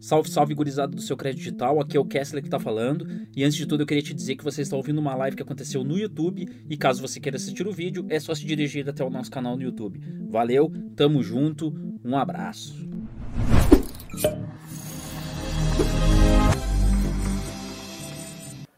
[0.00, 1.78] Salve, salve, gurizada do seu crédito digital.
[1.78, 3.06] Aqui é o Kessler que tá falando.
[3.36, 5.42] E antes de tudo, eu queria te dizer que você está ouvindo uma live que
[5.42, 6.48] aconteceu no YouTube.
[6.70, 9.58] E caso você queira assistir o vídeo, é só se dirigir até o nosso canal
[9.58, 10.00] no YouTube.
[10.30, 12.88] Valeu, tamo junto, um abraço.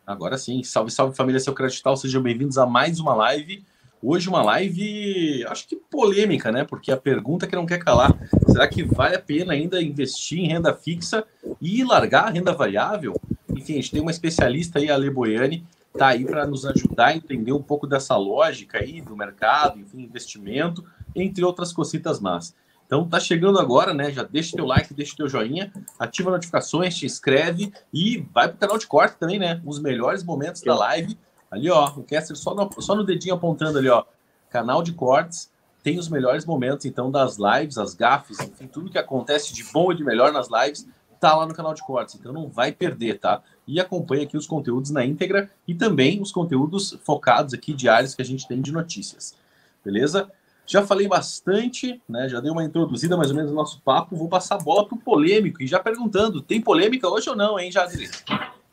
[0.05, 1.97] Agora sim, salve, salve família seu crédito digital.
[1.97, 3.65] Sejam bem-vindos a mais uma live.
[4.05, 6.65] Hoje uma live, acho que polêmica, né?
[6.65, 8.13] Porque a pergunta que não quer calar,
[8.49, 11.25] será que vale a pena ainda investir em renda fixa
[11.61, 13.15] e largar a renda variável?
[13.57, 15.65] Enfim, a gente tem uma especialista aí, a Ale Boiani,
[15.97, 20.03] tá aí para nos ajudar a entender um pouco dessa lógica aí do mercado, enfim,
[20.03, 20.85] investimento,
[21.15, 22.57] entre outras cositas más.
[22.85, 24.11] Então tá chegando agora, né?
[24.11, 28.79] Já deixa teu like, deixa teu joinha, ativa notificações, te inscreve e vai pro canal
[28.79, 29.63] de corte também, né?
[29.65, 31.17] Os melhores momentos da live
[31.53, 34.05] Ali, ó, o Kessler só no, só no dedinho apontando ali, ó.
[34.49, 35.53] Canal de cortes
[35.83, 39.93] tem os melhores momentos, então, das lives, as gafes, enfim, tudo que acontece de bom
[39.93, 40.89] e de melhor nas lives,
[41.21, 42.15] tá lá no canal de cortes.
[42.15, 43.43] Então não vai perder, tá?
[43.69, 48.23] E acompanha aqui os conteúdos na íntegra e também os conteúdos focados aqui diários que
[48.23, 49.37] a gente tem de notícias.
[49.85, 50.31] Beleza?
[50.67, 52.29] Já falei bastante, né?
[52.29, 54.17] Já dei uma introduzida mais ou menos no nosso papo.
[54.17, 57.71] Vou passar a bola pro polêmico e já perguntando: tem polêmica hoje ou não, hein,
[57.71, 58.09] Jadri?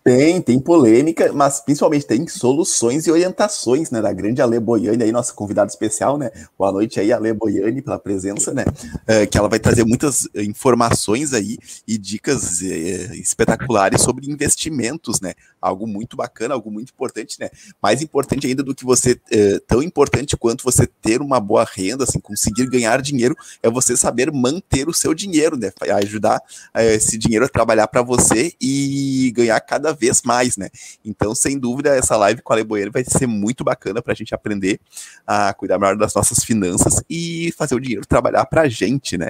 [0.02, 5.12] Tem, tem polêmica, mas principalmente tem soluções e orientações, né, da grande Ale Boiani, aí,
[5.12, 9.50] nossa convidada especial, né, boa noite aí, Ale Boiani, pela presença, né, uh, que ela
[9.50, 16.54] vai trazer muitas informações aí e dicas uh, espetaculares sobre investimentos, né, algo muito bacana,
[16.54, 17.50] algo muito importante, né,
[17.84, 22.06] mais importante ainda do que você, uh, tão importante quanto você ter uma boa renda,
[22.06, 26.42] assim, conseguir ganhar dinheiro, é você saber manter o seu dinheiro, né, ajudar
[26.74, 30.70] esse dinheiro a trabalhar para você e ganhar cada vez mais, né?
[31.04, 34.34] Então, sem dúvida, essa live com a Leboeira vai ser muito bacana para a gente
[34.34, 34.80] aprender
[35.26, 39.30] a cuidar melhor das nossas finanças e fazer o dinheiro trabalhar para a gente, né?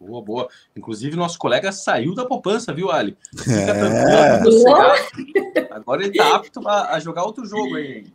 [0.00, 0.48] Boa, boa.
[0.76, 3.16] Inclusive, nosso colega saiu da poupança, viu, Ali?
[3.38, 4.40] Fica é.
[5.70, 8.06] Agora ele tá apto a, a jogar outro jogo aí.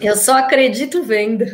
[0.00, 1.44] Eu só acredito vendo.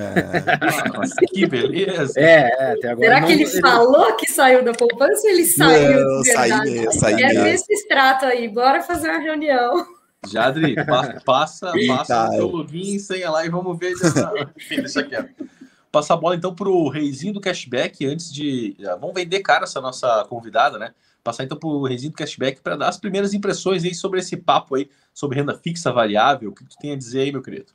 [0.00, 0.88] É.
[0.88, 2.18] Nossa, que beleza.
[2.18, 6.00] É, é até agora Será que ele, falou que saiu da poupança ou ele saiu
[6.00, 6.98] não, de verdade?
[6.98, 9.86] Saí, saí ver esse extrato aí, bora fazer uma reunião.
[10.26, 13.92] Jadri, passa, passa, passa o seu login, senha lá e vamos ver.
[14.56, 15.48] Enfim, deixa quieto.
[15.92, 18.76] Passar a bola então para o reizinho do cashback antes de.
[19.00, 20.92] Vamos vender cara essa nossa convidada, né?
[21.22, 24.36] Passar então para o reizinho do cashback para dar as primeiras impressões aí sobre esse
[24.36, 26.50] papo aí, sobre renda fixa variável.
[26.50, 27.72] O que tu tem a dizer aí, meu querido?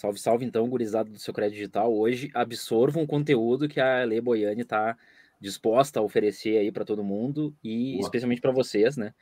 [0.00, 1.94] Salve, salve então, gurizado do seu crédito digital.
[1.94, 4.96] Hoje absorvam o conteúdo que a Lê Boiani está
[5.38, 8.04] disposta a oferecer aí para todo mundo e Boa.
[8.04, 9.12] especialmente para vocês, né?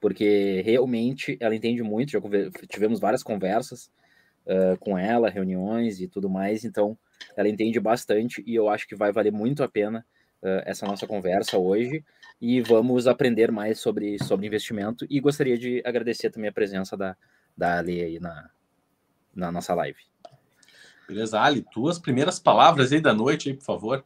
[0.00, 2.20] Porque realmente ela entende muito, já
[2.68, 3.90] tivemos várias conversas
[4.46, 6.96] uh, com ela, reuniões e tudo mais, então
[7.36, 10.06] ela entende bastante e eu acho que vai valer muito a pena
[10.40, 12.04] uh, essa nossa conversa hoje
[12.40, 17.16] e vamos aprender mais sobre, sobre investimento e gostaria de agradecer também a presença da,
[17.56, 18.48] da Ale aí na,
[19.34, 19.98] na nossa live.
[21.08, 24.04] Beleza, Ali, tuas primeiras palavras aí da noite, aí, por favor.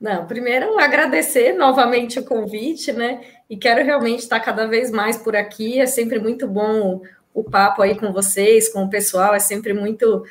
[0.00, 3.20] Não, primeiro agradecer novamente o convite, né?
[3.50, 5.80] E quero realmente estar cada vez mais por aqui.
[5.80, 7.02] É sempre muito bom
[7.34, 10.24] o papo aí com vocês, com o pessoal, é sempre muito,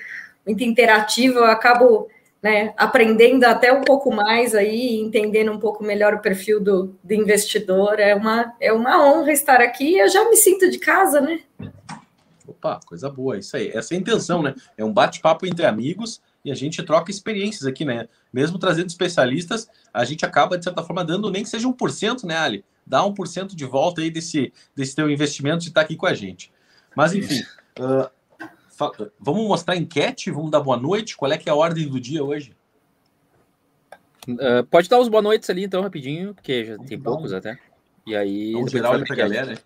[0.46, 1.40] muito interativo.
[1.40, 2.08] Eu acabo
[2.42, 7.14] né, aprendendo até um pouco mais aí, entendendo um pouco melhor o perfil do, do
[7.14, 8.00] investidor.
[8.00, 9.98] É uma, é uma honra estar aqui.
[9.98, 11.42] Eu já me sinto de casa, né?
[12.48, 13.68] Opa, coisa boa, isso aí.
[13.74, 14.56] Essa é a intenção, né?
[14.78, 18.08] É um bate-papo entre amigos e a gente troca experiências aqui, né?
[18.32, 22.38] Mesmo trazendo especialistas, a gente acaba, de certa forma, dando nem que seja 1%, né,
[22.38, 22.64] Ali?
[22.86, 26.50] Dá 1% de volta aí desse, desse teu investimento de estar aqui com a gente.
[26.96, 27.44] Mas, enfim,
[27.80, 28.10] uh,
[29.20, 31.18] vamos mostrar a enquete, vamos dar boa noite.
[31.18, 32.56] Qual é que é a ordem do dia hoje?
[34.26, 37.60] Uh, pode dar os boa noites ali, então, rapidinho, porque já tem poucos até.
[38.06, 38.54] E aí.
[38.54, 39.58] Vamos geral pra galera, né?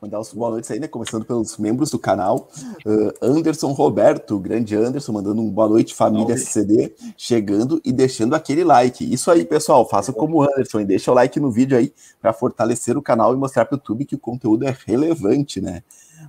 [0.00, 0.86] Mandar os boa noite aí, né?
[0.86, 2.48] Começando pelos membros do canal.
[2.84, 8.64] Uh, Anderson Roberto, grande Anderson, mandando um boa noite, família SCD, chegando e deixando aquele
[8.64, 9.10] like.
[9.10, 12.32] Isso aí, pessoal, faça como o Anderson e deixa o like no vídeo aí para
[12.32, 15.82] fortalecer o canal e mostrar para o YouTube que o conteúdo é relevante, né?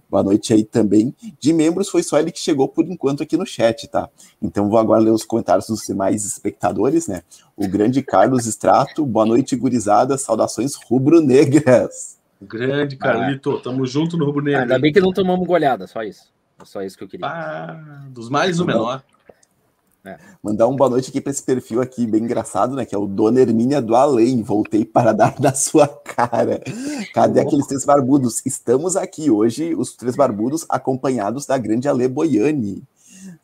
[0.10, 1.14] Boa noite aí também.
[1.40, 4.10] De membros, foi só ele que chegou por enquanto aqui no chat, tá?
[4.42, 7.24] Então vou agora ler os comentários dos demais espectadores, né?
[7.58, 12.23] O grande Carlos Estrato, boa noite, gurizada, saudações rubro-negras.
[12.48, 13.62] Grande Carlito, ah.
[13.62, 14.62] tamo junto no rubro negro.
[14.62, 16.32] Ainda bem que não tomamos goleada, só isso.
[16.62, 17.26] É só isso que eu queria.
[17.26, 19.04] Ah, dos mais o menor.
[20.06, 20.18] É.
[20.44, 22.84] Mandar uma boa noite aqui para esse perfil aqui bem engraçado, né?
[22.86, 24.44] Que é o Dona Hermínia do Além.
[24.44, 26.62] Voltei para dar na sua cara.
[27.14, 27.44] Cadê oh.
[27.44, 28.46] aqueles três barbudos?
[28.46, 32.84] Estamos aqui hoje, os três barbudos, acompanhados da grande Ale Boiani.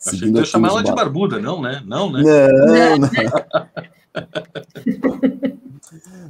[0.05, 1.81] Achei que eu chamar ela de barbuda, não, né?
[1.85, 2.23] Não, né?
[2.23, 3.09] Não, não.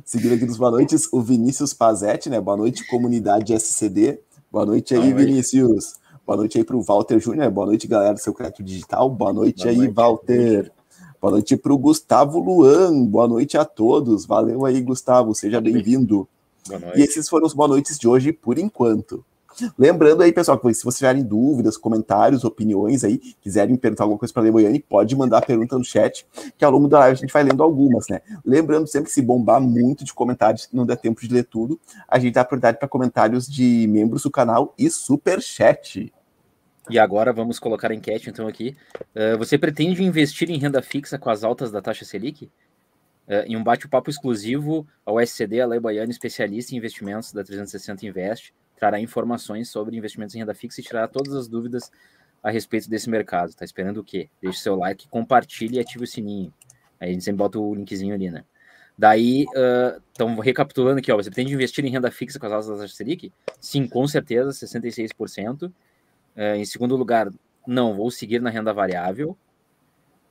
[0.06, 2.40] Seguindo aqui dos boa noites, o Vinícius Pazetti, né?
[2.40, 4.19] Boa noite, comunidade SCD.
[4.51, 5.96] Boa noite aí, boa Vinícius.
[6.25, 7.50] Boa noite aí para o Walter Júnior.
[7.51, 9.10] Boa noite, galera do seu crédito digital.
[9.10, 9.94] Boa noite boa aí, noite.
[9.94, 10.72] Walter.
[11.22, 13.06] Boa noite para o Gustavo Luan.
[13.06, 14.25] Boa noite a todos.
[14.25, 15.36] Valeu aí, Gustavo.
[15.36, 16.28] Seja bem-vindo.
[16.96, 19.25] E esses foram os boa noites de hoje por enquanto.
[19.78, 24.34] Lembrando aí, pessoal, que se vocês tiverem dúvidas, comentários, opiniões aí, quiserem perguntar alguma coisa
[24.34, 26.26] para a Leboiane, pode mandar pergunta no chat,
[26.58, 28.22] que ao longo da live a gente vai lendo algumas, né?
[28.46, 32.20] Lembrando sempre que se bombar muito de comentários, não der tempo de ler tudo, a
[32.20, 36.12] gente dá prioridade para comentários de membros do canal e super chat.
[36.90, 38.76] E agora vamos colocar a enquete então aqui.
[39.16, 42.46] Uh, você pretende investir em renda fixa com as altas da taxa Selic?
[43.28, 45.80] Uh, em um bate-papo exclusivo ao SCD, a Lei
[46.10, 51.08] especialista em investimentos da 360 Invest, trará informações sobre investimentos em renda fixa e tirará
[51.08, 51.92] todas as dúvidas
[52.42, 53.54] a respeito desse mercado.
[53.54, 54.30] Tá esperando o quê?
[54.42, 56.54] Deixe seu like, compartilhe e ative o sininho.
[57.00, 58.44] Aí a gente sempre bota o linkzinho ali, né?
[58.98, 59.46] Daí,
[60.12, 62.78] então, uh, recapitulando aqui, ó, você pretende investir em renda fixa com as altas da
[62.80, 63.31] taxa Selic?
[63.60, 65.68] Sim, com certeza, 66%.
[65.68, 65.72] Uh,
[66.58, 67.30] em segundo lugar,
[67.66, 69.38] não, vou seguir na renda variável.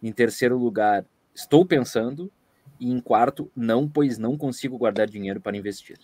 [0.03, 1.05] Em terceiro lugar,
[1.35, 2.31] estou pensando.
[2.79, 5.99] E em quarto, não, pois não consigo guardar dinheiro para investir.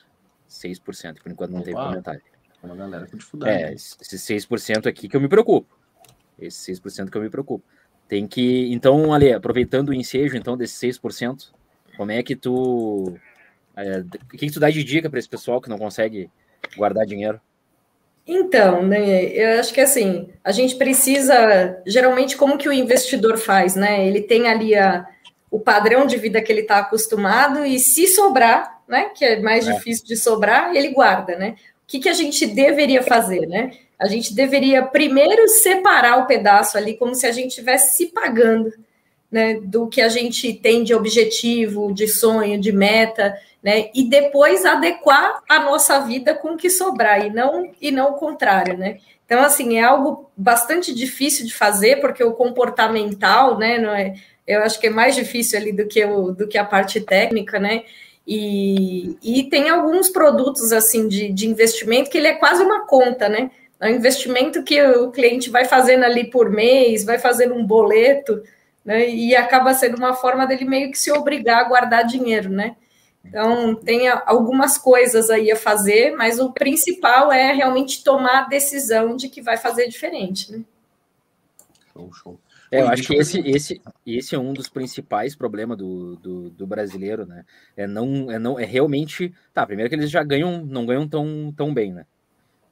[0.49, 1.67] 6%, por enquanto não Opa.
[1.67, 2.23] teve comentário.
[2.65, 5.77] Uma galera com É, esse 6% aqui que eu me preocupo.
[6.39, 7.65] Esse 6% que eu me preocupo.
[8.09, 8.73] Tem que.
[8.73, 11.51] Então, ali, aproveitando o ensejo então, desse 6%,
[11.97, 13.15] como é que tu.
[13.77, 16.31] É, o que, que tu dá de dica para esse pessoal que não consegue
[16.77, 17.41] guardar dinheiro?
[18.27, 23.77] Então, né, eu acho que assim, a gente precisa, geralmente, como que o investidor faz,
[23.77, 24.07] né?
[24.07, 25.07] Ele tem ali a,
[25.51, 29.69] o padrão de vida que ele está acostumado e se sobrar, né, que é mais
[29.69, 29.73] é.
[29.73, 31.57] difícil de sobrar, ele guarda, né?
[31.95, 33.71] Que, que a gente deveria fazer, né?
[33.97, 38.73] A gente deveria primeiro separar o pedaço ali, como se a gente estivesse se pagando,
[39.31, 43.33] né, do que a gente tem de objetivo, de sonho, de meta,
[43.63, 48.11] né, e depois adequar a nossa vida com o que sobrar e não e não
[48.11, 48.99] o contrário, né?
[49.25, 54.15] Então assim é algo bastante difícil de fazer porque o comportamental, né, não é,
[54.49, 57.61] eu acho que é mais difícil ali do que o do que a parte técnica,
[57.61, 57.85] né?
[58.27, 63.29] E, e tem alguns produtos assim de, de investimento que ele é quase uma conta,
[63.29, 63.51] né?
[63.79, 68.43] É um investimento que o cliente vai fazendo ali por mês, vai fazendo um boleto,
[68.85, 69.09] né?
[69.09, 72.77] E acaba sendo uma forma dele meio que se obrigar a guardar dinheiro, né?
[73.25, 79.17] Então, tem algumas coisas aí a fazer, mas o principal é realmente tomar a decisão
[79.17, 80.63] de que vai fazer diferente, né?
[81.93, 82.39] Show, show.
[82.75, 86.67] É, eu acho que esse, esse, esse é um dos principais problemas do, do, do,
[86.67, 87.45] brasileiro, né?
[87.77, 89.33] É não, é não, é realmente.
[89.53, 92.05] Tá, primeiro que eles já ganham, não ganham tão, tão bem, né?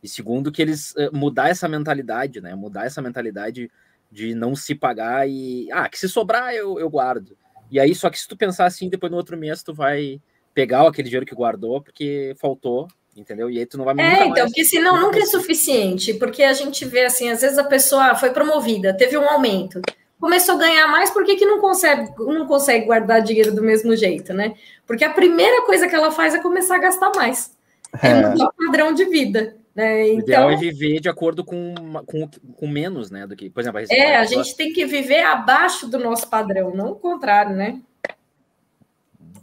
[0.03, 2.55] E segundo que eles uh, mudar essa mentalidade, né?
[2.55, 3.71] Mudar essa mentalidade
[4.11, 7.37] de não se pagar e ah, que se sobrar eu, eu guardo.
[7.71, 10.21] E aí, só que se tu pensar assim, depois no outro mês tu vai
[10.53, 13.51] pegar aquele dinheiro que guardou porque faltou entendeu?
[13.51, 16.85] E aí tu não vai É, então, porque senão nunca é suficiente, porque a gente
[16.85, 19.81] vê assim, às vezes a pessoa foi promovida, teve um aumento,
[20.21, 23.95] começou a ganhar mais, por que, que não consegue não consegue guardar dinheiro do mesmo
[23.97, 24.55] jeito, né?
[24.87, 27.57] Porque a primeira coisa que ela faz é começar a gastar mais.
[28.03, 29.57] É, é mudar o padrão de vida.
[29.75, 30.09] Né?
[30.09, 31.75] Então, o ideal é viver de acordo com,
[32.07, 33.27] com, com menos, né?
[33.27, 36.75] Do que, por exemplo, a É, a gente tem que viver abaixo do nosso padrão,
[36.75, 37.81] não o contrário, né?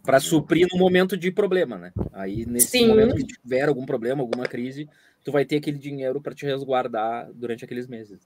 [0.03, 1.91] Para suprir no momento de problema, né?
[2.13, 2.87] Aí nesse Sim.
[2.87, 4.89] momento que tiver algum problema, alguma crise,
[5.23, 8.19] tu vai ter aquele dinheiro para te resguardar durante aqueles meses.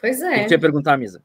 [0.00, 0.44] Pois é.
[0.44, 1.22] O que ia perguntar, Misa?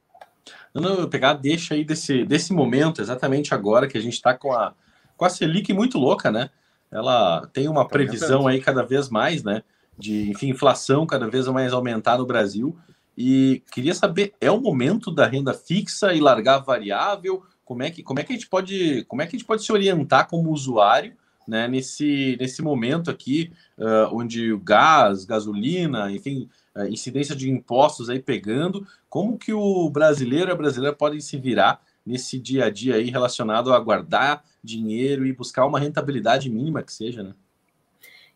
[0.73, 4.33] Não, não, eu pegar deixa aí desse, desse momento, exatamente agora que a gente está
[4.33, 4.73] com a,
[5.17, 6.49] com a Selic muito louca, né?
[6.89, 9.63] Ela tem uma tá previsão aí cada vez mais, né?
[9.97, 12.77] De, enfim, inflação cada vez mais aumentar no Brasil.
[13.17, 17.43] E queria saber, é o momento da renda fixa e largar variável?
[17.71, 19.63] Como é que, como é que a gente pode, como é que a gente pode
[19.63, 21.13] se orientar como usuário,
[21.47, 28.09] né, nesse, nesse momento aqui, uh, onde o gás, gasolina, enfim, uh, incidência de impostos
[28.09, 32.69] aí pegando, como que o brasileiro e a brasileira podem se virar nesse dia a
[32.69, 37.31] dia aí relacionado a guardar dinheiro e buscar uma rentabilidade mínima que seja, né?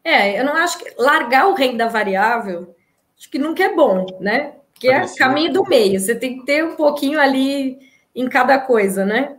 [0.01, 2.73] É, eu não acho que largar o renda variável,
[3.19, 4.53] acho que nunca é bom, né?
[4.71, 7.79] Porque é caminho do meio, você tem que ter um pouquinho ali
[8.15, 9.35] em cada coisa, né?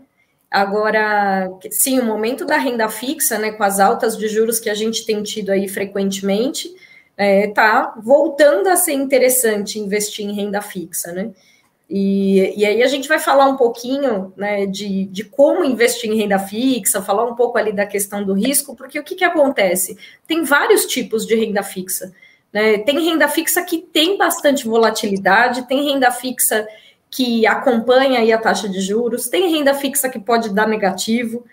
[0.50, 4.74] Agora, sim, o momento da renda fixa, né, com as altas de juros que a
[4.74, 6.72] gente tem tido aí frequentemente,
[7.16, 11.30] é, tá voltando a ser interessante investir em renda fixa, né?
[11.88, 16.16] E, e aí a gente vai falar um pouquinho né, de, de como investir em
[16.16, 19.96] renda fixa, falar um pouco ali da questão do risco, porque o que, que acontece?
[20.26, 22.12] Tem vários tipos de renda fixa.
[22.52, 22.78] Né?
[22.78, 26.66] Tem renda fixa que tem bastante volatilidade, tem renda fixa
[27.10, 31.44] que acompanha aí a taxa de juros, tem renda fixa que pode dar negativo,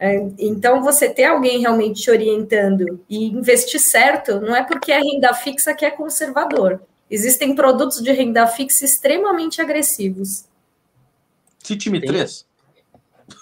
[0.00, 5.00] É, então, você ter alguém realmente te orientando e investir certo, não é porque é
[5.00, 6.80] renda fixa que é conservador.
[7.10, 10.44] Existem produtos de renda fixa extremamente agressivos.
[11.64, 12.46] time 3.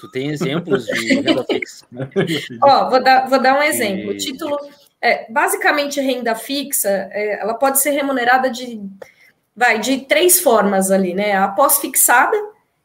[0.01, 1.87] Tu tem exemplos de renda fixa?
[2.63, 4.13] Ó, vou dar, vou dar um exemplo.
[4.13, 4.57] O título,
[5.01, 8.81] é, basicamente, renda fixa, é, ela pode ser remunerada de,
[9.57, 11.35] vai, de três formas ali, né?
[11.35, 12.37] A pós-fixada,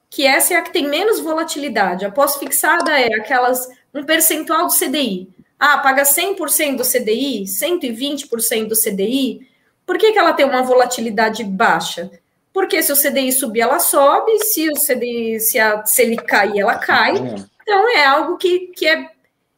[0.10, 2.06] que essa é a que tem menos volatilidade.
[2.06, 5.30] A pós-fixada é aquelas, um percentual do CDI.
[5.60, 9.48] Ah, paga 100% do CDI, 120% do CDI.
[9.86, 12.10] Por que, que ela tem uma volatilidade baixa?
[12.54, 16.60] Porque se o CDI subir, ela sobe, se o CDI, se, a, se ele cair,
[16.60, 17.14] ela cai.
[17.62, 19.10] Então é algo que, que é,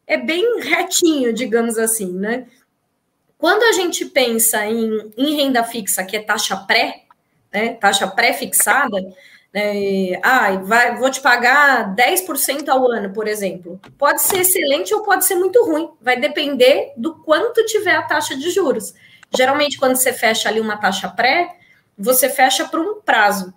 [0.05, 2.48] é bem retinho, digamos assim, né?
[3.44, 7.04] Quando a gente pensa em, em renda fixa, que é taxa pré,
[7.52, 8.98] né, taxa pré-fixada,
[9.54, 13.82] né, ah, vai, vou te pagar 10% ao ano, por exemplo.
[13.98, 18.34] Pode ser excelente ou pode ser muito ruim, vai depender do quanto tiver a taxa
[18.34, 18.94] de juros.
[19.36, 21.58] Geralmente, quando você fecha ali uma taxa pré,
[21.98, 23.54] você fecha por um prazo.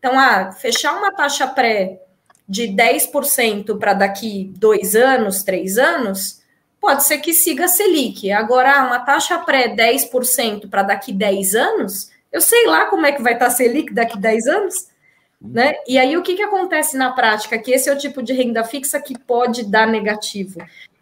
[0.00, 2.02] Então, ah, fechar uma taxa pré
[2.48, 6.37] de 10% para daqui dois anos, três anos,
[6.80, 8.30] pode ser que siga a Selic.
[8.30, 13.12] Agora, ah, uma taxa pré 10% para daqui 10 anos, eu sei lá como é
[13.12, 14.88] que vai estar a Selic daqui 10 anos.
[15.40, 15.74] Né?
[15.86, 17.58] E aí, o que, que acontece na prática?
[17.58, 20.60] Que esse é o tipo de renda fixa que pode dar negativo.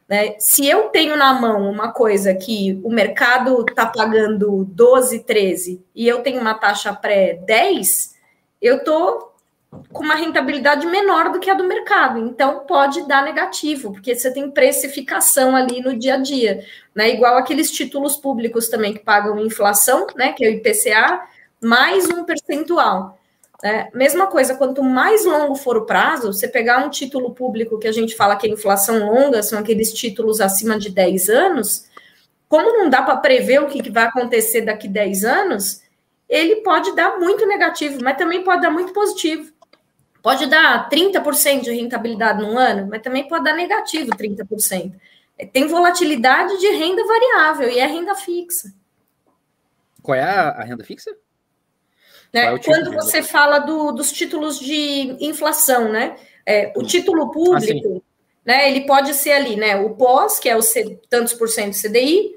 [0.09, 0.37] Né?
[0.39, 6.07] Se eu tenho na mão uma coisa que o mercado está pagando 12, 13 e
[6.07, 8.15] eu tenho uma taxa pré 10,
[8.61, 9.36] eu estou
[9.93, 12.19] com uma rentabilidade menor do que a do mercado.
[12.19, 16.65] Então pode dar negativo, porque você tem precificação ali no dia a dia.
[16.95, 17.11] Né?
[17.11, 20.33] Igual aqueles títulos públicos também que pagam inflação, né?
[20.33, 21.23] que é o IPCA,
[21.61, 23.19] mais um percentual.
[23.65, 27.89] É, mesma coisa, quanto mais longo for o prazo, você pegar um título público que
[27.89, 31.87] a gente fala que é inflação longa, são aqueles títulos acima de 10 anos,
[32.49, 35.83] como não dá para prever o que, que vai acontecer daqui 10 anos,
[36.29, 39.53] ele pode dar muito negativo, mas também pode dar muito positivo.
[40.27, 44.93] Pode dar 30% de rentabilidade num ano, mas também pode dar negativo 30%.
[45.39, 48.75] É, tem volatilidade de renda variável e é renda fixa.
[50.03, 51.17] Qual é a, a renda fixa?
[52.33, 52.53] Né?
[52.53, 56.17] É Quando você fala do, dos títulos de inflação, né?
[56.45, 56.85] É, o hum.
[56.85, 58.11] título público, ah,
[58.45, 58.69] né?
[58.69, 59.77] Ele pode ser ali, né?
[59.77, 62.35] O pós, que é o C, tantos por cento CDI,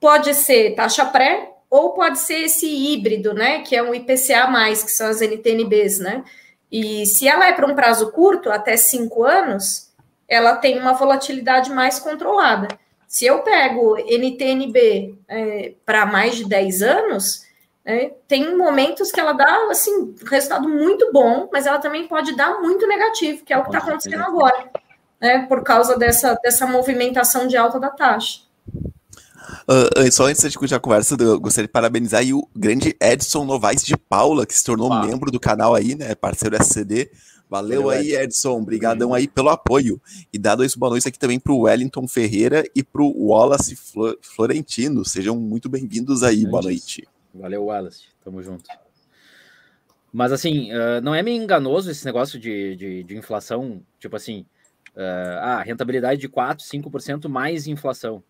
[0.00, 3.60] pode ser taxa pré, ou pode ser esse híbrido, né?
[3.60, 4.46] Que é um IPCA,
[4.82, 6.24] que são as NTNBs, né?
[6.70, 9.92] E se ela é para um prazo curto, até cinco anos,
[10.28, 12.68] ela tem uma volatilidade mais controlada.
[13.06, 17.46] Se eu pego NTNB é, para mais de 10 anos,
[17.82, 22.60] é, tem momentos que ela dá assim resultado muito bom, mas ela também pode dar
[22.60, 24.70] muito negativo, que é o que está acontecendo agora,
[25.18, 28.40] né, por causa dessa, dessa movimentação de alta da taxa.
[29.68, 33.84] Uh, só antes de continuar a conversa, eu gostaria de parabenizar o grande Edson Novaes
[33.84, 35.04] de Paula, que se tornou ah.
[35.04, 36.14] membro do canal aí, né?
[36.14, 37.10] Parceiro SCD.
[37.48, 38.60] Valeu, Valeu aí, Edson.
[38.60, 40.00] Obrigadão aí pelo apoio.
[40.32, 43.76] E dá dois boa noite aqui também para o Wellington Ferreira e para o Wallace
[44.20, 45.04] Florentino.
[45.04, 46.44] Sejam muito bem-vindos aí.
[46.44, 47.08] Boa noite.
[47.34, 48.04] Valeu, Wallace.
[48.22, 48.64] Tamo junto.
[50.12, 54.44] Mas assim, uh, não é meio enganoso esse negócio de, de, de inflação, tipo assim,
[54.96, 58.22] uh, ah, rentabilidade de 4, 5% mais inflação.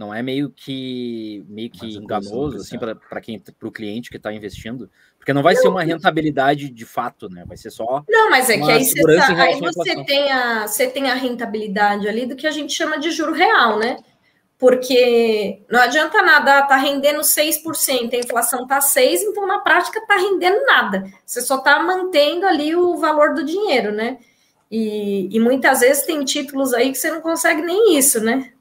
[0.00, 4.32] Não é meio que meio que enganoso assim para quem para o cliente que está
[4.32, 4.88] investindo,
[5.18, 7.44] porque não vai não, ser uma rentabilidade de fato, né?
[7.46, 10.86] Vai ser só Não, mas é que aí você, tá, aí você tem a você
[10.86, 13.98] tem a rentabilidade ali do que a gente chama de juro real, né?
[14.58, 20.16] porque não adianta nada, tá rendendo 6%, a inflação tá 6%, então na prática tá
[20.16, 21.04] rendendo nada.
[21.24, 24.18] Você só tá mantendo ali o valor do dinheiro, né?
[24.70, 28.52] E, e muitas vezes tem títulos aí que você não consegue nem isso, né?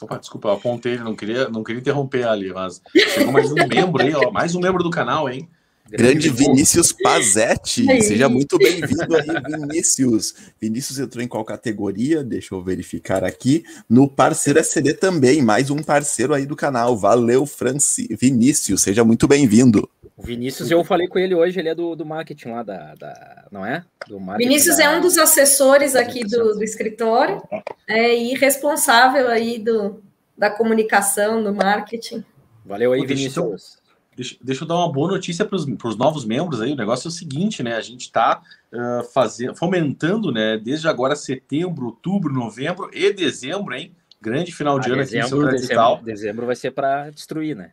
[0.00, 4.02] Opa, desculpa, eu apontei, não queria, não queria interromper ali, mas chegou mais um membro
[4.02, 5.48] aí, ó, mais um membro do canal, hein?
[5.90, 10.36] Grande Vinícius Pazetti, seja muito bem-vindo aí, Vinícius.
[10.60, 12.22] Vinícius entrou em qual categoria?
[12.22, 13.64] Deixa eu verificar aqui.
[13.88, 16.96] No parceiro SCD também, mais um parceiro aí do canal.
[16.96, 18.08] Valeu, Franci.
[18.16, 19.90] Vinícius, seja muito bem-vindo.
[20.16, 23.48] O Vinícius, eu falei com ele hoje, ele é do, do marketing lá da, da
[23.50, 23.84] não é?
[24.06, 24.84] Do Vinícius da...
[24.84, 27.42] é um dos assessores aqui do, do escritório
[27.88, 30.00] é, e responsável aí do,
[30.38, 32.24] da comunicação, do marketing.
[32.64, 33.79] Valeu aí, Vinícius.
[34.20, 36.74] Deixa, deixa eu dar uma boa notícia para os novos membros aí.
[36.74, 37.74] O negócio é o seguinte, né?
[37.74, 40.58] A gente está uh, fazendo, fomentando, né?
[40.58, 43.96] Desde agora setembro, outubro, novembro e dezembro, hein?
[44.20, 47.56] Grande final de ah, ano dezembro, aqui no seu dezembro, dezembro vai ser para destruir,
[47.56, 47.72] né?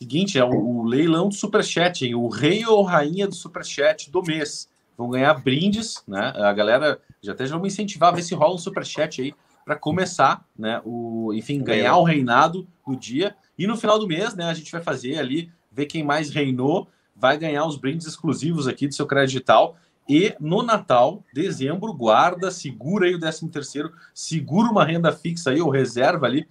[0.00, 2.16] Seguinte, é o, o, leilão do Superchat, hein?
[2.16, 4.68] O rei ou rainha do Superchat do mês.
[4.98, 6.32] vão ganhar brindes, né?
[6.34, 9.32] A galera já até já vamos incentivar, ver se rola um superchat aí
[9.64, 10.82] para começar, né?
[10.84, 13.36] O, enfim, ganhar o reinado do dia.
[13.56, 16.88] E no final do mês, né, a gente vai fazer ali, ver quem mais reinou,
[17.14, 19.76] vai ganhar os brindes exclusivos aqui do seu crédito digital.
[20.08, 25.60] E no Natal, dezembro, guarda, segura aí o 13 terceiro, segura uma renda fixa aí,
[25.60, 26.48] ou reserva ali.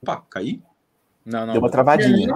[0.00, 0.62] Opa, caí?
[1.24, 1.54] Não, não.
[1.54, 2.34] Deu uma travadinha.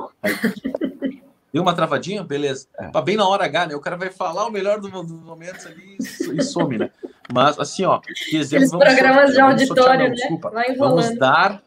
[1.53, 2.25] Deu uma travadinha?
[2.25, 2.67] Beleza.
[2.79, 3.03] É.
[3.03, 3.75] Bem na hora H, né?
[3.77, 6.91] O cara vai falar o melhor dos do momentos ali e some, né?
[7.33, 8.01] Mas, assim, ó.
[8.31, 10.15] Dezembro, Aqueles programas sortear, de auditório, não, né?
[10.15, 10.51] Desculpa.
[10.51, 11.63] Vai Vamos dar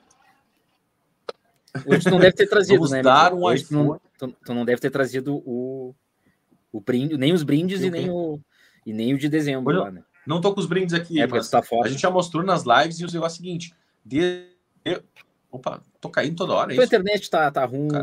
[1.86, 3.02] Hoje tu não deve ter trazido, Vamos né?
[3.02, 5.94] Dar um Hoje tu, não, tu, tu, não deve ter trazido o,
[6.72, 8.40] o brinde, nem os brindes e, e nem o
[8.86, 10.04] e nem o de dezembro Hoje, lá, né?
[10.26, 11.20] Não tô com os brindes aqui.
[11.20, 11.62] É, porque tá.
[11.84, 13.74] A gente já mostrou nas lives e o negócio é o seguinte:
[14.06, 14.48] de...
[15.52, 16.72] Opa, tô caindo toda hora.
[16.72, 17.88] É Tua internet tá, tá ruim.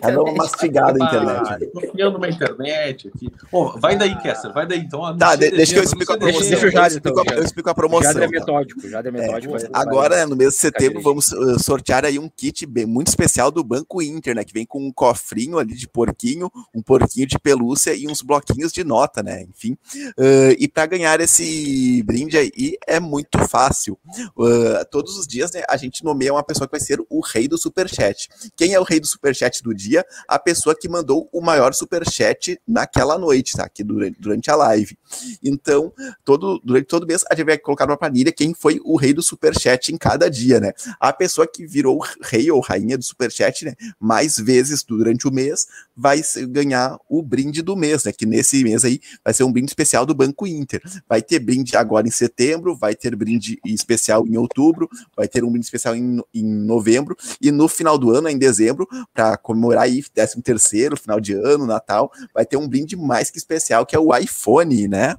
[0.00, 1.66] Tá dando uma mastigada a internet.
[1.72, 3.32] Tô criando uma internet aqui.
[3.52, 5.16] Oh, vai daí, Kessler, vai daí então.
[5.16, 6.40] Tá, de, deixa que eu explico a promoção.
[6.40, 8.12] Deixa, deixa eu, já, então, eu, explico a, promoção.
[8.12, 9.56] Já é metódico, já é metódico.
[9.56, 13.08] É, agora, né, no mês de setembro, vamos uh, sortear aí um kit bem, muito
[13.08, 14.44] especial do Banco Inter, né?
[14.44, 18.72] Que vem com um cofrinho ali de porquinho, um porquinho de pelúcia e uns bloquinhos
[18.72, 19.42] de nota, né?
[19.42, 19.72] Enfim.
[20.18, 23.98] Uh, e para ganhar esse brinde aí é muito fácil.
[24.36, 27.48] Uh, todos os dias, né, a gente nomeia uma pessoa que vai ser o rei
[27.48, 28.28] do superchat.
[28.56, 30.04] Quem é o rei do superchat do dia?
[30.28, 33.64] A pessoa que mandou o maior superchat naquela noite, tá?
[33.64, 34.98] Aqui durante, durante a live.
[35.42, 35.92] Então,
[36.24, 39.22] todo, durante todo mês, a gente vai colocar numa planilha quem foi o rei do
[39.22, 40.72] superchat em cada dia, né?
[40.98, 43.74] A pessoa que virou rei ou rainha do superchat, né?
[43.98, 48.12] Mais vezes durante o mês, vai ganhar o brinde do mês, né?
[48.12, 50.82] Que nesse mês aí vai ser um brinde especial do Banco Inter.
[51.08, 55.50] Vai ter brinde agora em setembro, vai ter brinde especial em outubro, vai ter um
[55.50, 57.05] brinde especial em, em novembro
[57.40, 61.66] e no final do ano, em dezembro, para comemorar aí 13 terceiro, final de ano,
[61.66, 65.16] Natal, vai ter um brinde mais que especial, que é o iPhone, né?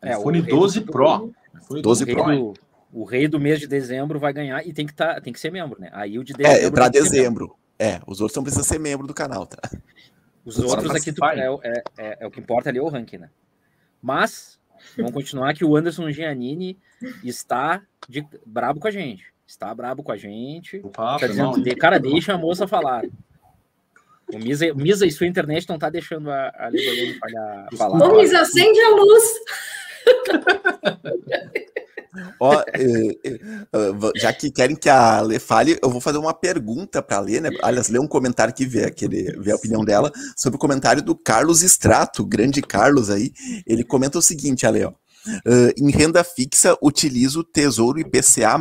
[0.00, 1.32] É, iPhone 12 Pro.
[1.54, 2.24] iPhone 12 Pro.
[2.24, 2.54] Do,
[2.92, 5.52] o rei do mês de dezembro vai ganhar e tem que, tá, tem que ser
[5.52, 5.90] membro, né?
[5.92, 6.66] Aí o de dezembro.
[6.66, 7.56] É, para dezembro.
[7.78, 9.58] É, os outros não precisam ser membro do canal, tá?
[10.44, 12.88] Os, os outros aqui tu, é, é, é, é, o que importa ali é o
[12.88, 13.30] ranking, né?
[14.02, 14.58] Mas
[14.96, 16.78] vamos continuar que o Anderson Giannini
[17.22, 20.80] está de, brabo com a gente está brabo com a gente.
[20.82, 23.02] Opa, tá dizendo, de, cara, deixa a moça falar.
[24.32, 26.70] O Misa, Misa e sua internet não tá deixando a, a
[27.20, 28.08] falhar, falar.
[28.08, 29.24] Ô, Misa, acende a luz.
[32.38, 33.38] Ó, eh, eh,
[34.16, 37.40] já que querem que a Lê fale, eu vou fazer uma pergunta para a Lê,
[37.40, 37.50] né?
[37.60, 41.16] Aliás, lê um comentário que vê, aquele, vê a opinião dela sobre o comentário do
[41.16, 43.32] Carlos Strato, grande Carlos aí.
[43.66, 44.92] Ele comenta o seguinte, Ale, ó.
[45.46, 48.58] Uh, em renda fixa, utilizo Tesouro IPCA+,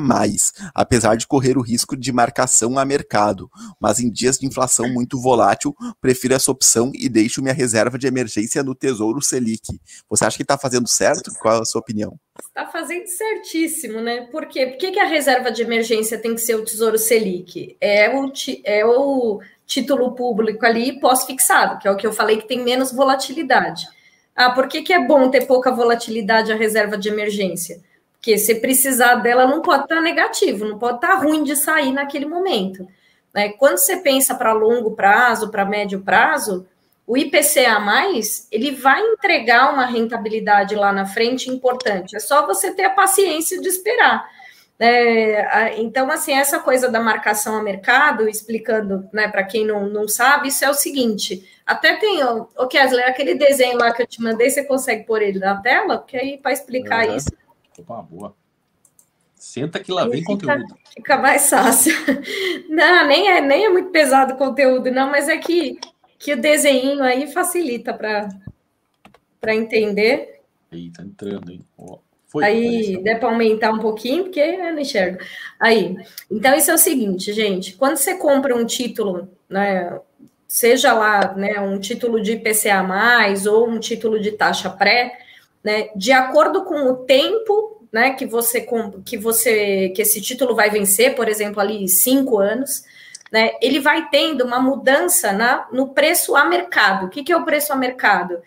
[0.73, 5.19] apesar de correr o risco de marcação a mercado, mas em dias de inflação muito
[5.21, 9.79] volátil, prefiro essa opção e deixo minha reserva de emergência no Tesouro Selic.
[10.09, 11.31] Você acha que está fazendo certo?
[11.39, 12.19] Qual a sua opinião?
[12.39, 14.27] Está fazendo certíssimo, né?
[14.31, 14.67] Por quê?
[14.67, 17.77] Por que, que a reserva de emergência tem que ser o Tesouro Selic?
[17.79, 18.31] É o,
[18.63, 22.91] é o título público ali pós-fixado, que é o que eu falei que tem menos
[22.91, 23.87] volatilidade.
[24.39, 27.81] Ah, por que, que é bom ter pouca volatilidade a reserva de emergência?
[28.13, 32.25] Porque se precisar dela, não pode estar negativo, não pode estar ruim de sair naquele
[32.25, 32.87] momento.
[33.35, 33.49] Né?
[33.49, 36.65] Quando você pensa para longo prazo, para médio prazo,
[37.05, 37.83] o IPCA,
[38.49, 42.15] ele vai entregar uma rentabilidade lá na frente importante.
[42.15, 44.25] É só você ter a paciência de esperar.
[44.81, 50.07] É, então, assim, essa coisa da marcação a mercado, explicando né, para quem não, não
[50.07, 54.07] sabe, isso é o seguinte: até tem, o oh, Kessler, aquele desenho lá que eu
[54.07, 55.97] te mandei, você consegue pôr ele na tela?
[55.97, 57.15] Porque aí, para explicar uhum.
[57.17, 57.29] isso.
[57.77, 58.33] Opa, boa.
[59.35, 60.77] Senta que lá vem fica, conteúdo.
[60.93, 61.93] Fica mais fácil.
[62.69, 65.79] Não, nem é, nem é muito pesado o conteúdo, não, mas é que,
[66.17, 70.41] que o desenho aí facilita para entender.
[70.71, 71.65] Aí, tá entrando, hein?
[71.77, 71.99] Ó.
[72.29, 75.17] Foi, aí, dá para aumentar um pouquinho, porque eu não enxergo.
[75.59, 75.97] Aí,
[76.29, 79.99] então isso é o seguinte, gente, quando você compra um título, né,
[80.47, 82.85] seja lá, né, um título de IPCA+,
[83.51, 85.17] ou um título de taxa pré,
[85.63, 88.65] né, de acordo com o tempo, né, que você,
[89.03, 92.83] que você, que esse título vai vencer, por exemplo, ali cinco anos,
[93.31, 97.07] né, ele vai tendo uma mudança na, no preço a mercado.
[97.07, 98.39] O que, que é o preço a mercado?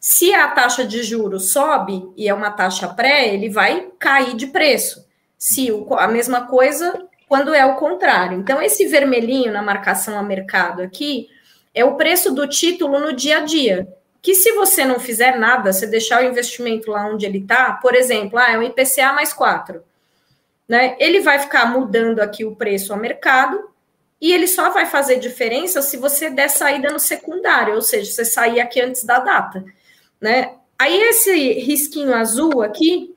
[0.00, 4.46] Se a taxa de juros sobe e é uma taxa pré, ele vai cair de
[4.48, 5.06] preço.
[5.36, 8.38] Se o, a mesma coisa quando é o contrário.
[8.38, 11.28] Então, esse vermelhinho na marcação a mercado aqui
[11.74, 13.86] é o preço do título no dia a dia.
[14.22, 17.94] Que se você não fizer nada, você deixar o investimento lá onde ele está, por
[17.94, 19.82] exemplo, ah, é um IPCA mais 4.
[20.66, 20.96] Né?
[20.98, 23.68] Ele vai ficar mudando aqui o preço a mercado,
[24.20, 28.24] e ele só vai fazer diferença se você der saída no secundário, ou seja, você
[28.24, 29.64] sair aqui antes da data,
[30.20, 30.54] né?
[30.78, 33.14] Aí esse risquinho azul aqui,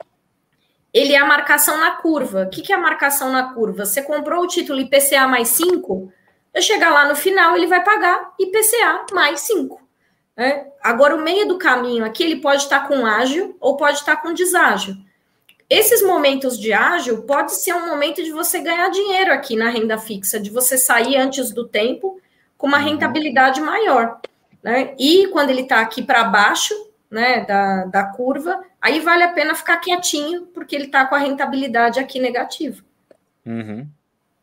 [0.93, 2.43] ele é a marcação na curva.
[2.43, 3.85] O que, que é a marcação na curva?
[3.85, 6.11] Você comprou o título IPCA mais 5,
[6.53, 9.79] eu chegar lá no final, ele vai pagar IPCA mais 5.
[10.35, 10.67] Né?
[10.81, 14.33] Agora, o meio do caminho aqui, ele pode estar com ágil ou pode estar com
[14.33, 14.97] deságio.
[15.69, 19.97] Esses momentos de ágil pode ser um momento de você ganhar dinheiro aqui na renda
[19.97, 22.19] fixa, de você sair antes do tempo
[22.57, 22.83] com uma uhum.
[22.83, 24.19] rentabilidade maior.
[24.61, 24.93] Né?
[24.99, 26.73] E quando ele está aqui para baixo,
[27.11, 31.19] né, da, da curva, aí vale a pena ficar quietinho, porque ele está com a
[31.19, 32.81] rentabilidade aqui negativa.
[33.45, 33.87] Uhum.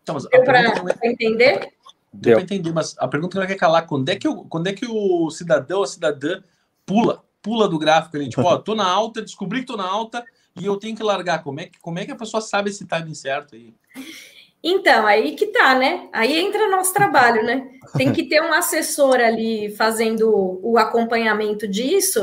[0.03, 1.11] Então, para é...
[1.11, 1.73] entender?
[2.13, 3.87] Deu para entender, mas a pergunta não quer calar.
[3.87, 6.43] Quando é que, eu, quando é que o cidadão ou a cidadã
[6.85, 8.29] pula, pula do gráfico ali?
[8.29, 10.25] Tipo, ó, tô na alta, descobri que tô na alta
[10.59, 11.43] e eu tenho que largar.
[11.43, 13.75] Como é que, como é que a pessoa sabe esse timing certo aí?
[14.63, 16.09] Então, aí que tá, né?
[16.13, 17.69] Aí entra nosso trabalho, né?
[17.97, 22.21] Tem que ter um assessor ali fazendo o acompanhamento disso,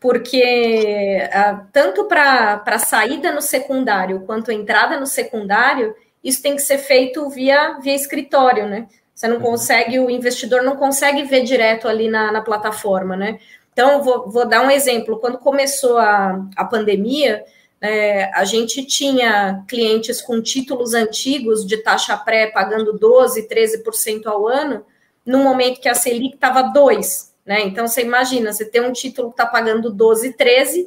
[0.00, 6.78] porque uh, tanto para saída no secundário quanto entrada no secundário, isso tem que ser
[6.78, 8.86] feito via, via escritório, né?
[9.14, 9.42] Você não uhum.
[9.42, 13.38] consegue, o investidor não consegue ver direto ali na, na plataforma, né?
[13.72, 15.18] Então, vou, vou dar um exemplo.
[15.18, 17.44] Quando começou a, a pandemia,
[17.80, 24.48] é, a gente tinha clientes com títulos antigos de taxa pré pagando 12%, 13% ao
[24.48, 24.84] ano,
[25.24, 27.28] no momento que a Selic estava 2%.
[27.48, 27.62] Né?
[27.62, 30.86] Então, você imagina, você tem um título que está pagando 12, 13,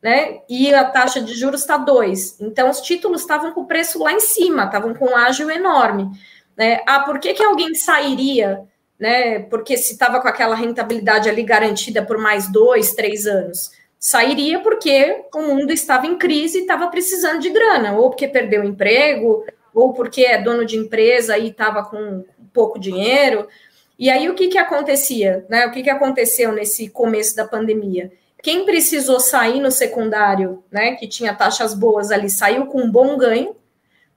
[0.00, 0.38] né?
[0.48, 2.40] E a taxa de juros está 2.
[2.42, 6.08] Então, os títulos estavam com o preço lá em cima, estavam com um ágio enorme.
[6.56, 6.80] Né?
[6.86, 8.60] Ah, por que, que alguém sairia?
[8.96, 9.40] Né?
[9.40, 13.72] Porque se estava com aquela rentabilidade ali garantida por mais dois, três anos.
[13.98, 18.62] Sairia porque o mundo estava em crise e estava precisando de grana, ou porque perdeu
[18.62, 23.48] emprego, ou porque é dono de empresa e estava com pouco dinheiro.
[23.98, 25.44] E aí o que, que acontecia?
[25.48, 25.66] Né?
[25.66, 28.12] O que, que aconteceu nesse começo da pandemia?
[28.42, 33.16] Quem precisou sair no secundário, né, que tinha taxas boas ali, saiu com um bom
[33.16, 33.56] ganho,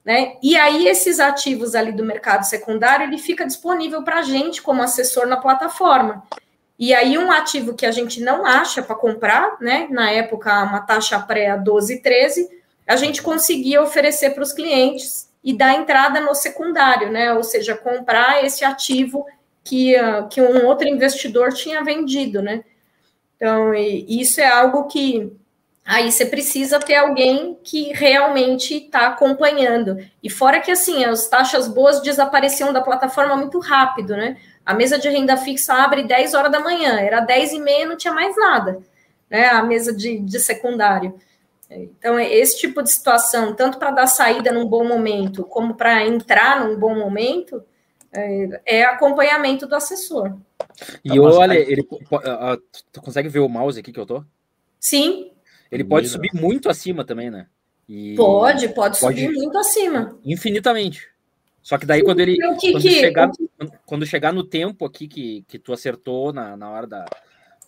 [0.05, 0.33] né?
[0.41, 4.83] E aí esses ativos ali do mercado secundário, ele fica disponível para a gente como
[4.83, 6.23] assessor na plataforma.
[6.77, 9.87] E aí um ativo que a gente não acha para comprar, né?
[9.89, 12.49] Na época uma taxa pré a 12, 13,
[12.87, 17.33] a gente conseguia oferecer para os clientes e dar entrada no secundário, né?
[17.33, 19.25] Ou seja, comprar esse ativo
[19.63, 22.63] que, uh, que um outro investidor tinha vendido, né?
[23.35, 25.31] Então, isso é algo que
[25.85, 29.97] aí você precisa ter alguém que realmente está acompanhando.
[30.21, 34.37] E fora que assim, as taxas boas desapareciam da plataforma muito rápido, né?
[34.65, 37.97] A mesa de renda fixa abre 10 horas da manhã, era 10 e meia, não
[37.97, 38.79] tinha mais nada,
[39.29, 39.47] né?
[39.49, 41.15] A mesa de, de secundário.
[41.71, 46.05] Então, é esse tipo de situação, tanto para dar saída num bom momento, como para
[46.05, 47.63] entrar num bom momento,
[48.13, 50.37] é, é acompanhamento do assessor.
[51.03, 51.83] E tá olha, ele,
[52.91, 54.23] tu consegue ver o mouse aqui que eu tô?
[54.79, 55.31] Sim.
[55.71, 57.47] Ele pode subir muito acima também, né?
[57.87, 60.17] E pode, pode, pode subir muito acima.
[60.23, 61.07] Infinitamente.
[61.61, 63.31] Só que daí quando ele que, quando, que, chegar,
[63.85, 67.05] quando chegar no tempo aqui que, que tu acertou na, na hora da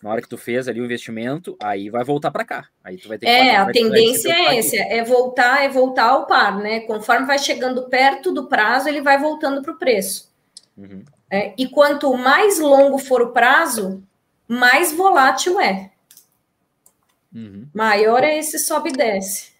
[0.02, 2.66] na hora que tu fez ali o investimento, aí vai voltar para cá.
[2.82, 6.58] Aí tu vai ter É, a tendência é essa, é voltar, é voltar ao par,
[6.58, 6.80] né?
[6.80, 10.31] Conforme vai chegando perto do prazo, ele vai voltando para o preço.
[10.76, 11.04] Uhum.
[11.30, 14.02] É, e quanto mais longo for o prazo,
[14.48, 15.90] mais volátil é.
[17.34, 17.66] Uhum.
[17.72, 19.52] Maior é esse sobe e desce.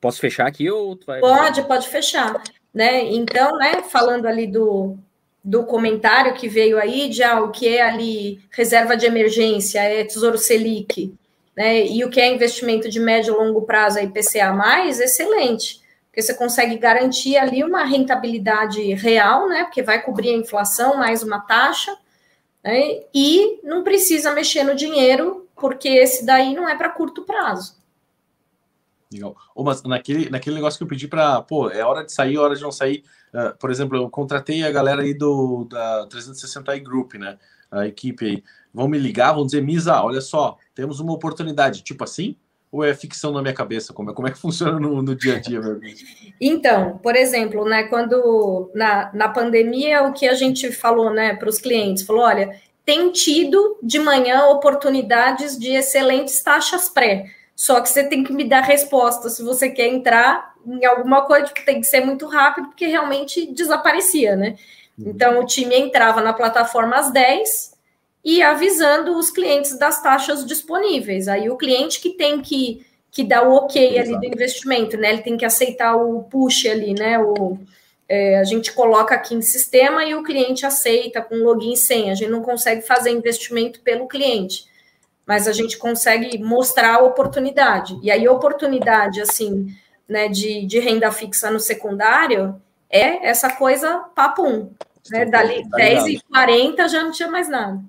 [0.00, 1.20] Posso fechar aqui ou vai...
[1.20, 2.42] Pode, pode fechar.
[2.72, 3.04] Né?
[3.04, 4.96] Então, né, falando ali do,
[5.42, 10.04] do comentário que veio aí, de ah, o que é ali reserva de emergência, é
[10.04, 11.14] Tesouro Selic,
[11.56, 11.86] né?
[11.86, 15.83] E o que é investimento de médio e longo prazo, é IPCA+, excelente.
[16.14, 19.64] Porque você consegue garantir ali uma rentabilidade real, né?
[19.64, 21.92] Porque vai cobrir a inflação mais uma taxa,
[22.62, 23.00] né?
[23.12, 27.82] E não precisa mexer no dinheiro porque esse daí não é para curto prazo.
[29.12, 29.34] Legal.
[29.56, 32.54] Ô, mas naquele, naquele negócio que eu pedi para, pô, é hora de sair, hora
[32.54, 33.02] de não sair.
[33.34, 37.40] Uh, por exemplo, eu contratei a galera aí do da 360 Group, né?
[37.72, 38.44] A equipe aí.
[38.72, 41.82] Vão me ligar, vão dizer, Misa, olha só, temos uma oportunidade.
[41.82, 42.36] Tipo assim?
[42.74, 43.92] Ou é ficção na minha cabeça?
[43.92, 45.60] Como é, como é que funciona no, no dia a dia,
[46.40, 51.48] Então, por exemplo, né, quando na, na pandemia, o que a gente falou né, para
[51.48, 52.02] os clientes?
[52.02, 57.26] Falou: olha, tem tido de manhã oportunidades de excelentes taxas pré.
[57.54, 61.52] Só que você tem que me dar resposta se você quer entrar em alguma coisa,
[61.52, 64.56] que tem que ser muito rápido, porque realmente desaparecia, né?
[64.98, 65.10] Uhum.
[65.10, 67.73] Então o time entrava na plataforma às 10
[68.24, 71.28] e avisando os clientes das taxas disponíveis.
[71.28, 74.16] Aí o cliente que tem que, que dar o ok Exato.
[74.16, 75.10] ali do investimento, né?
[75.10, 77.18] Ele tem que aceitar o push ali, né?
[77.18, 77.58] O,
[78.08, 82.12] é, a gente coloca aqui em sistema e o cliente aceita com login e senha.
[82.12, 84.64] A gente não consegue fazer investimento pelo cliente,
[85.26, 87.98] mas a gente consegue mostrar a oportunidade.
[88.02, 89.68] E aí, oportunidade, assim,
[90.08, 94.70] né, de, de renda fixa no secundário é essa coisa papum.
[95.10, 95.26] Né?
[95.26, 97.80] Dali tá 10 e 40 já não tinha mais nada.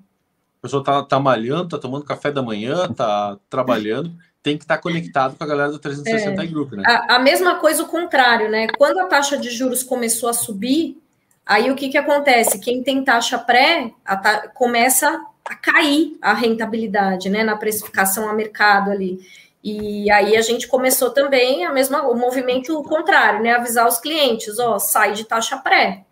[0.66, 4.12] A pessoa tá, tá malhando, tá tomando café da manhã, tá trabalhando
[4.46, 6.46] tem que estar conectado com a galera do 360 é.
[6.46, 6.84] Group, né?
[6.86, 8.68] A, a, mesma coisa o contrário, né?
[8.78, 11.02] Quando a taxa de juros começou a subir,
[11.44, 12.60] aí o que, que acontece?
[12.60, 17.42] Quem tem taxa pré ta, começa a cair a rentabilidade, né?
[17.42, 19.18] Na precificação a mercado ali.
[19.64, 23.50] E aí a gente começou também a mesma, o movimento contrário, né?
[23.50, 26.04] Avisar os clientes, ó, sai de taxa pré.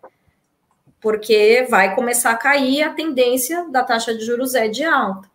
[1.05, 5.29] Porque vai começar a cair a tendência da taxa de juros é de alta.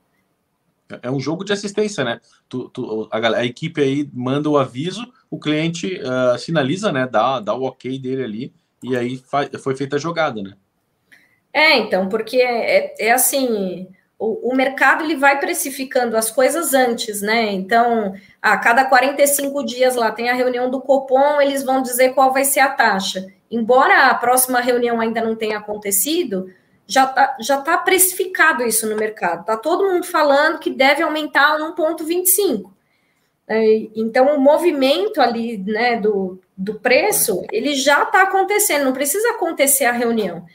[1.00, 2.20] É um jogo de assistência, né?
[2.48, 7.06] Tu, tu, a, a, equipe aí manda o aviso, o cliente uh, sinaliza, né?
[7.06, 8.52] Dá, dá o ok dele ali,
[8.82, 9.22] e aí
[9.62, 10.54] foi feita a jogada, né?
[11.52, 13.86] É, então, porque é, é, é assim,
[14.18, 17.52] o, o, mercado ele vai precificando as coisas antes, né?
[17.52, 22.32] Então, a cada 45 dias lá tem a reunião do Copom, eles vão dizer qual
[22.32, 23.32] vai ser a taxa.
[23.50, 26.52] Embora a próxima reunião ainda não tenha acontecido,
[26.86, 29.40] já está já tá precificado isso no mercado.
[29.40, 32.70] Está todo mundo falando que deve aumentar 1,25.
[33.48, 39.30] É, então, o movimento ali né, do, do preço, ele já está acontecendo, não precisa
[39.30, 40.46] acontecer a reunião.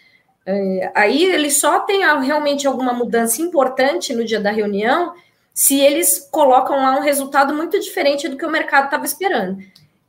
[0.45, 5.13] É, aí ele só tem realmente alguma mudança importante no dia da reunião
[5.53, 9.58] se eles colocam lá um resultado muito diferente do que o mercado estava esperando.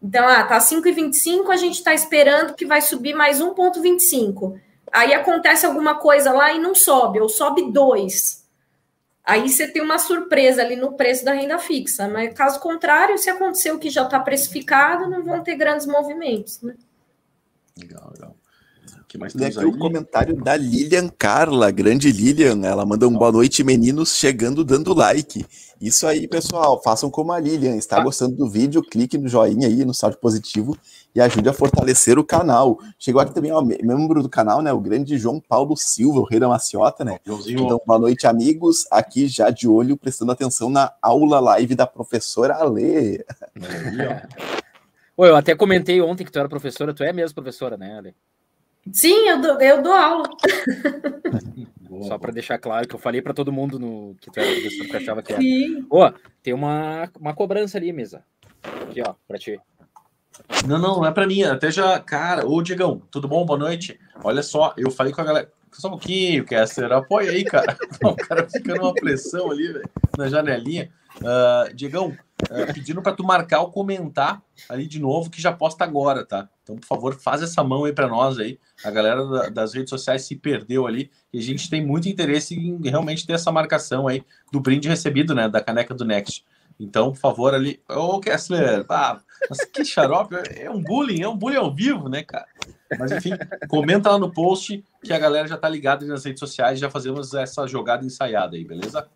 [0.03, 4.61] Então, ah, tá 5,25, a gente está esperando que vai subir mais 1,25
[4.93, 8.45] aí acontece alguma coisa lá e não sobe, ou sobe dois.
[9.25, 12.09] Aí você tem uma surpresa ali no preço da renda fixa.
[12.09, 16.63] Mas caso contrário, se acontecer o que já está precificado, não vão ter grandes movimentos.
[16.63, 16.77] Né?
[17.77, 18.37] Legal, legal.
[19.09, 19.65] Que mais tem aqui aí?
[19.65, 22.61] o comentário da Lilian Carla, grande Lilian.
[22.65, 25.47] Ela manda um boa noite, meninos, chegando dando like.
[25.81, 27.77] Isso aí, pessoal, façam como a Lilian.
[27.77, 28.03] Está ah.
[28.03, 28.83] gostando do vídeo?
[28.83, 30.77] Clique no joinha aí, no saldo positivo
[31.15, 32.79] e ajude a fortalecer o canal.
[32.99, 34.73] Chegou aqui também, ó, membro do canal, né?
[34.73, 37.19] O grande João Paulo Silva, o rei da maciota, né?
[37.25, 38.87] Então, boa noite, amigos.
[38.91, 43.25] Aqui já de olho, prestando atenção na aula live da professora Alê.
[45.17, 48.15] Oi, eu até comentei ontem que tu era professora, tu é mesmo professora, né, Ale?
[48.93, 50.29] Sim, eu dou, eu dou aula.
[52.03, 54.87] Só para deixar claro que eu falei para todo mundo no que tu era professor
[54.87, 55.43] que achava que era.
[56.43, 58.23] Tem uma, uma cobrança ali, mesa.
[58.63, 59.59] Aqui, ó, para ti.
[60.67, 61.43] Não, não, não é para mim.
[61.43, 63.45] Até já, cara, ô Diegão, tudo bom?
[63.45, 63.99] Boa noite.
[64.23, 65.53] Olha só, eu falei com a galera.
[65.73, 67.77] Só um pouquinho, Kessler, apoia aí, cara.
[68.03, 70.91] o cara fica numa pressão ali, véio, na janelinha.
[71.17, 72.17] Uh, Diegão,
[72.51, 76.49] uh, pedindo para tu marcar ou comentar ali de novo, que já posta agora, tá?
[76.67, 78.59] Então, por favor, faz essa mão aí para nós aí.
[78.85, 82.57] A galera da, das redes sociais se perdeu ali e a gente tem muito interesse
[82.57, 85.49] em realmente ter essa marcação aí do brinde recebido, né?
[85.49, 86.45] Da caneca do Next.
[86.79, 87.81] Então, por favor, ali.
[87.89, 92.25] Ô, Kessler, ah, mas que xarope, é um bullying, é um bullying ao vivo, né,
[92.25, 92.47] cara?
[92.99, 93.31] Mas enfim,
[93.69, 97.33] comenta lá no post que a galera já tá ligada nas redes sociais, já fazemos
[97.33, 99.09] essa jogada ensaiada aí, beleza?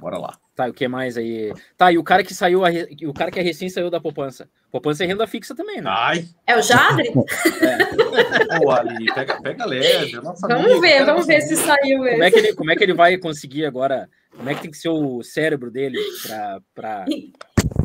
[0.00, 0.38] Bora lá.
[0.56, 1.52] Tá, o que mais aí?
[1.76, 2.70] Tá, e o cara que saiu, a,
[3.06, 4.48] o cara que é recém saiu da poupança.
[4.70, 5.90] Poupança é renda fixa também, né?
[5.92, 6.26] Ai.
[6.46, 7.12] É o Jadre?
[7.60, 8.58] É.
[8.58, 10.16] Pô, Ali, pega, pega leve.
[10.16, 12.10] É vamos amiga, ver, vamos ver se saiu mesmo.
[12.12, 14.08] Como é, que ele, como é que ele vai conseguir agora?
[14.34, 16.60] Como é que tem que ser o cérebro dele para.
[16.74, 17.04] Pra...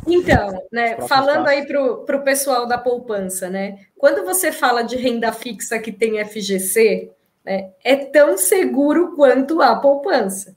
[0.08, 3.80] Então, né, falando aí para o pessoal da poupança, né?
[3.98, 7.12] Quando você fala de renda fixa que tem FGC,
[7.44, 10.56] né, é tão seguro quanto a poupança.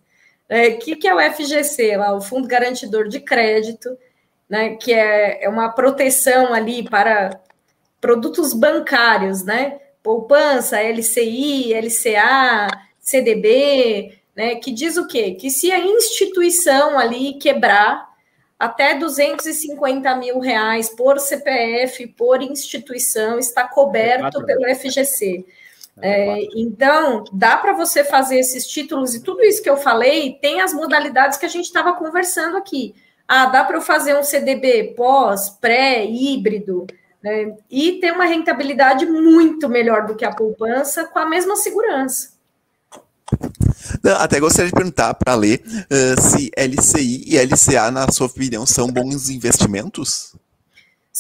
[0.51, 3.97] O é, que, que é o FGC, lá, o Fundo Garantidor de Crédito,
[4.49, 7.39] né, que é, é uma proteção ali para
[8.01, 9.81] produtos bancários, né?
[10.03, 14.55] Poupança, LCI, LCA, CDB, né?
[14.55, 15.33] Que diz o quê?
[15.33, 18.09] Que se a instituição ali quebrar
[18.59, 25.45] até 250 mil reais por CPF, por instituição, está coberto pelo FGC.
[26.01, 30.61] É, então, dá para você fazer esses títulos e tudo isso que eu falei tem
[30.61, 32.95] as modalidades que a gente estava conversando aqui.
[33.27, 36.87] Ah, dá para eu fazer um CDB pós, pré, híbrido,
[37.23, 37.55] né?
[37.71, 42.39] e ter uma rentabilidade muito melhor do que a poupança com a mesma segurança.
[44.19, 48.91] Até gostaria de perguntar para ler uh, se LCI e LCA, na sua opinião, são
[48.91, 50.35] bons investimentos?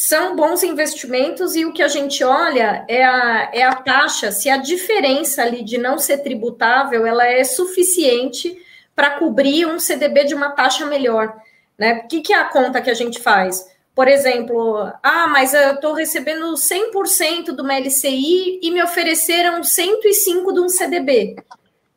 [0.00, 4.48] São bons investimentos e o que a gente olha é a, é a taxa, se
[4.48, 8.56] a diferença ali de não ser tributável ela é suficiente
[8.94, 11.36] para cobrir um CDB de uma taxa melhor.
[11.76, 12.02] Né?
[12.04, 13.66] O que, que é a conta que a gente faz?
[13.92, 20.60] por exemplo, ah, mas eu estou recebendo 100% do LCI e me ofereceram 105 de
[20.60, 21.34] um CDB.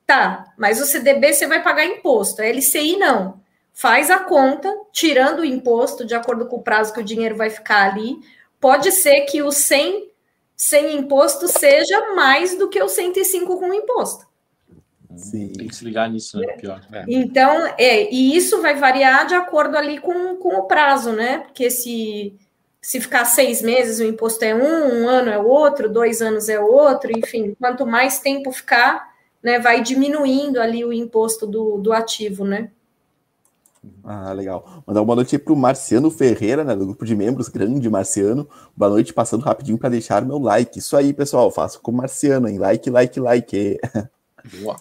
[0.08, 3.40] Tá, mas o CDB você vai pagar imposto, a LCI não.
[3.74, 7.50] Faz a conta, tirando o imposto, de acordo com o prazo que o dinheiro vai
[7.50, 8.18] ficar ali.
[8.60, 10.12] Pode ser que o 100
[10.56, 14.28] sem imposto seja mais do que o 105 com imposto.
[15.16, 15.52] Sim.
[15.54, 16.54] Tem que se ligar nisso, né?
[16.54, 16.82] Pior.
[16.92, 17.04] É.
[17.08, 21.40] Então, é, e isso vai variar de acordo ali com, com o prazo, né?
[21.40, 22.36] Porque se,
[22.82, 26.60] se ficar seis meses, o imposto é um, um ano é outro, dois anos é
[26.60, 32.46] outro, enfim, quanto mais tempo ficar, né, vai diminuindo ali o imposto do, do ativo,
[32.46, 32.70] né?
[34.04, 34.84] Ah, legal.
[34.86, 37.90] Mandar uma boa noite aí para o Marciano Ferreira, né, do grupo de membros, grande
[37.90, 38.48] Marciano.
[38.78, 40.78] Boa noite, passando rapidinho para deixar meu like.
[40.78, 42.60] Isso aí, pessoal, faço com o Marciano, hein?
[42.60, 43.80] Like, like, like.
[44.62, 44.76] Boa.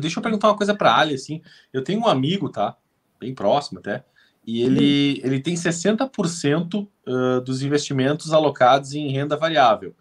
[0.00, 1.42] Deixa eu perguntar uma coisa para Ali, assim.
[1.72, 2.76] Eu tenho um amigo, tá?
[3.20, 4.04] Bem próximo até.
[4.46, 9.94] E ele, ele tem 60% uh, dos investimentos alocados em renda variável.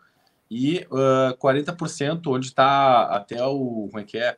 [0.49, 3.89] E uh, 40% onde está até o.
[3.89, 4.37] Como é que é?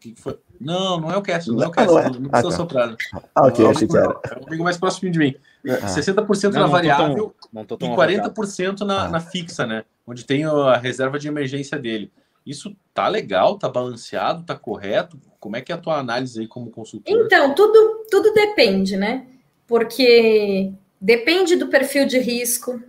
[0.00, 0.38] Que foi?
[0.58, 2.04] Não, não é o Cast, não é o Cast, não, é.
[2.04, 2.50] não precisa ah, tá.
[2.50, 2.96] soprar.
[3.34, 4.18] Ah, ok, achei que era.
[4.30, 5.34] É um amigo mais próximo de mim.
[5.68, 5.86] Ah.
[5.86, 9.08] 60% não, na variável tão, e 40% na, ah.
[9.08, 9.84] na fixa, né?
[10.06, 12.10] Onde tem a reserva de emergência dele.
[12.44, 15.20] Isso tá legal, tá balanceado, tá correto?
[15.38, 17.14] Como é que é a tua análise aí como consultor?
[17.14, 19.26] Então, tudo, tudo depende, né?
[19.66, 22.82] Porque depende do perfil de risco,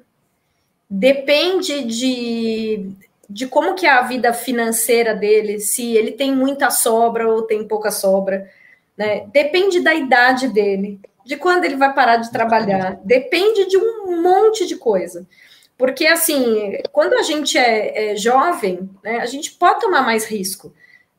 [0.90, 2.92] depende de,
[3.32, 7.68] de como que é a vida financeira dele, se ele tem muita sobra ou tem
[7.68, 8.50] pouca sobra,
[8.98, 9.26] né?
[9.32, 14.66] Depende da idade dele, de quando ele vai parar de trabalhar, depende de um monte
[14.68, 15.26] de coisa.
[15.78, 20.74] Porque, assim, quando a gente é, é jovem, né, a gente pode tomar mais risco.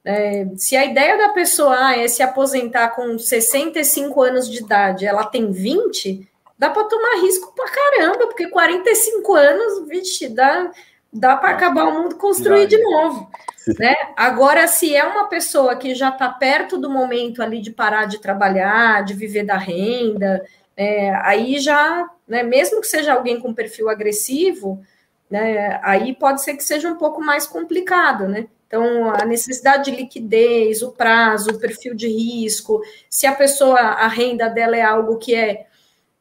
[0.04, 5.06] É, se a ideia da pessoa ah, é se aposentar com 65 anos de idade,
[5.06, 10.70] ela tem 20, dá para tomar risco para caramba, porque 45 anos, vixe, dá,
[11.12, 13.30] dá para acabar o mundo construir de novo.
[13.78, 13.94] Né?
[14.16, 18.18] Agora, se é uma pessoa que já está perto do momento ali de parar de
[18.18, 20.44] trabalhar, de viver da renda,
[20.76, 24.82] é, aí já, né, mesmo que seja alguém com perfil agressivo,
[25.30, 28.46] né, aí pode ser que seja um pouco mais complicado, né?
[28.66, 34.08] Então, a necessidade de liquidez, o prazo, o perfil de risco, se a pessoa, a
[34.08, 35.66] renda dela é algo que é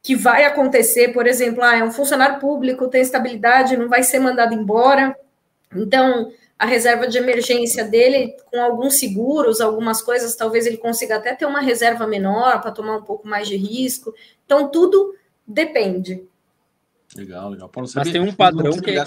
[0.03, 4.19] que vai acontecer, por exemplo, ah, é um funcionário público, tem estabilidade, não vai ser
[4.19, 5.15] mandado embora.
[5.75, 11.35] Então, a reserva de emergência dele, com alguns seguros, algumas coisas, talvez ele consiga até
[11.35, 14.13] ter uma reserva menor para tomar um pouco mais de risco.
[14.45, 15.15] Então, tudo
[15.47, 16.23] depende.
[17.15, 17.69] Legal, legal.
[17.69, 19.03] Pô, Mas tem um padrão que, é,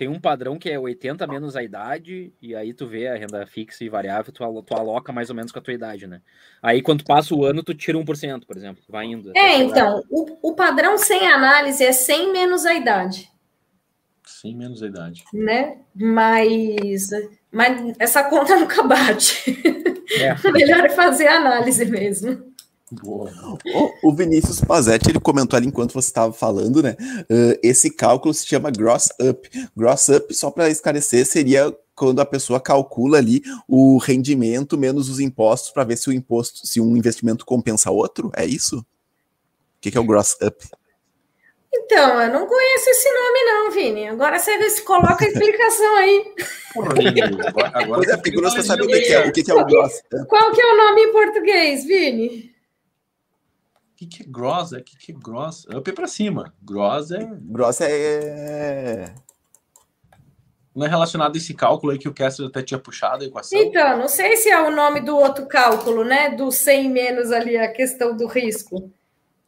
[0.00, 3.46] tem um padrão que é 80 menos a idade, e aí tu vê a renda
[3.46, 6.22] fixa e variável, tu, tu aloca mais ou menos com a tua idade, né?
[6.62, 9.30] Aí quando passa o ano, tu tira 1%, por exemplo, vai indo.
[9.36, 13.30] É, então, o, o padrão sem análise é 100 menos a idade.
[14.24, 15.22] Sim, menos a idade.
[15.34, 15.76] Né?
[15.94, 17.10] Mas,
[17.52, 19.54] mas essa conta nunca bate.
[20.18, 20.50] É.
[20.50, 22.49] Melhor é fazer análise mesmo.
[22.90, 23.30] Boa.
[24.02, 26.96] O, o Vinícius Pazetti, ele comentou ali enquanto você estava falando, né?
[27.22, 29.48] Uh, esse cálculo se chama gross up.
[29.76, 35.20] Gross up, só para esclarecer, seria quando a pessoa calcula ali o rendimento menos os
[35.20, 38.32] impostos para ver se o imposto, se um investimento compensa outro.
[38.34, 38.78] É isso?
[38.78, 38.84] O
[39.80, 40.56] que, que é o gross up?
[41.72, 44.08] Então, eu não conheço esse nome, não, Vini.
[44.08, 46.34] Agora você coloca a explicação aí.
[47.46, 49.64] agora, agora pois é, porque curioso saber o que, é, o que, que é o
[49.64, 50.02] gross.
[50.28, 52.50] Qual que é o nome em português, Vini?
[54.00, 54.72] O que, que é gross?
[54.72, 55.66] O que, que é gross?
[55.66, 56.54] Up é para cima.
[56.62, 57.28] Gross é.
[57.42, 59.14] Gross é.
[60.74, 63.60] Não é relacionado a esse cálculo aí que o Kessler até tinha puxado a equação?
[63.60, 66.30] Então, não sei se é o nome do outro cálculo, né?
[66.30, 68.90] Do 100 menos ali, a questão do risco.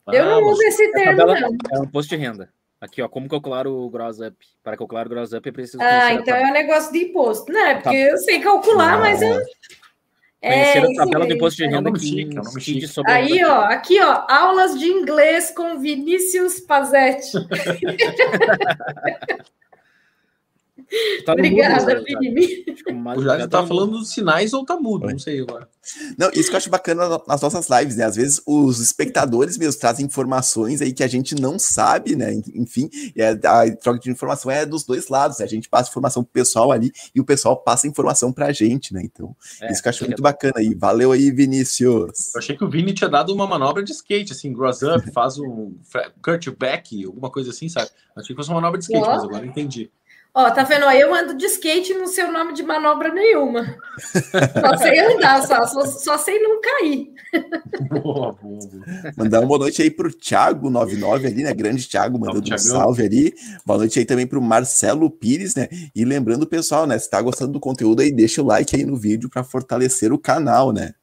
[0.08, 1.56] Eu não uso esse termo, tabela, não.
[1.72, 2.52] É um posto de renda.
[2.78, 4.36] Aqui, ó, como calcular o gross up?
[4.62, 5.80] Para calcular o gross up, é preciso.
[5.80, 7.76] Ah, então é um negócio de imposto, né?
[7.76, 7.94] Porque tá.
[7.94, 9.00] eu sei calcular, não.
[9.00, 9.40] mas eu.
[10.44, 14.00] É, Conhecer a tabela do imposto de renda é que incide sobre Aí, ó, aqui,
[14.00, 17.38] ó, aulas de inglês com Vinícius Pazetti.
[21.24, 22.72] Tá Obrigada, Felipe.
[23.16, 25.68] O Jorge tá falando dos sinais ou tá mudo, não sei agora.
[26.18, 28.05] Não, isso que eu acho bacana nas nossas lives, né?
[28.05, 32.32] Às vezes os espectadores mesmo trazem informações aí que a gente não sabe, né?
[32.55, 32.90] Enfim,
[33.45, 35.38] a troca de informação é dos dois lados.
[35.38, 35.45] Né?
[35.45, 39.03] A gente passa informação pro pessoal ali e o pessoal passa informação pra gente, né?
[39.05, 40.22] Então, é, isso que eu acho muito é...
[40.22, 40.74] bacana aí.
[40.74, 42.34] Valeu aí, Vinícius.
[42.34, 45.38] Eu achei que o Vini tinha dado uma manobra de skate, assim, gross up, faz
[45.38, 45.76] um
[46.22, 47.90] cut back, alguma coisa assim, sabe?
[48.14, 49.90] Eu achei que fosse uma manobra de skate, mas agora entendi.
[50.35, 50.91] Ó, tá vendo?
[50.91, 53.76] Eu ando de skate no seu nome de manobra nenhuma.
[54.01, 57.12] Só sei andar, só, só, só sei não cair.
[57.91, 59.12] Boa, boa, boa.
[59.14, 61.53] Mandar uma boa noite aí pro Thiago99 ali, né?
[61.53, 63.35] Grande Thiago, mandando um salve ali.
[63.66, 65.68] Boa noite aí também pro Marcelo Pires, né?
[65.95, 66.99] E lembrando, pessoal, né?
[66.99, 70.18] Se tá gostando do conteúdo aí, deixa o like aí no vídeo para fortalecer o
[70.18, 70.95] canal, né?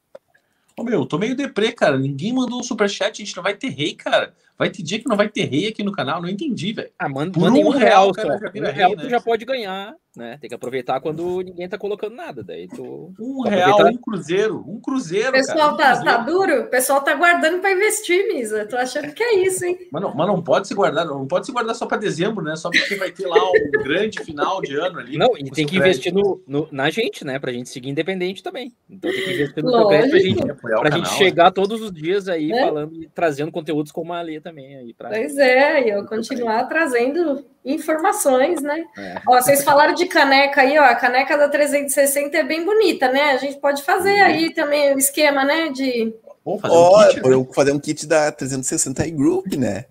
[0.76, 1.96] Ô, meu, tô meio deprê, cara.
[1.96, 4.34] Ninguém mandou um superchat, a gente não vai ter rei, cara.
[4.60, 6.90] Vai ter dia que não vai ter rei aqui no canal, não entendi, velho.
[6.98, 8.44] Ah, manda, Por um, um real, cara, só.
[8.54, 9.08] Um real né?
[9.08, 10.38] já pode ganhar, né?
[10.40, 12.42] Tem que aproveitar quando ninguém tá colocando nada.
[12.42, 13.12] Daí tu.
[13.18, 13.98] Um real, aproveitar...
[13.98, 14.64] um cruzeiro.
[14.66, 15.32] Um cruzeiro.
[15.32, 16.62] Pessoal, cara, um tá, tá duro?
[16.62, 18.66] O pessoal tá guardando para investir, Misa.
[18.66, 19.78] Tô achando que é isso, hein?
[19.92, 22.56] Mas não, mas não pode se guardar, não pode se guardar só para dezembro, né?
[22.56, 25.16] Só porque vai ter lá um grande final de ano ali.
[25.16, 27.38] Não, e tem que investir no, no, na gente, né?
[27.38, 28.72] Pra gente seguir independente também.
[28.88, 32.52] Então tem que investir no progresso pra gente, pra gente chegar todos os dias aí
[32.52, 32.64] é.
[32.64, 34.94] falando e trazendo conteúdos como a Lê também aí.
[34.94, 35.08] Pra...
[35.08, 38.84] Pois é, e eu continuar trazendo informações, né?
[38.96, 39.20] É.
[39.26, 43.32] Ó, vocês falaram de caneca aí, ó, a caneca da 360 é bem bonita, né?
[43.32, 44.24] A gente pode fazer uhum.
[44.24, 46.14] aí também o esquema, né, de...
[46.44, 47.54] Vamos fazer oh, um kit, né?
[47.54, 49.84] fazer um kit da 360 e Group, né?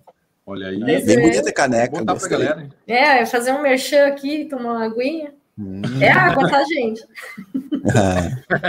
[0.44, 0.80] Olha aí.
[0.80, 1.20] Bem é.
[1.20, 2.04] bonita a caneca.
[2.04, 2.68] Vou galera.
[2.88, 5.32] É, fazer um merchan aqui, tomar uma aguinha.
[5.56, 5.82] Hum.
[6.00, 7.06] É água, tá, gente?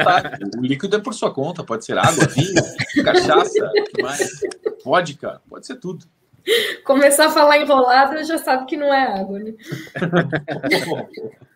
[0.03, 2.61] tá, o líquido é por sua conta, pode ser água, vinho,
[3.03, 3.71] cachaça,
[4.01, 4.41] mais?
[4.83, 6.05] vodka, pode ser tudo.
[6.83, 9.53] Começar a falar enrolado, já sabe que não é água, né?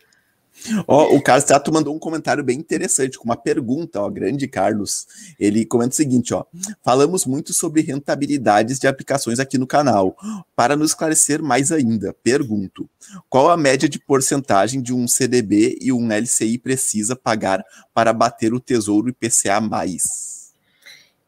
[0.88, 5.06] Ó, o Carlos Tato mandou um comentário bem interessante, com uma pergunta, ó, grande Carlos.
[5.40, 6.46] Ele comenta o seguinte, ó:
[6.84, 10.16] "Falamos muito sobre rentabilidades de aplicações aqui no canal.
[10.56, 12.90] Para nos esclarecer mais ainda, pergunto:
[13.30, 17.64] qual a média de porcentagem de um CDB e um LCI precisa pagar
[17.94, 20.35] para bater o Tesouro IPCA mais?"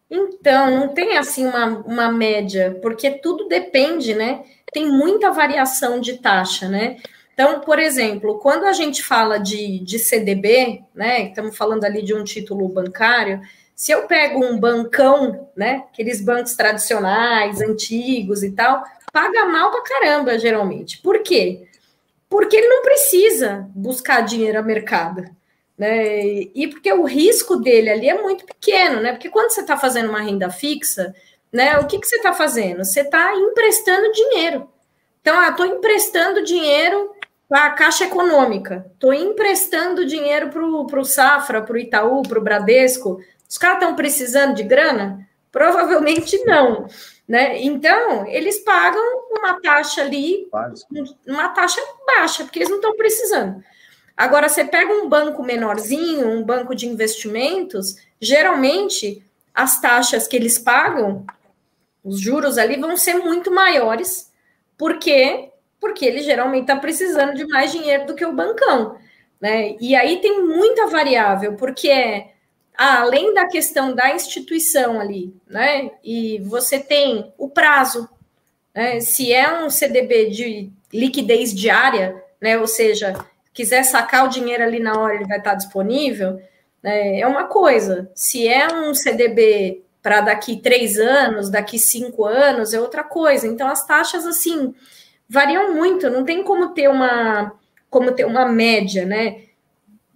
[0.10, 4.44] Então, não tem assim uma, uma média, porque tudo depende, né?
[4.72, 6.98] Tem muita variação de taxa, né?
[7.34, 11.28] Então, por exemplo, quando a gente fala de, de CDB, né?
[11.28, 13.42] Estamos falando ali de um título bancário.
[13.76, 15.84] Se eu pego um bancão, né?
[15.92, 21.00] Aqueles bancos tradicionais, antigos e tal, paga mal pra caramba, geralmente.
[21.00, 21.68] Por quê?
[22.30, 25.26] Porque ele não precisa buscar dinheiro a mercado.
[25.78, 26.24] Né?
[26.56, 29.12] E porque o risco dele ali é muito pequeno, né?
[29.12, 31.14] Porque quando você está fazendo uma renda fixa,
[31.52, 31.78] né?
[31.78, 32.84] O que, que você está fazendo?
[32.84, 34.70] Você está emprestando dinheiro.
[35.22, 37.12] Então, ah, estou emprestando dinheiro
[37.48, 42.44] para a Caixa Econômica, estou emprestando dinheiro para o Safra, para o Itaú, para o
[42.44, 43.20] Bradesco.
[43.48, 45.28] Os caras estão precisando de grana?
[45.52, 46.88] Provavelmente não.
[47.28, 47.62] Né?
[47.62, 49.02] Então, eles pagam
[49.32, 50.50] uma taxa ali,
[51.26, 53.64] uma taxa baixa, porque eles não estão precisando.
[54.18, 60.58] Agora, você pega um banco menorzinho, um banco de investimentos, geralmente as taxas que eles
[60.58, 61.24] pagam,
[62.04, 64.32] os juros ali vão ser muito maiores,
[64.76, 68.98] porque porque ele geralmente está precisando de mais dinheiro do que o bancão,
[69.40, 69.76] né?
[69.80, 72.32] E aí tem muita variável, porque é
[72.76, 75.92] além da questão da instituição ali, né?
[76.04, 78.10] E você tem o prazo,
[78.74, 79.00] né?
[79.00, 82.58] Se é um CDB de liquidez diária, né?
[82.58, 83.14] Ou seja,
[83.58, 86.40] quiser sacar o dinheiro ali na hora, ele vai estar disponível,
[86.84, 88.08] né, é uma coisa.
[88.14, 93.48] Se é um CDB para daqui três anos, daqui cinco anos, é outra coisa.
[93.48, 94.76] Então, as taxas, assim,
[95.28, 97.52] variam muito, não tem como ter uma,
[97.90, 99.42] como ter uma média, né?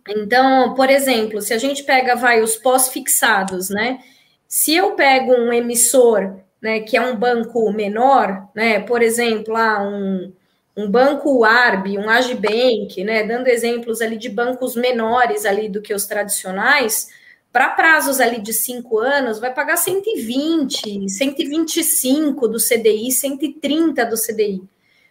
[0.08, 4.02] Então, por exemplo, se a gente pega, vai, os pós-fixados, né?
[4.48, 9.82] Se eu pego um emissor, né, que é um banco menor, né, por exemplo, lá
[9.82, 10.32] um,
[10.76, 15.94] um banco ARB, um Agibank, né, dando exemplos ali de bancos menores ali do que
[15.94, 17.10] os tradicionais,
[17.52, 24.64] para prazos ali de cinco anos, vai pagar 120, 125 do CDI, 130 do CDI.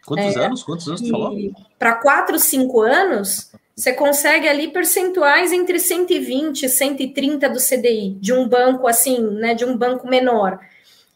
[0.06, 0.62] Quantos é, anos?
[0.62, 1.36] Quantos anos você falou?
[1.78, 8.32] Para quatro, cinco anos, você consegue ali percentuais entre 120 e 130 do CDI, de
[8.32, 10.58] um banco assim, né, de um banco menor.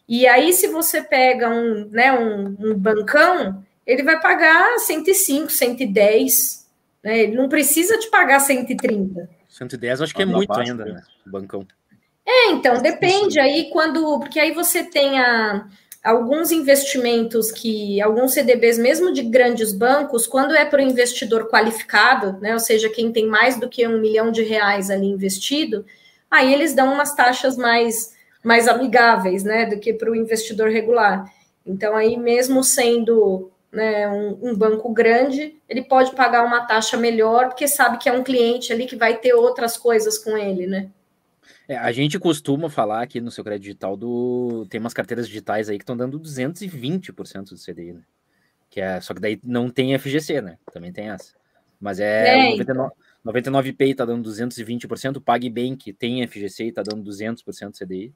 [0.07, 6.65] E aí, se você pega um, né, um, um bancão, ele vai pagar 105, 110.
[7.03, 7.19] Né?
[7.19, 9.29] Ele não precisa te pagar 130.
[9.47, 11.01] 110 acho que é muito ainda, né?
[11.25, 11.65] Bancão.
[12.25, 14.19] É, então, depende aí quando.
[14.19, 15.67] Porque aí você tem a,
[16.03, 18.01] alguns investimentos que.
[18.01, 22.53] Alguns CDBs, mesmo de grandes bancos, quando é para o investidor qualificado, né?
[22.53, 25.85] Ou seja, quem tem mais do que um milhão de reais ali investido,
[26.29, 29.67] aí eles dão umas taxas mais, mais amigáveis, né?
[29.67, 31.31] Do que para o investidor regular.
[31.63, 37.49] Então, aí, mesmo sendo né, um, um, banco grande, ele pode pagar uma taxa melhor,
[37.49, 40.89] porque sabe que é um cliente ali que vai ter outras coisas com ele, né?
[41.67, 44.65] É, a gente costuma falar aqui no seu crédito digital do.
[44.69, 48.01] Tem umas carteiras digitais aí que estão dando 220% do CDI, né?
[48.69, 50.57] Que é, só que daí não tem FGC, né?
[50.71, 51.33] Também tem essa.
[51.79, 52.93] Mas é, é 99,
[53.25, 58.13] 99Pay está dando 220%, o PagBank tem FGC e está dando 200% CDI.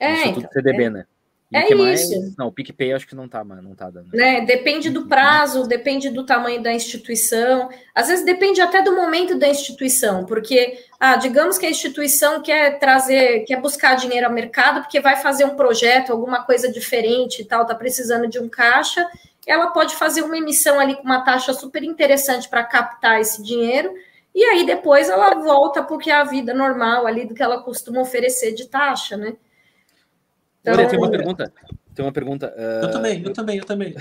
[0.00, 1.06] É, isso então, tudo CDB, é, né?
[1.52, 2.18] E é isso.
[2.18, 2.36] Mais?
[2.36, 4.08] Não, o PicPay acho que não tá, não tá dando.
[4.14, 4.40] Né?
[4.40, 7.68] Depende do prazo, depende do tamanho da instituição.
[7.94, 12.78] Às vezes depende até do momento da instituição, porque, ah, digamos que a instituição quer
[12.78, 17.44] trazer, quer buscar dinheiro ao mercado, porque vai fazer um projeto, alguma coisa diferente e
[17.44, 19.06] tal, tá precisando de um caixa,
[19.46, 23.92] ela pode fazer uma emissão ali com uma taxa super interessante para captar esse dinheiro,
[24.34, 28.00] e aí depois ela volta porque é a vida normal ali do que ela costuma
[28.00, 29.34] oferecer de taxa, né?
[30.62, 30.74] Então...
[30.74, 31.52] Olha, tem uma pergunta.
[31.94, 32.54] Tem uma pergunta.
[32.56, 32.86] Uh...
[32.86, 33.94] Eu também, eu também, eu também.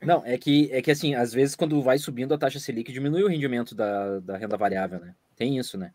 [0.00, 3.22] Não, é que, é que assim, às vezes quando vai subindo a taxa Selic, diminui
[3.22, 5.14] o rendimento da, da renda variável, né?
[5.36, 5.92] Tem isso, né?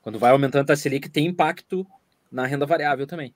[0.00, 1.86] Quando vai aumentando a taxa Selic, tem impacto
[2.30, 3.34] na renda variável também.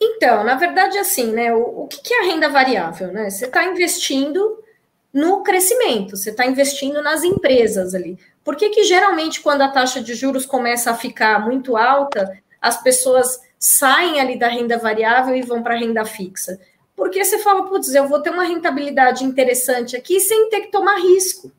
[0.00, 1.52] Então, na verdade, assim, né?
[1.54, 3.30] O, o que, que é a renda variável, né?
[3.30, 4.62] Você está investindo
[5.12, 8.18] no crescimento, você está investindo nas empresas ali.
[8.42, 12.82] Por que, que geralmente, quando a taxa de juros começa a ficar muito alta, as
[12.82, 16.60] pessoas saem ali da renda variável e vão para a renda fixa?
[16.94, 21.00] Porque você fala, putz, eu vou ter uma rentabilidade interessante aqui sem ter que tomar
[21.00, 21.50] risco.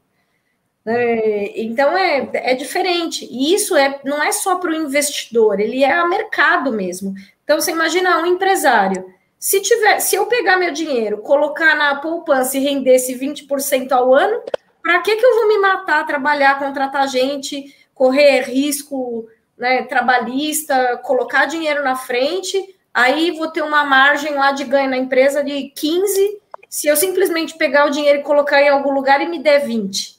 [0.85, 3.27] É, então é, é diferente.
[3.29, 7.15] E isso é, não é só para o investidor, ele é a mercado mesmo.
[7.43, 9.11] Então você imagina um empresário.
[9.39, 14.13] Se, tiver, se eu pegar meu dinheiro, colocar na poupança e render esse 20% ao
[14.13, 14.43] ano,
[14.81, 19.27] para que, que eu vou me matar, trabalhar, contratar gente, correr risco
[19.57, 24.97] né, trabalhista, colocar dinheiro na frente, aí vou ter uma margem lá de ganho na
[24.97, 29.27] empresa de 15, se eu simplesmente pegar o dinheiro e colocar em algum lugar e
[29.27, 30.15] me der 20.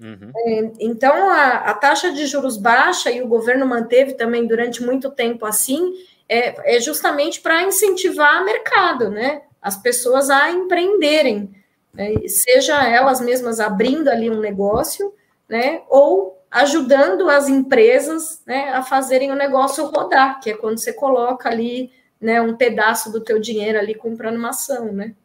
[0.00, 0.32] Uhum.
[0.36, 5.10] É, então, a, a, taxa de juros baixa, e o governo manteve também durante muito
[5.10, 5.94] tempo assim,
[6.28, 9.42] é, é justamente para incentivar o mercado, né?
[9.62, 11.50] As pessoas a empreenderem,
[11.92, 12.12] né?
[12.26, 15.12] seja elas mesmas abrindo ali um negócio,
[15.48, 15.82] né?
[15.88, 21.48] Ou ajudando as empresas né, a fazerem o negócio rodar, que é quando você coloca
[21.48, 21.90] ali
[22.20, 25.16] né, um pedaço do teu dinheiro ali comprando uma ação, né?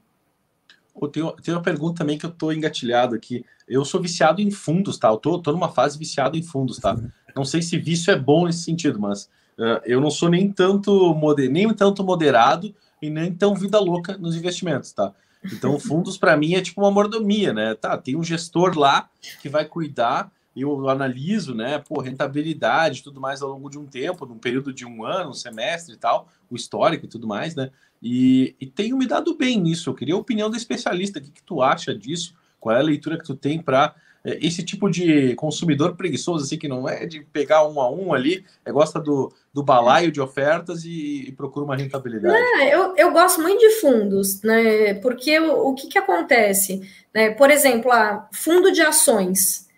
[1.14, 3.46] Tem, tem uma pergunta também que eu estou engatilhado aqui.
[3.68, 5.08] Eu sou viciado em fundos, tá?
[5.10, 6.98] Eu tô, tô numa fase viciado em fundos, tá?
[7.36, 9.26] Não sei se vício é bom nesse sentido, mas
[9.58, 14.18] uh, eu não sou nem tanto, moder, nem tanto moderado e nem tão vida louca
[14.18, 15.14] nos investimentos, tá?
[15.46, 17.76] Então, fundos para mim é tipo uma mordomia, né?
[17.76, 19.10] Tá, tem um gestor lá
[19.42, 20.30] que vai cuidar
[20.62, 24.86] eu analiso, né, pô, rentabilidade tudo mais ao longo de um tempo, num período de
[24.86, 27.70] um ano, um semestre e tal, o histórico e tudo mais, né?
[28.02, 29.90] E, e tenho me dado bem nisso.
[29.90, 31.20] Eu queria a opinião do especialista.
[31.20, 32.34] O que, que tu acha disso?
[32.60, 33.94] Qual é a leitura que tu tem para
[34.24, 38.14] é, esse tipo de consumidor preguiçoso, assim, que não é de pegar um a um
[38.14, 42.36] ali, é, gosta do, do balaio de ofertas e, e procura uma rentabilidade?
[42.70, 44.96] Eu, eu gosto muito de fundos, né?
[44.96, 46.82] Porque o, o que, que acontece?
[47.14, 47.32] Né?
[47.32, 49.69] Por exemplo, a fundo de ações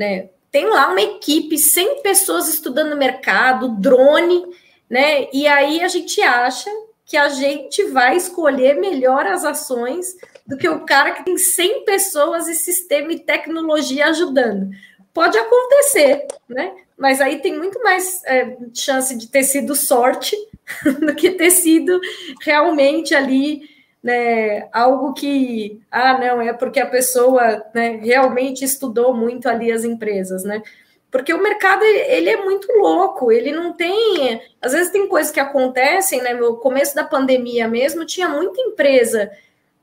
[0.00, 0.30] né?
[0.50, 4.46] Tem lá uma equipe, 100 pessoas estudando mercado, drone,
[4.88, 5.28] né?
[5.30, 6.70] E aí a gente acha
[7.04, 11.84] que a gente vai escolher melhor as ações do que o cara que tem 100
[11.84, 14.70] pessoas e sistema e tecnologia ajudando.
[15.12, 16.72] Pode acontecer, né?
[16.96, 20.34] Mas aí tem muito mais é, chance de ter sido sorte
[20.98, 22.00] do que ter sido
[22.40, 23.68] realmente ali
[24.02, 29.84] né, algo que, ah, não, é porque a pessoa né, realmente estudou muito ali as
[29.84, 30.62] empresas, né?
[31.10, 34.40] Porque o mercado, ele é muito louco, ele não tem...
[34.62, 36.32] Às vezes tem coisas que acontecem, né?
[36.34, 39.30] No começo da pandemia mesmo, tinha muita empresa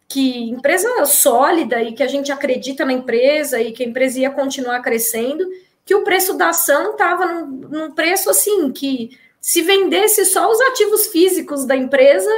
[0.08, 4.32] que empresa sólida e que a gente acredita na empresa e que a empresa ia
[4.32, 5.46] continuar crescendo,
[5.84, 9.10] que o preço da ação estava num, num, preço assim que
[9.42, 12.30] se vendesse só os ativos físicos da empresa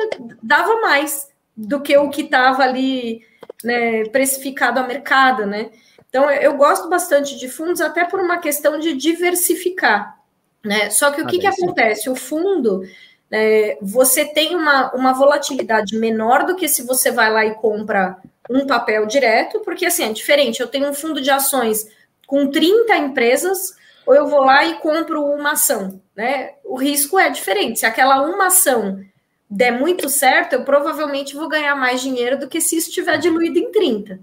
[0.41, 3.21] dava mais do que o que estava ali
[3.63, 5.69] né, precificado ao mercado, né?
[6.07, 10.17] Então, eu gosto bastante de fundos até por uma questão de diversificar,
[10.63, 10.89] né?
[10.89, 12.09] Só que o ah, que, que acontece?
[12.09, 12.81] O fundo,
[13.29, 18.17] é, você tem uma, uma volatilidade menor do que se você vai lá e compra
[18.49, 20.61] um papel direto, porque assim, é diferente.
[20.61, 21.85] Eu tenho um fundo de ações
[22.25, 26.53] com 30 empresas, ou eu vou lá e compro uma ação, né?
[26.63, 27.79] O risco é diferente.
[27.79, 29.03] Se aquela uma ação
[29.49, 33.57] der muito certo, eu provavelmente vou ganhar mais dinheiro do que se isso estiver diluído
[33.57, 34.19] em 30.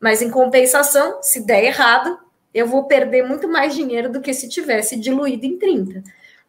[0.00, 2.18] Mas em compensação, se der errado,
[2.52, 6.02] eu vou perder muito mais dinheiro do que se tivesse diluído em 30.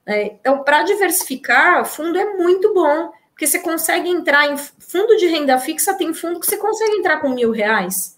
[0.05, 5.27] É, então, para diversificar, fundo é muito bom, porque você consegue entrar em fundo de
[5.27, 8.17] renda fixa, tem fundo que você consegue entrar com mil reais.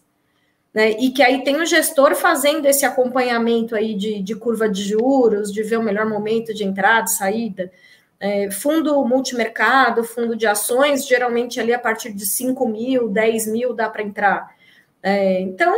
[0.73, 0.91] Né?
[0.91, 5.51] E que aí tem o gestor fazendo esse acompanhamento aí de, de curva de juros,
[5.51, 7.71] de ver o melhor momento de entrada, saída.
[8.19, 13.73] É, fundo multimercado, fundo de ações, geralmente ali a partir de 5 mil, 10 mil
[13.73, 14.53] dá para entrar.
[15.01, 15.73] É, então,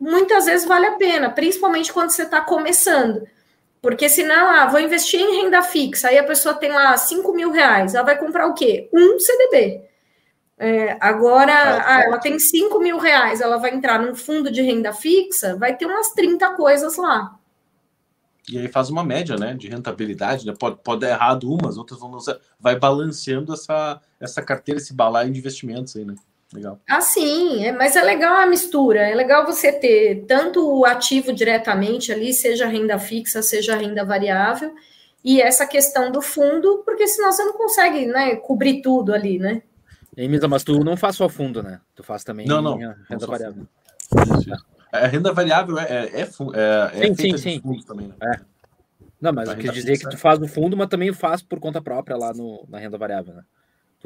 [0.00, 3.26] muitas vezes vale a pena, principalmente quando você está começando.
[3.82, 7.50] Porque senão, ah, vou investir em renda fixa, aí a pessoa tem lá 5 mil
[7.50, 8.88] reais, ela vai comprar o quê?
[8.92, 9.82] Um CDB.
[10.58, 11.52] É, agora,
[11.84, 15.76] ah, ela tem 5 mil reais, ela vai entrar num fundo de renda fixa, vai
[15.76, 17.38] ter umas 30 coisas lá.
[18.50, 20.54] E aí faz uma média, né, de rentabilidade, né?
[20.58, 22.18] Pode, pode dar errado umas, outras vão
[22.60, 26.14] vai balanceando essa, essa carteira, esse balaio de investimentos aí, né?
[26.52, 26.78] Legal.
[26.88, 29.00] Ah, sim, é, mas é legal a mistura.
[29.00, 34.72] É legal você ter tanto o ativo diretamente ali, seja renda fixa, seja renda variável,
[35.24, 39.62] e essa questão do fundo, porque senão você não consegue né, cobrir tudo ali, né?
[40.16, 41.80] E, Misa, mas tu não faz só fundo, né?
[41.94, 42.76] Tu faz também não, não,
[43.08, 43.66] renda variável.
[44.94, 47.60] A renda variável é, é, é, é sim, sim, sim.
[47.60, 48.14] fundo também, né?
[48.22, 48.40] É.
[49.20, 51.80] Não, mas quer dizer fixa, que tu faz no fundo, mas também faz por conta
[51.80, 53.42] própria lá no, na renda variável, né?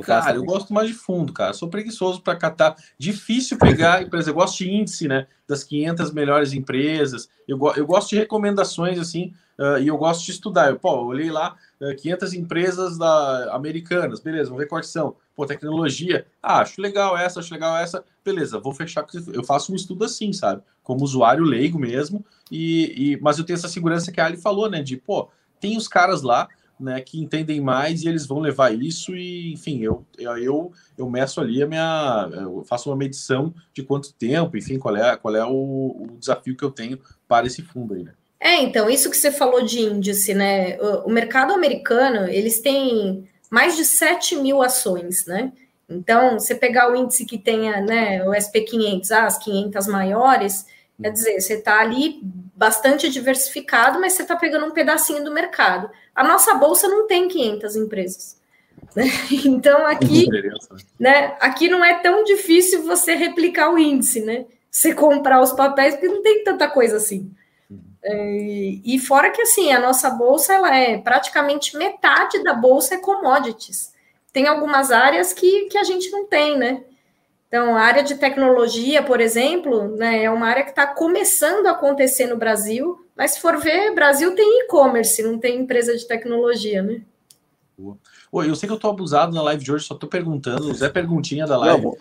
[0.03, 1.53] cara, eu gosto mais de fundo, cara.
[1.53, 2.77] Sou preguiçoso para catar.
[2.97, 4.31] Difícil pegar empresa.
[4.31, 5.27] Eu gosto de índice, né?
[5.47, 7.29] Das 500 melhores empresas.
[7.47, 10.71] Eu, eu gosto de recomendações, assim, uh, e eu gosto de estudar.
[10.71, 14.21] Eu, pô, eu olhei lá uh, 500 empresas da, americanas.
[14.21, 15.17] Beleza, vamos ver quais são.
[15.39, 16.27] Pô, tecnologia.
[16.43, 18.05] Ah, acho legal essa, acho legal essa.
[18.25, 19.07] Beleza, vou fechar.
[19.33, 20.63] Eu faço um estudo assim, sabe?
[20.83, 22.27] Como usuário leigo mesmo.
[22.51, 24.83] E, e, mas eu tenho essa segurança que a Ali falou, né?
[24.83, 25.29] De, pô,
[25.61, 26.49] tem os caras lá
[26.81, 31.41] né, que entendem mais e eles vão levar isso e, enfim, eu eu, eu meço
[31.41, 35.45] ali a minha, eu faço uma medição de quanto tempo, enfim, qual é, qual é
[35.45, 38.13] o, o desafio que eu tenho para esse fundo aí, né?
[38.41, 40.79] É, então, isso que você falou de índice, né?
[40.81, 45.53] O, o mercado americano, eles têm mais de 7 mil ações, né?
[45.89, 50.67] Então, você pegar o índice que tenha, né, o SP500, ah, as 500 maiores,
[51.01, 55.91] quer dizer, você está ali bastante diversificado, mas você está pegando um pedacinho do mercado.
[56.15, 58.39] A nossa bolsa não tem 500 empresas.
[58.95, 59.05] Né?
[59.47, 60.27] Então, aqui,
[61.01, 64.45] né, aqui não é tão difícil você replicar o índice, né?
[64.71, 67.31] Você comprar os papéis, porque não tem tanta coisa assim.
[68.85, 73.93] E fora que, assim, a nossa bolsa, ela é praticamente metade da bolsa é commodities.
[74.33, 76.85] Tem algumas áreas que, que a gente não tem, né?
[77.49, 81.71] Então, a área de tecnologia, por exemplo, né, é uma área que está começando a
[81.71, 86.83] acontecer no Brasil, mas se for ver, Brasil tem e-commerce, não tem empresa de tecnologia,
[86.83, 87.01] né?
[88.31, 90.91] Oi, eu sei que eu estou abusado na live de hoje, só estou perguntando, Zé
[90.91, 91.85] Perguntinha da live.
[91.85, 91.97] Não,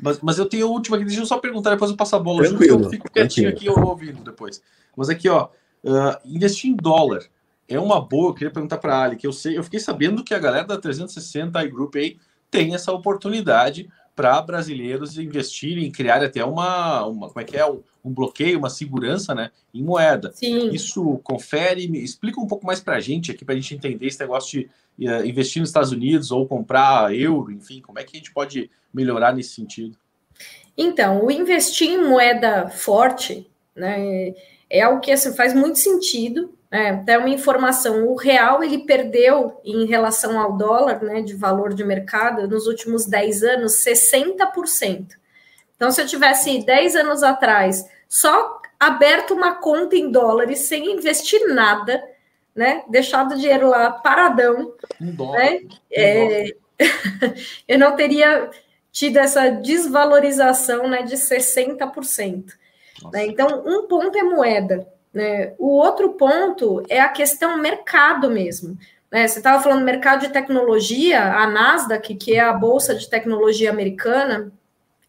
[0.00, 2.18] mas, mas eu tenho a última aqui, deixa eu só perguntar, depois eu passo a
[2.18, 2.42] bola.
[2.42, 2.84] Tranquilo.
[2.84, 4.62] Eu fico quietinho aqui, eu ouvindo depois.
[4.96, 5.48] Mas aqui, ó,
[5.84, 7.22] uh, investir em dólar
[7.68, 10.22] é uma boa, eu queria perguntar para a Ali, que eu sei, eu fiquei sabendo
[10.22, 12.18] que a galera da 360 iGroup aí
[12.50, 17.82] tem essa oportunidade para brasileiros investirem, criar até uma, uma como é que é, um,
[18.04, 20.30] um, bloqueio, uma segurança, né, em moeda.
[20.32, 20.70] Sim.
[20.70, 24.06] Isso confere, me explica um pouco mais para a gente aqui, para a gente entender
[24.06, 28.16] esse negócio de uh, investir nos Estados Unidos ou comprar euro, enfim, como é que
[28.16, 29.96] a gente pode melhorar nesse sentido?
[30.76, 34.32] Então, o investir em moeda forte, né,
[34.74, 39.60] é algo que assim, faz muito sentido, é, até uma informação, o real ele perdeu
[39.64, 45.06] em relação ao dólar, né, de valor de mercado, nos últimos 10 anos, 60%.
[45.76, 51.54] Então, se eu tivesse 10 anos atrás só aberto uma conta em dólares sem investir
[51.54, 52.02] nada,
[52.52, 56.46] né, deixado o dinheiro lá paradão, um dólar, né, um é,
[57.68, 58.50] eu não teria
[58.90, 62.63] tido essa desvalorização né, de 60%.
[63.12, 63.26] Né?
[63.26, 64.86] Então, um ponto é moeda.
[65.12, 65.54] Né?
[65.58, 68.76] O outro ponto é a questão mercado mesmo.
[69.10, 69.28] Né?
[69.28, 74.52] Você estava falando mercado de tecnologia, a Nasdaq, que é a bolsa de tecnologia americana,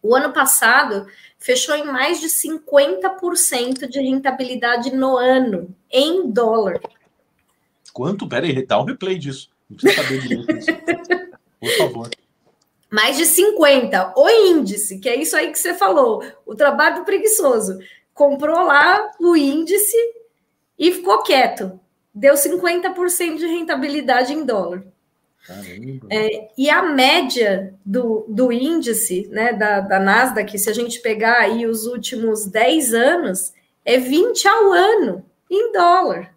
[0.02, 1.06] o ano passado
[1.38, 6.80] fechou em mais de 50% de rentabilidade no ano, em dólar.
[7.92, 8.28] Quanto?
[8.28, 9.50] Pera aí, dá um replay disso.
[9.68, 10.46] Não precisa saber disso.
[11.58, 12.10] Por favor.
[12.90, 14.14] Mais de 50.
[14.16, 17.78] O índice, que é isso aí que você falou, o trabalho preguiçoso
[18.14, 19.96] comprou lá o índice
[20.78, 21.78] e ficou quieto.
[22.14, 24.84] Deu 50% de rentabilidade em dólar.
[26.10, 31.40] É, e a média do, do índice né, da, da Nasdaq, se a gente pegar
[31.40, 33.52] aí os últimos 10 anos,
[33.84, 36.34] é 20 ao ano em dólar.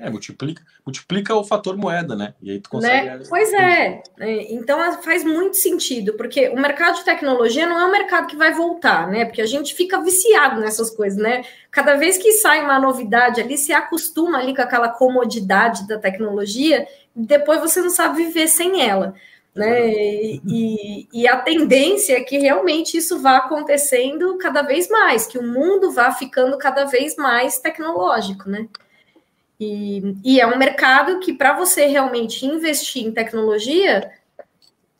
[0.00, 2.32] É, multiplica, multiplica o fator moeda, né?
[2.40, 3.08] E aí tu consegue.
[3.08, 3.20] Né?
[3.28, 4.02] Pois é.
[4.20, 4.52] é.
[4.52, 8.54] Então faz muito sentido, porque o mercado de tecnologia não é um mercado que vai
[8.54, 9.24] voltar, né?
[9.24, 11.42] Porque a gente fica viciado nessas coisas, né?
[11.68, 16.86] Cada vez que sai uma novidade ali, se acostuma ali com aquela comodidade da tecnologia,
[17.14, 19.14] depois você não sabe viver sem ela.
[19.52, 19.90] Né?
[19.90, 25.42] E, e, a tendência é que realmente isso vá acontecendo cada vez mais, que o
[25.42, 28.68] mundo vá ficando cada vez mais tecnológico, né?
[29.60, 34.10] E, e é um mercado que, para você realmente investir em tecnologia,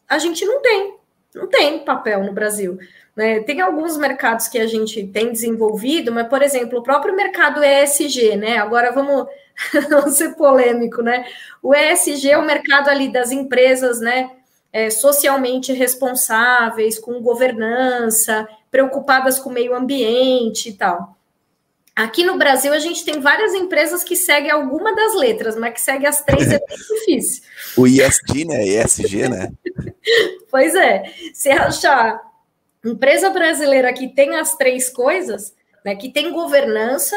[0.09, 0.95] a gente não tem,
[1.35, 2.79] não tem papel no Brasil.
[3.15, 3.41] Né?
[3.41, 8.37] Tem alguns mercados que a gente tem desenvolvido, mas, por exemplo, o próprio mercado ESG,
[8.37, 8.59] né?
[8.59, 9.27] Agora vamos,
[10.15, 11.27] ser polêmico, né?
[11.61, 14.31] O ESG é o mercado ali das empresas, né?
[14.73, 21.18] É, socialmente responsáveis, com governança, preocupadas com o meio ambiente e tal.
[21.99, 25.81] Aqui no Brasil, a gente tem várias empresas que seguem alguma das letras, mas que
[25.81, 27.43] segue as três é bem difícil.
[27.77, 28.65] O ISG, né?
[28.65, 29.51] ESG, né?
[30.49, 31.13] pois é.
[31.35, 32.21] Se achar
[32.85, 35.53] empresa brasileira que tem as três coisas,
[35.85, 37.17] né, que tem governança,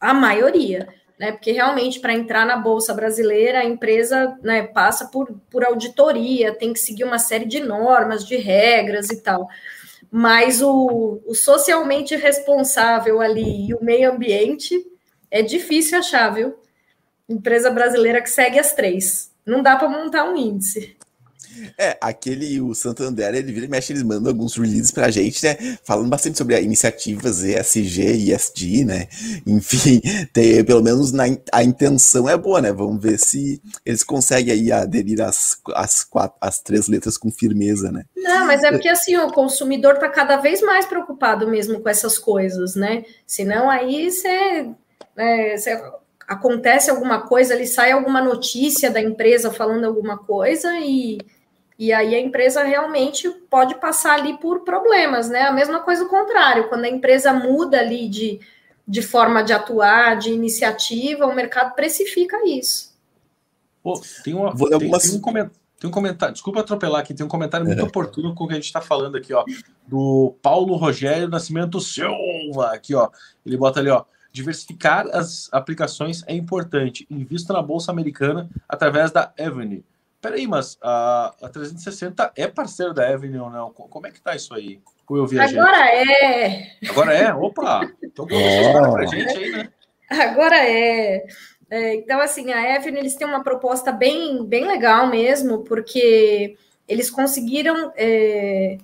[0.00, 0.86] a maioria,
[1.18, 1.32] né?
[1.32, 6.72] Porque realmente, para entrar na Bolsa Brasileira, a empresa né, passa por, por auditoria, tem
[6.72, 9.48] que seguir uma série de normas, de regras e tal
[10.10, 14.74] mas o, o, socialmente responsável ali e o meio ambiente
[15.30, 16.58] é difícil achar, viu?
[17.28, 19.30] Empresa brasileira que segue as três.
[19.44, 20.96] Não dá para montar um índice.
[21.76, 25.56] É, aquele, o Santander, ele vira e mexe, eles mandam alguns releases pra gente, né?
[25.82, 29.08] Falando bastante sobre iniciativas ESG, ESG, né?
[29.46, 30.00] Enfim,
[30.32, 32.72] tem, pelo menos na, a intenção é boa, né?
[32.72, 37.90] Vamos ver se eles conseguem aí aderir às, às, quatro, às três letras com firmeza,
[37.90, 38.04] né?
[38.16, 42.18] Não, mas é porque assim, o consumidor tá cada vez mais preocupado mesmo com essas
[42.18, 43.04] coisas, né?
[43.26, 44.70] Senão aí você.
[45.16, 45.56] É,
[46.28, 51.18] acontece alguma coisa, ele sai alguma notícia da empresa falando alguma coisa e
[51.78, 55.42] e aí a empresa realmente pode passar ali por problemas, né?
[55.42, 58.40] A mesma coisa o contrário, quando a empresa muda ali de,
[58.86, 62.98] de forma de atuar, de iniciativa, o mercado precifica isso.
[63.80, 65.02] Pô, tem, uma, tem, algumas...
[65.04, 67.84] tem, um comentário, tem um comentário, desculpa atropelar aqui, tem um comentário muito é.
[67.84, 69.44] oportuno com o que a gente está falando aqui, ó,
[69.86, 73.08] do Paulo Rogério Nascimento Silva, aqui, ó,
[73.46, 79.32] ele bota ali, ó, diversificar as aplicações é importante, invista na Bolsa Americana através da
[79.38, 79.84] Avenue
[80.20, 83.72] Peraí, mas a, a 360 é parceiro da Avenue ou não?
[83.72, 84.80] Como é que tá isso aí?
[85.06, 86.72] Como eu vi Agora é.
[86.88, 87.32] Agora é?
[87.32, 87.88] Opa!
[88.02, 88.92] Então oh.
[88.92, 89.68] pra gente aí, né?
[90.10, 91.24] Agora é.
[91.70, 91.94] é.
[91.94, 96.56] Então, assim, a Avenue, eles têm uma proposta bem, bem legal mesmo, porque
[96.88, 98.76] eles conseguiram é,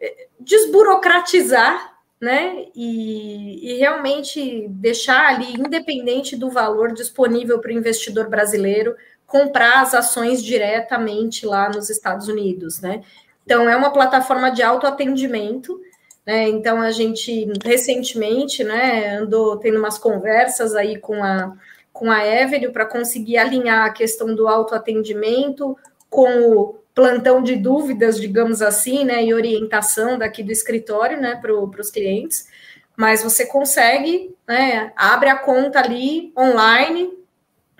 [0.00, 1.92] é desburocratizar
[2.22, 2.66] né?
[2.72, 8.94] E, e, realmente deixar ali, independente do valor disponível para o investidor brasileiro,
[9.32, 13.00] comprar as ações diretamente lá nos Estados Unidos, né?
[13.46, 15.80] Então, é uma plataforma de autoatendimento,
[16.26, 16.50] né?
[16.50, 21.56] Então, a gente recentemente, né, andou tendo umas conversas aí com a,
[21.94, 25.78] com a Evelyn para conseguir alinhar a questão do autoatendimento
[26.10, 31.54] com o plantão de dúvidas, digamos assim, né, e orientação daqui do escritório, né, para
[31.54, 32.46] os clientes.
[32.94, 37.21] Mas você consegue, né, abre a conta ali online,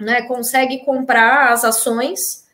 [0.01, 2.47] né, consegue comprar as ações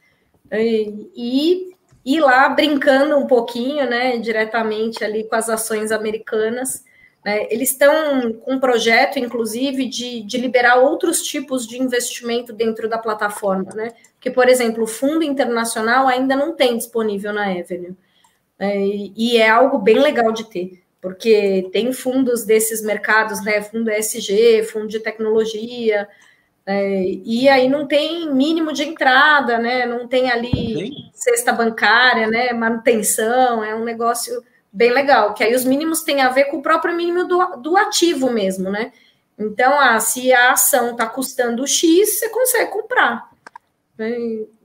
[0.53, 1.74] e,
[2.05, 6.84] ir lá brincando um pouquinho, né, diretamente ali com as ações americanas.
[7.24, 12.89] Né, eles estão com um projeto, inclusive, de, de liberar outros tipos de investimento dentro
[12.89, 13.93] da plataforma, né?
[14.20, 17.97] Que, por exemplo, o fundo internacional ainda não tem disponível na Avenue.
[18.61, 23.62] E, e é algo bem legal de ter porque tem fundos desses mercados, né?
[23.62, 26.09] Fundo ESG, fundo de tecnologia,
[26.71, 29.87] é, e aí não tem mínimo de entrada, né?
[29.87, 32.53] Não tem ali cesta bancária, né?
[32.53, 36.62] Manutenção, é um negócio bem legal, que aí os mínimos têm a ver com o
[36.62, 38.93] próprio mínimo do, do ativo mesmo, né?
[39.39, 43.31] Então, ah, se a ação está custando X, você consegue comprar.
[43.97, 44.14] Né?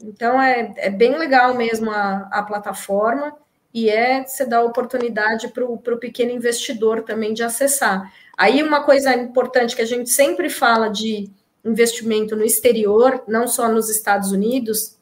[0.04, 3.34] Então, é, é bem legal mesmo a, a plataforma
[3.74, 8.12] e é você dá oportunidade para o pequeno investidor também de acessar.
[8.38, 11.32] Aí, uma coisa importante que a gente sempre fala de
[11.64, 14.98] investimento no exterior, não só nos Estados Unidos,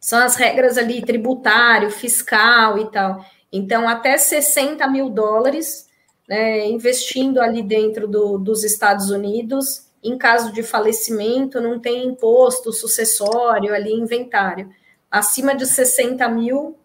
[0.00, 3.24] são as regras ali tributário, fiscal e tal.
[3.52, 5.88] Então, até 60 mil dólares
[6.28, 12.72] né, investindo ali dentro do, dos Estados Unidos, em caso de falecimento, não tem imposto
[12.72, 14.70] sucessório ali, inventário.
[15.10, 16.76] Acima de 60 mil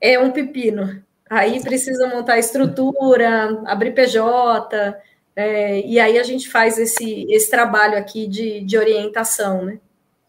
[0.00, 1.02] é um pepino.
[1.28, 4.94] Aí precisa montar estrutura, abrir PJ,
[5.36, 9.78] é, e aí a gente faz esse, esse trabalho aqui de, de orientação, né?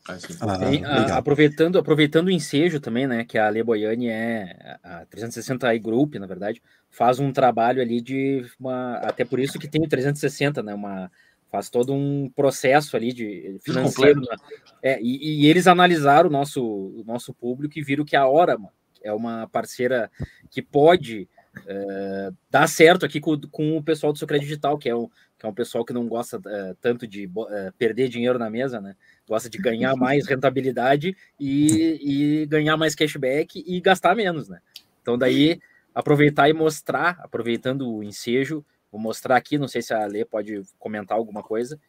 [0.07, 6.15] Ah, aproveitando, aproveitando o ensejo também, né, que a Ale Boiani é a 360 Group,
[6.15, 10.61] na verdade, faz um trabalho ali de uma, até por isso que tem o 360,
[10.61, 11.09] né, uma
[11.51, 14.35] faz todo um processo ali de financeiro, né?
[14.83, 18.57] é, e, e, eles analisaram o nosso, o nosso público e viram que a Hora
[19.01, 20.11] é uma parceira
[20.51, 21.29] que pode
[21.67, 25.07] é, dá certo aqui com, com, o pessoal do seu crédito digital, que é, um,
[25.37, 28.81] que é um pessoal que não gosta é, tanto de é, perder dinheiro na mesa,
[28.81, 28.95] né?
[29.27, 34.59] Gosta de ganhar mais rentabilidade e, e ganhar mais cashback e gastar menos, né?
[35.01, 35.59] Então, daí,
[35.93, 40.61] aproveitar e mostrar, aproveitando o ensejo, vou mostrar aqui, não sei se a Lê pode
[40.79, 41.79] comentar alguma coisa,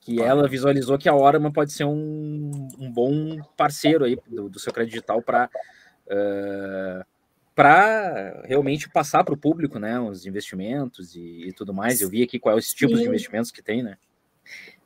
[0.00, 4.58] que ela visualizou que a Orama pode ser um, um bom parceiro aí do, do
[4.58, 5.48] seu crédito digital para
[6.06, 7.13] uh,
[7.54, 12.00] para realmente passar para o público, né, os investimentos e, e, tudo mais.
[12.00, 13.96] Eu vi aqui quais os tipos de investimentos que tem, né?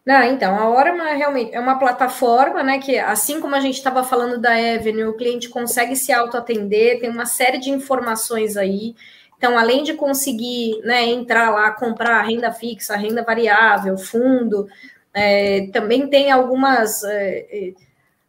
[0.04, 4.04] Não, então, a Orama realmente é uma plataforma, né, que assim como a gente estava
[4.04, 8.94] falando da Avenue, o cliente consegue se autoatender, tem uma série de informações aí.
[9.36, 14.68] Então, além de conseguir né, entrar lá, comprar renda fixa, renda variável, fundo,
[15.14, 17.02] é, também tem algumas...
[17.04, 17.87] É, é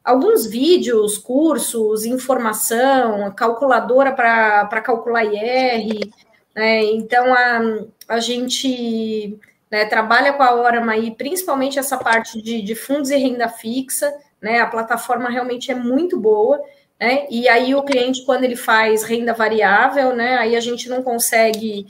[0.09, 6.09] alguns vídeos, cursos, informação, calculadora para calcular IR.
[6.55, 6.83] Né?
[6.85, 7.61] Então, a,
[8.07, 9.37] a gente
[9.69, 14.11] né, trabalha com a Orama aí, principalmente essa parte de, de fundos e renda fixa.
[14.41, 14.59] Né?
[14.59, 16.59] A plataforma realmente é muito boa.
[16.99, 17.27] Né?
[17.29, 21.85] E aí o cliente, quando ele faz renda variável, né, aí a gente não consegue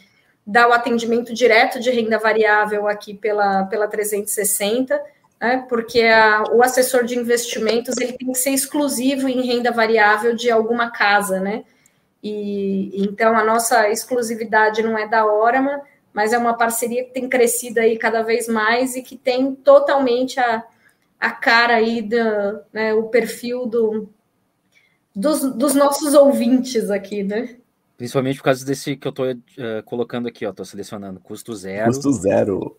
[0.45, 5.01] dar o atendimento direto de renda variável aqui pela, pela 360,
[5.39, 10.35] né, porque a, o assessor de investimentos ele tem que ser exclusivo em renda variável
[10.35, 11.63] de alguma casa, né?
[12.21, 15.81] E então a nossa exclusividade não é da Orama,
[16.13, 20.39] mas é uma parceria que tem crescido aí cada vez mais e que tem totalmente
[20.39, 20.63] a,
[21.17, 22.15] a cara aí do
[22.73, 24.09] né, o perfil do,
[25.15, 27.55] dos, dos nossos ouvintes aqui, né?
[27.95, 31.87] Principalmente por causa desse que eu estou uh, colocando aqui, ó, tô selecionando custo zero.
[31.87, 32.77] Custo zero.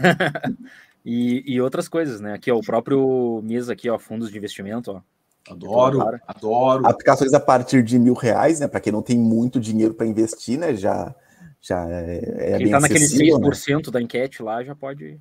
[1.08, 2.34] E, e outras coisas, né?
[2.34, 5.00] Aqui, ó, o próprio MIS aqui, ó, fundos de investimento, ó.
[5.48, 6.84] Adoro, adoro.
[6.84, 8.66] Aplicações a partir de mil reais, né?
[8.66, 10.74] Para quem não tem muito dinheiro para investir, né?
[10.74, 11.14] Já,
[11.60, 13.92] já é, é quem está naquele 6% né?
[13.92, 15.16] da enquete lá já pode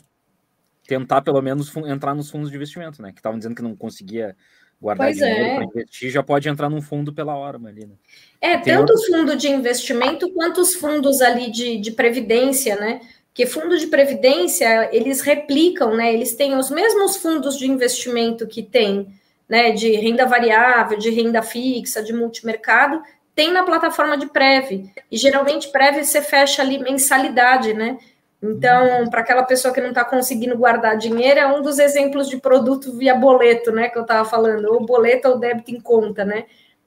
[0.88, 3.12] tentar pelo menos entrar nos fundos de investimento, né?
[3.12, 4.36] Que estavam dizendo que não conseguia
[4.82, 5.56] guardar pois dinheiro é.
[5.56, 7.94] para investir, já pode entrar num fundo pela hora, Marina.
[8.42, 9.06] É, Tem tanto outros...
[9.06, 13.02] fundo de investimento quanto os fundos ali de, de previdência, né?
[13.36, 16.14] Que fundo de previdência, eles replicam, né?
[16.14, 19.10] Eles têm os mesmos fundos de investimento que tem,
[19.48, 19.72] né?
[19.72, 23.04] De renda variável, de renda fixa, de multimercado,
[23.36, 24.90] tem na plataforma de Prev.
[25.12, 27.98] E geralmente Prev você fecha ali mensalidade, né?
[28.42, 32.38] Então, para aquela pessoa que não está conseguindo guardar dinheiro, é um dos exemplos de
[32.38, 33.90] produto via boleto, né?
[33.90, 36.46] Que eu estava falando, ou boleto ou débito em conta, né?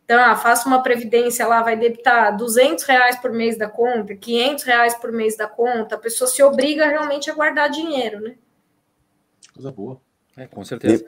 [0.09, 4.65] Então, ah, faça uma previdência lá, vai debitar 200 reais por mês da conta, 500
[4.65, 8.37] reais por mês da conta, a pessoa se obriga realmente a guardar dinheiro, né?
[9.53, 10.01] Coisa boa.
[10.35, 11.05] É, com certeza.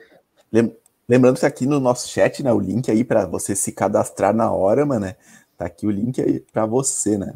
[1.09, 4.51] Lembrando que aqui no nosso chat, né, o link aí para você se cadastrar na
[4.51, 5.15] hora, mano, né?
[5.57, 7.33] Tá aqui o link aí para você, né?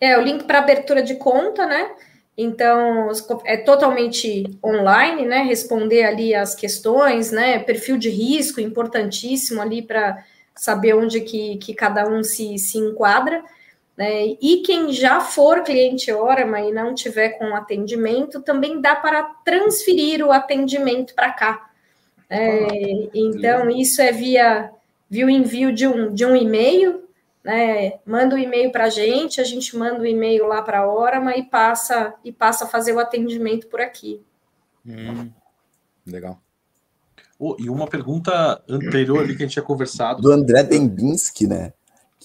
[0.00, 1.96] É, o link para abertura de conta, né?
[2.40, 3.10] Então,
[3.44, 5.42] é totalmente online, né?
[5.42, 7.58] Responder ali as questões, né?
[7.58, 10.24] Perfil de risco, importantíssimo ali para
[10.54, 13.42] saber onde que, que cada um se, se enquadra.
[13.96, 14.36] Né?
[14.40, 20.24] E quem já for cliente Orama e não tiver com atendimento, também dá para transferir
[20.24, 21.68] o atendimento para cá.
[22.30, 24.70] É, então, isso é via,
[25.10, 27.07] via o envio de um, de um e-mail,
[27.48, 27.98] né?
[28.04, 30.86] Manda um e-mail para a gente, a gente manda o um e-mail lá para a
[30.86, 34.22] Orama e passa e passa a fazer o atendimento por aqui.
[34.86, 35.30] Hum,
[36.06, 36.38] legal.
[37.38, 40.20] Oh, e uma pergunta anterior ali que a gente tinha conversado.
[40.20, 41.72] Do André Dembinski, né?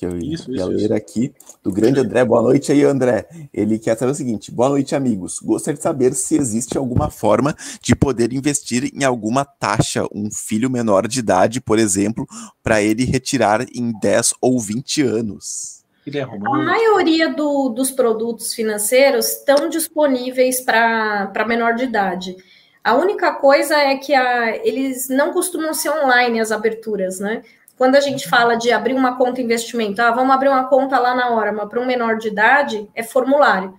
[0.09, 0.93] Que eu isso, ia isso, ler isso.
[0.93, 1.33] aqui,
[1.63, 2.25] do grande André.
[2.25, 3.27] Boa noite aí, André.
[3.53, 5.39] Ele quer saber o seguinte: boa noite, amigos.
[5.39, 10.69] Gostaria de saber se existe alguma forma de poder investir em alguma taxa, um filho
[10.69, 12.27] menor de idade, por exemplo,
[12.61, 15.83] para ele retirar em 10 ou 20 anos.
[16.05, 22.35] A maioria do, dos produtos financeiros estão disponíveis para menor de idade.
[22.83, 27.41] A única coisa é que a, eles não costumam ser online as aberturas, né?
[27.83, 31.13] Quando a gente fala de abrir uma conta investimento, ah, vamos abrir uma conta lá
[31.13, 33.77] na hora, mas para um menor de idade é formulário.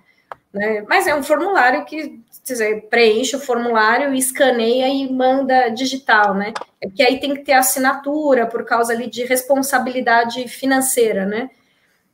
[0.53, 0.85] Né?
[0.87, 6.53] Mas é um formulário que dizer, preenche o formulário, escaneia e manda digital, né?
[6.83, 11.49] É que aí tem que ter assinatura por causa ali de responsabilidade financeira, né?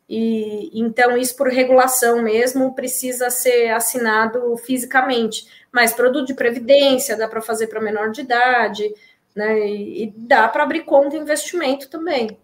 [0.08, 5.44] E então isso por regulação mesmo precisa ser assinado fisicamente.
[5.72, 8.94] Mas produto de previdência dá para fazer para menor de idade,
[9.34, 9.58] né?
[9.66, 12.36] E, e dá para abrir conta de investimento também.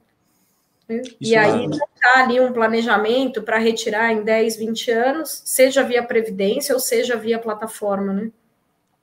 [0.89, 1.03] Né?
[1.21, 6.75] E aí tá ali um planejamento para retirar em 10, 20 anos, seja via previdência
[6.75, 8.31] ou seja via plataforma, né?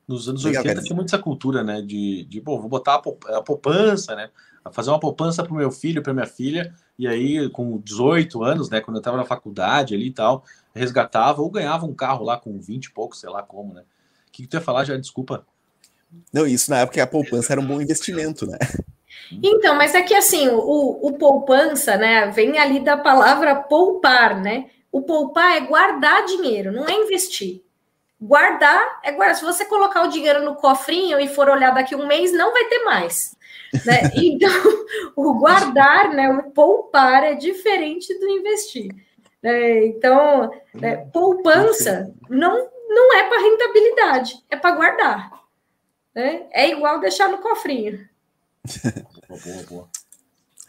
[0.07, 1.81] Nos anos Legal, 80 tinha muito essa cultura, né?
[1.81, 2.95] De, de bom, vou botar
[3.27, 4.29] a poupança, né?
[4.71, 8.69] fazer uma poupança para o meu filho, para minha filha, e aí com 18 anos,
[8.69, 12.37] né, quando eu estava na faculdade ali e tal, resgatava ou ganhava um carro lá
[12.37, 13.81] com 20 e pouco, sei lá como, né?
[13.81, 14.97] O que, que tu ia falar já?
[14.97, 15.45] Desculpa.
[16.31, 18.57] Não, isso na época a poupança era um bom investimento, né?
[19.41, 24.65] Então, mas é que assim, o, o poupança, né, vem ali da palavra poupar, né?
[24.91, 27.63] O poupar é guardar dinheiro, não é investir.
[28.21, 29.35] Guardar é guardar.
[29.35, 32.65] Se você colocar o dinheiro no cofrinho e for olhar daqui um mês, não vai
[32.65, 33.35] ter mais.
[33.85, 34.11] Né?
[34.15, 34.85] Então,
[35.15, 38.93] o guardar, né, o poupar é diferente do investir.
[39.41, 40.51] É, então,
[40.81, 45.42] é, poupança não, não é para rentabilidade, é para guardar.
[46.15, 46.43] Né?
[46.51, 48.07] É igual deixar no cofrinho.
[49.27, 49.89] boa, boa, boa.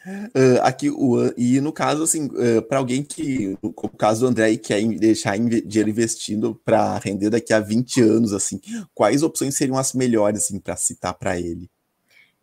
[0.06, 4.54] Uh, aqui, o, e no caso, assim, uh, para alguém que, no caso do André,
[4.58, 8.60] quer deixar dinheiro investindo para render daqui a 20 anos, assim,
[8.94, 11.70] quais opções seriam as melhores, assim, para citar para ele?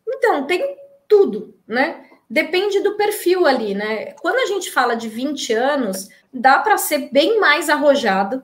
[0.08, 0.76] Então, tem
[1.08, 2.04] tudo, né?
[2.28, 4.14] Depende do perfil ali, né?
[4.14, 8.42] Quando a gente fala de 20 anos, dá para ser bem mais arrojado,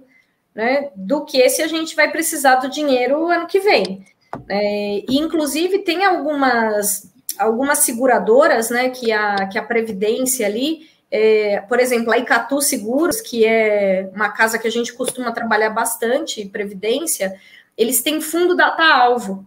[0.53, 0.91] né?
[0.95, 4.05] Do que se a gente vai precisar do dinheiro ano que vem.
[4.49, 8.89] É, e, inclusive, tem algumas, algumas seguradoras, né?
[8.89, 14.29] Que a, que a Previdência ali, é, por exemplo, a Icatu Seguros, que é uma
[14.29, 17.39] casa que a gente costuma trabalhar bastante, Previdência,
[17.77, 19.45] eles têm fundo data-alvo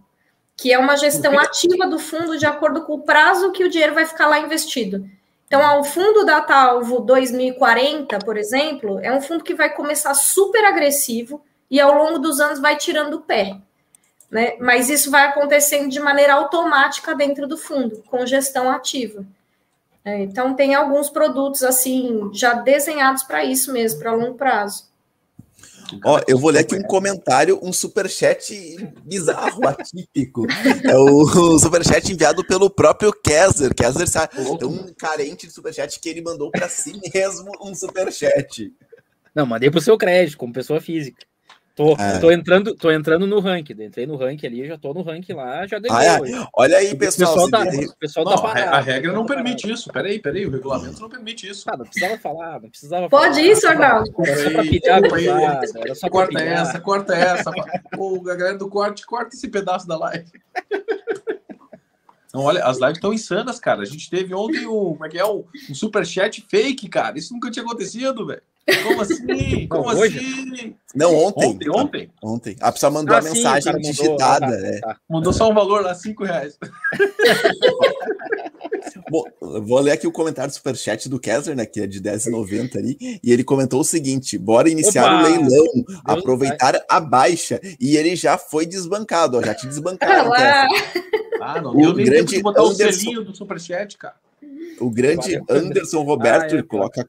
[0.61, 3.95] que é uma gestão ativa do fundo de acordo com o prazo que o dinheiro
[3.95, 5.09] vai ficar lá investido.
[5.47, 10.63] Então, o fundo Data Alvo 2040, por exemplo, é um fundo que vai começar super
[10.63, 13.57] agressivo e ao longo dos anos vai tirando o pé.
[14.31, 14.55] Né?
[14.59, 19.25] Mas isso vai acontecendo de maneira automática dentro do fundo, com gestão ativa.
[20.03, 24.89] É, então, tem alguns produtos assim já desenhados para isso mesmo, para longo prazo.
[26.05, 28.55] Ó, eu vou ler aqui um comentário, um superchat
[29.03, 30.47] bizarro, atípico.
[30.85, 33.75] É o, o superchat enviado pelo próprio Kessler.
[33.75, 38.73] Kessler está tão carente de superchat que ele mandou para si mesmo um superchat.
[39.35, 41.25] Não, mandei pro seu crédito, como pessoa física.
[41.75, 42.19] Tô, é.
[42.19, 43.81] tô, entrando, tô entrando no ranking.
[43.81, 46.07] Entrei no ranking ali, já tô no ranking lá, já ganhei.
[46.07, 46.47] Ah, é.
[46.53, 47.31] Olha aí, pessoal.
[47.31, 49.91] O pessoal, tá, o pessoal tá não, tá parado, A regra não permite isso.
[49.91, 51.63] Peraí, peraí, o regulamento não permite isso.
[51.69, 54.13] Ah, não precisava falar, não precisava Pode falar, isso, Arnaldo?
[54.19, 57.51] Era só pra pedir a era só Corta essa, corta essa.
[57.95, 60.25] Pô, a galera do corte, corta esse pedaço da live.
[62.33, 63.81] Não, olha, as lives estão insanas, cara.
[63.81, 67.17] A gente teve ontem um, como é que é, um, um superchat fake, cara.
[67.17, 68.41] Isso nunca tinha acontecido, velho.
[68.83, 69.67] Como assim?
[69.67, 70.75] Como Não, assim?
[70.93, 71.47] Não, ontem.
[71.49, 72.11] Ontem, ontem.
[72.23, 72.55] Ontem.
[72.59, 74.47] A pessoa mandou ah, a mensagem sim, digitada.
[74.47, 74.79] Mandou, né?
[74.79, 76.57] tá, mandou só um valor lá, cinco reais.
[79.09, 82.77] Bom, vou ler aqui o comentário do superchat do Kessler, né, que é de 10,90
[82.77, 85.15] ali, e ele comentou o seguinte: bora iniciar Opa!
[85.15, 86.85] o leilão, Deus aproveitar Deus.
[86.89, 90.31] a baixa, e ele já foi desbancado, ó, já te desbancaram.
[91.41, 94.15] ah, não o deu grande botar Anderson, o selinho do superchat, cara.
[94.79, 97.07] O grande Anderson Roberto ah, é, coloca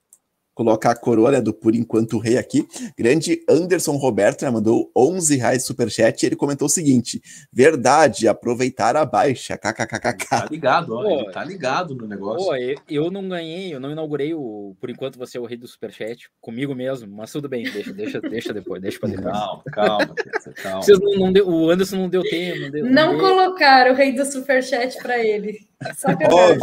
[0.54, 2.66] colocar a coroa né, do Por Enquanto Rei aqui.
[2.96, 7.20] Grande Anderson Roberto né, mandou 11 reais superchat e ele comentou o seguinte:
[7.52, 10.28] verdade, aproveitar a baixa, kkkk.
[10.28, 12.46] Tá ligado, ó, Pô, tá ligado no negócio.
[12.46, 12.54] Pô,
[12.88, 16.30] eu não ganhei, eu não inaugurei o Por Enquanto Você é o Rei do Superchat
[16.40, 19.32] comigo mesmo, mas tudo bem, deixa, deixa, deixa depois, deixa pra depois.
[19.32, 20.14] Calma, calma,
[20.62, 20.82] calma.
[20.82, 22.60] Vocês não, não deu, o Anderson não deu tempo.
[22.60, 25.66] Não, deu, não, não colocaram o Rei do Superchat para ele.
[26.30, 26.54] Ó.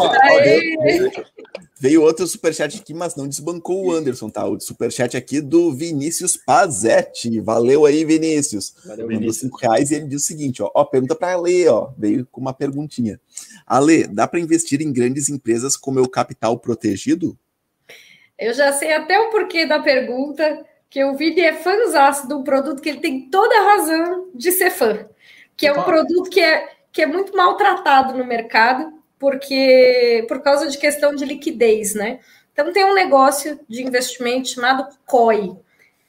[1.80, 4.46] Veio outro superchat aqui, mas não desbancou o Anderson, tá?
[4.46, 7.40] O superchat aqui do Vinícius Pazetti.
[7.40, 8.74] Valeu aí, Vinícius.
[8.84, 9.38] Valeu, Mandou Vinícius.
[9.38, 10.70] cinco reais e ele diz o seguinte, ó.
[10.76, 11.92] ó pergunta para Ale, ó.
[11.98, 13.20] Veio com uma perguntinha.
[13.66, 17.38] Ale, dá para investir em grandes empresas com meu capital protegido?
[18.38, 22.44] Eu já sei até o porquê da pergunta, que o Vini é fãzão de um
[22.44, 25.08] produto que ele tem toda a razão de ser fã.
[25.56, 30.68] Que é um produto que é, que é muito maltratado no mercado, porque por causa
[30.68, 32.20] de questão de liquidez, né?
[32.54, 35.56] Então tem um negócio de investimento chamado COI,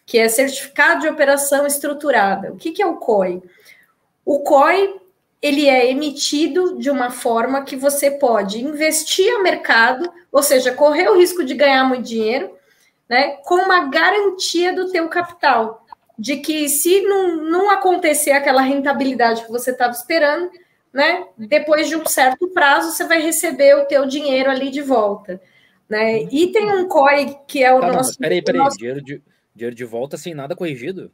[0.06, 2.52] que é Certificado de Operação Estruturada.
[2.52, 3.42] O que, que é o COI?
[4.24, 5.00] O COI
[5.42, 11.08] ele é emitido de uma forma que você pode investir a mercado, ou seja, correr
[11.08, 12.54] o risco de ganhar muito dinheiro,
[13.08, 15.86] né, com uma garantia do teu capital,
[16.18, 20.50] de que se não, não acontecer aquela rentabilidade que você estava esperando,
[20.92, 21.26] né?
[21.38, 25.40] Depois de um certo prazo, você vai receber o teu dinheiro ali de volta.
[25.88, 26.22] Né?
[26.30, 28.18] E tem um COI que é o tá, nosso.
[28.18, 28.78] Peraí, peraí, nosso...
[28.78, 29.22] dinheiro, de,
[29.54, 31.10] dinheiro de volta sem nada corrigido?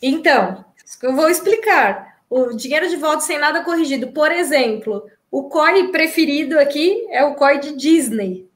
[0.00, 0.64] Então,
[1.02, 2.12] eu vou explicar.
[2.28, 4.08] O dinheiro de volta sem nada corrigido.
[4.12, 8.48] Por exemplo, o COI preferido aqui é o COI de Disney.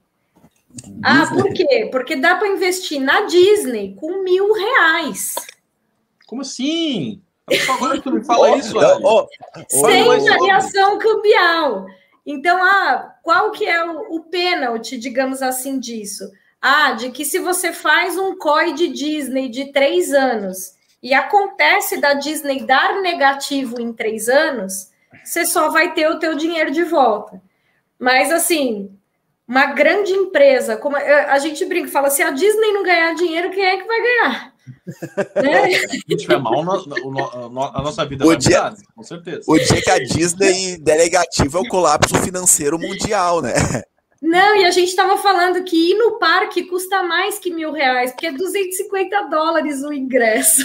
[0.72, 1.00] Disney.
[1.02, 1.88] Ah, por quê?
[1.90, 5.34] Porque dá para investir na Disney com mil reais.
[6.26, 7.20] Como assim?
[7.70, 9.28] Agora que tu me fala isso, oh,
[9.68, 11.86] Sem variação cambial.
[12.26, 16.28] Então, ah, qual que é o, o pênalti, digamos assim, disso?
[16.60, 22.00] Ah, de que se você faz um COI de Disney de três anos e acontece
[22.00, 24.90] da Disney dar negativo em três anos,
[25.22, 27.40] você só vai ter o teu dinheiro de volta.
[27.96, 28.98] Mas assim,
[29.46, 33.64] uma grande empresa, como a gente brinca, fala, se a Disney não ganhar dinheiro, quem
[33.64, 34.52] é que vai ganhar?
[35.42, 35.70] né?
[35.70, 39.42] Se tiver mal, a nossa vida o vai dia, mudar, com certeza.
[39.46, 43.54] O dia que a Disney der negativo é o colapso financeiro mundial, né?
[44.20, 48.10] Não, e a gente estava falando que ir no parque custa mais que mil reais,
[48.10, 50.64] porque é 250 dólares o ingresso.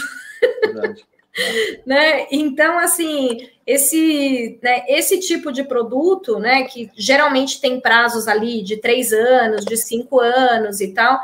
[0.63, 1.05] Verdade.
[1.85, 2.27] né?
[2.31, 8.77] Então, assim, esse, né, esse tipo de produto, né, que geralmente tem prazos ali de
[8.77, 11.19] três anos, de cinco anos e tal,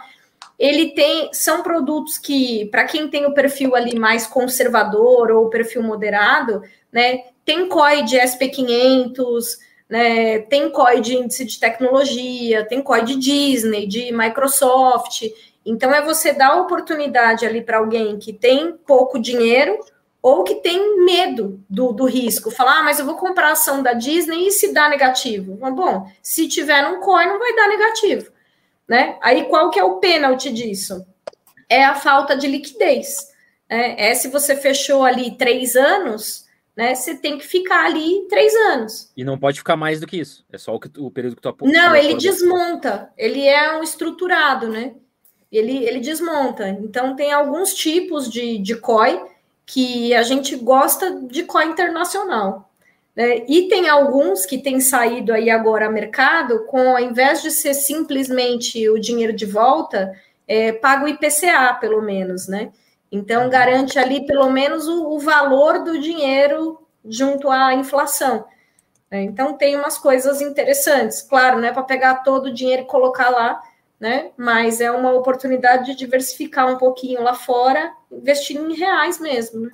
[0.57, 5.83] ele tem, são produtos que, para quem tem o perfil ali mais conservador ou perfil
[5.83, 9.57] moderado, né, tem COI de SP500,
[9.89, 15.23] né, tem COI de índice de tecnologia, tem COI de Disney, de Microsoft.
[15.65, 19.77] Então, é você dar oportunidade ali para alguém que tem pouco dinheiro
[20.27, 22.51] ou que tem medo do, do risco.
[22.51, 25.55] Falar, ah, mas eu vou comprar a ação da Disney e se dá negativo?
[25.55, 28.31] Bom, se tiver um COI, não vai dar negativo.
[28.87, 29.17] Né?
[29.21, 31.05] Aí, qual que é o pênalti disso?
[31.69, 33.29] É a falta de liquidez.
[33.69, 33.95] Né?
[33.97, 36.47] É se você fechou ali três anos
[36.77, 36.93] né?
[36.93, 39.11] Você tem que ficar ali três anos.
[39.17, 40.45] E não pode ficar mais do que isso.
[40.53, 41.73] É só o, que, o período que tu aponta.
[41.73, 43.11] Não, ele desmonta.
[43.17, 44.93] Ele é um estruturado, né?
[45.51, 46.69] Ele, ele desmonta.
[46.69, 49.19] Então tem alguns tipos de, de COI
[49.67, 52.71] que a gente gosta de COI internacional.
[53.13, 53.43] Né?
[53.49, 57.73] E tem alguns que têm saído aí agora a mercado com, ao invés de ser
[57.73, 60.13] simplesmente o dinheiro de volta,
[60.47, 62.71] é, paga o IPCA, pelo menos, né?
[63.11, 63.49] Então, uhum.
[63.49, 68.45] garante ali pelo menos o, o valor do dinheiro junto à inflação.
[69.11, 69.23] Né?
[69.23, 71.21] Então, tem umas coisas interessantes.
[71.21, 73.61] Claro, não é para pegar todo o dinheiro e colocar lá,
[73.99, 74.31] né?
[74.37, 79.71] Mas é uma oportunidade de diversificar um pouquinho lá fora, investindo em reais mesmo, né?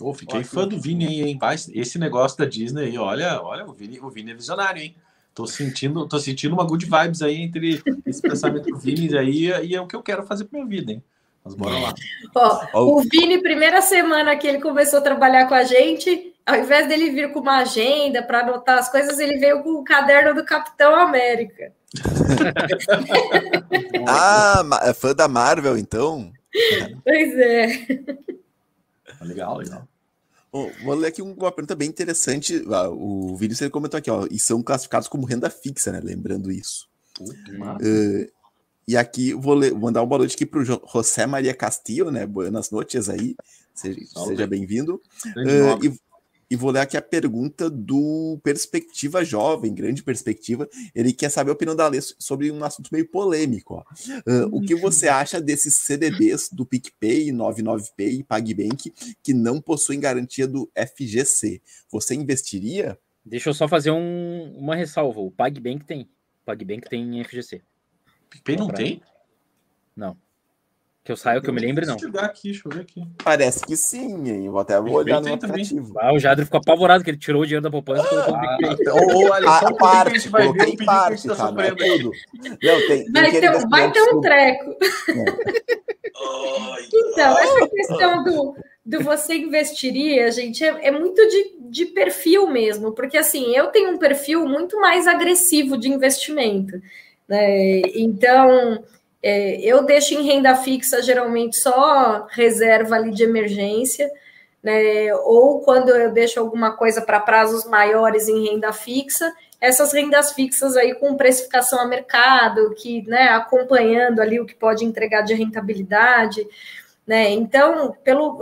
[0.00, 1.38] Oh, fiquei fã do Vini aí, hein?
[1.74, 4.96] Esse negócio da Disney aí, olha, olha, o Vini, o Vini é visionário, hein?
[5.34, 9.74] Tô sentindo, tô sentindo uma good vibes aí entre esse pensamento do Vini aí e
[9.74, 11.04] é o que eu quero fazer para minha vida, hein?
[11.44, 11.94] Mas bora lá.
[12.34, 16.88] Ó, o Vini, primeira semana que ele começou a trabalhar com a gente, ao invés
[16.88, 20.44] dele vir com uma agenda para anotar as coisas, ele veio com o caderno do
[20.44, 21.72] Capitão América.
[24.08, 26.32] ah, é fã da Marvel, então?
[27.04, 27.66] Pois é.
[29.22, 29.86] Legal, legal.
[30.52, 32.64] Bom, vou ler aqui uma pergunta bem interessante.
[32.68, 36.00] Ah, o Vinícius comentou aqui, ó, e são classificados como renda fixa, né?
[36.02, 36.88] Lembrando isso.
[37.20, 38.28] Uh,
[38.88, 42.10] e aqui vou, ler, vou mandar uma boa noite aqui para o José Maria Castillo,
[42.10, 42.26] né?
[42.26, 43.36] Buenas noches aí.
[43.72, 45.00] Seja, seja bem-vindo.
[45.36, 46.09] Uh, e,
[46.50, 50.68] e, vou ler aqui a pergunta do Perspectiva Jovem, grande perspectiva.
[50.94, 53.74] Ele quer saber a opinião da Alê sobre um assunto meio polêmico.
[53.74, 53.84] Ó.
[54.26, 58.92] Uh, o que você acha desses CDBs do PicPay, 99Pay e PagBank
[59.22, 61.62] que não possuem garantia do FGC?
[61.90, 62.98] Você investiria?
[63.24, 65.20] Deixa eu só fazer um, uma ressalva.
[65.20, 66.02] O PagBank tem.
[66.02, 67.62] O PagBank tem FGC.
[68.28, 69.02] PicPay não, tem?
[69.94, 70.16] Não.
[71.02, 71.96] Que eu saio, que eu me lembre, não.
[71.96, 73.02] Deixa eu aqui, deixa eu ver aqui.
[73.24, 74.50] Parece que sim, hein?
[74.50, 75.94] Vou até olhar no aplicativo.
[75.98, 78.40] Ah, o Jadre ficou apavorado que ele tirou o dinheiro da poupança e colocou ah,
[78.40, 78.88] no PicPay.
[78.92, 81.74] Ou, ou ali, a, a parte, a gente vai ver o parte, tá cara, é
[81.74, 82.10] tudo.
[82.34, 84.76] Não, tem, vai, tem ter, vai ter um treco.
[85.08, 85.24] É.
[86.92, 92.92] então, essa questão do, do você investiria, gente, é, é muito de, de perfil mesmo,
[92.92, 96.78] porque assim, eu tenho um perfil muito mais agressivo de investimento.
[97.26, 97.80] Né?
[97.94, 98.84] Então,
[99.22, 104.10] é, eu deixo em renda fixa geralmente só reserva ali de emergência,
[104.62, 105.14] né?
[105.24, 110.76] ou quando eu deixo alguma coisa para prazos maiores em renda fixa, essas rendas fixas
[110.76, 116.46] aí com precificação a mercado, que né, acompanhando ali o que pode entregar de rentabilidade.
[117.06, 117.30] Né?
[117.30, 118.38] Então, pelo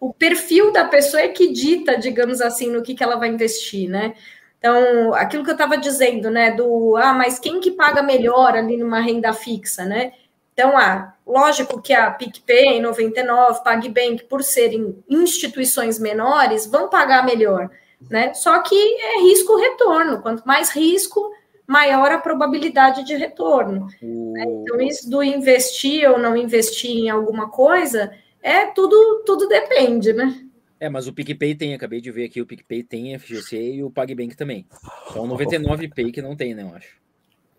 [0.00, 3.88] o perfil da pessoa é que dita, digamos assim, no que, que ela vai investir,
[3.88, 4.14] né?
[4.58, 8.76] Então, aquilo que eu estava dizendo, né, do ah, mas quem que paga melhor ali
[8.76, 10.12] numa renda fixa, né?
[10.52, 17.70] Então, ah, lógico que a PicPay, 99, PagBank, por serem instituições menores, vão pagar melhor,
[18.10, 18.34] né?
[18.34, 20.20] Só que é risco-retorno.
[20.20, 21.30] Quanto mais risco,
[21.64, 23.86] maior a probabilidade de retorno.
[24.02, 24.44] Né?
[24.62, 28.10] Então, isso do investir ou não investir em alguma coisa,
[28.42, 30.47] é tudo, tudo depende, né?
[30.80, 33.90] É, mas o PicPay tem, acabei de ver aqui, o PicPay tem FGC e o
[33.90, 34.66] PagBank também.
[35.12, 36.96] Só o 99Pay que não tem, né, eu acho.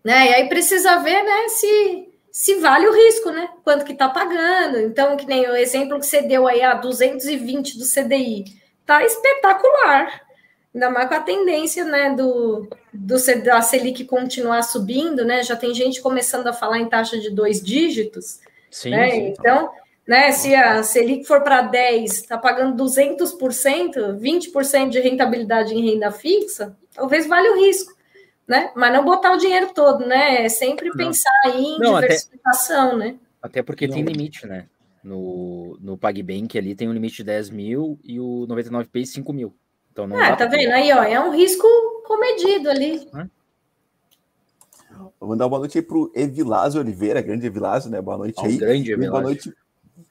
[0.03, 3.49] Né, e aí precisa ver, né, se, se vale o risco, né?
[3.63, 4.79] Quanto que tá pagando.
[4.79, 8.45] Então, que nem o exemplo que você deu aí, a 220 do CDI.
[8.85, 10.21] Tá espetacular.
[10.73, 15.43] Ainda mais com a tendência né, do, do da Selic continuar subindo, né?
[15.43, 18.39] Já tem gente começando a falar em taxa de dois dígitos.
[18.71, 19.09] Sim, né?
[19.09, 19.71] sim então,
[20.09, 26.11] né, se a Selic for para 10, está pagando 200%, 20% de rentabilidade em renda
[26.11, 27.93] fixa, talvez valha o risco.
[28.47, 28.71] Né?
[28.75, 30.43] Mas não botar o dinheiro todo, né?
[30.43, 30.97] É sempre não.
[30.97, 33.15] pensar em não, diversificação, até, né?
[33.39, 33.93] Até porque não.
[33.93, 34.65] tem limite, né?
[35.03, 39.55] No, no PagBank ali tem um limite de 10 mil e o 99P 5 mil.
[39.91, 40.71] Então não ah, tá vendo?
[40.71, 41.67] Aí, ó, é um risco
[42.07, 43.07] comedido ali.
[45.19, 48.01] Vou mandar uma boa noite aí pro Evilásio Oliveira, grande Evilásio, né?
[48.01, 48.57] Boa noite aí.
[48.57, 49.11] grande Evilásio.
[49.11, 49.53] Boa noite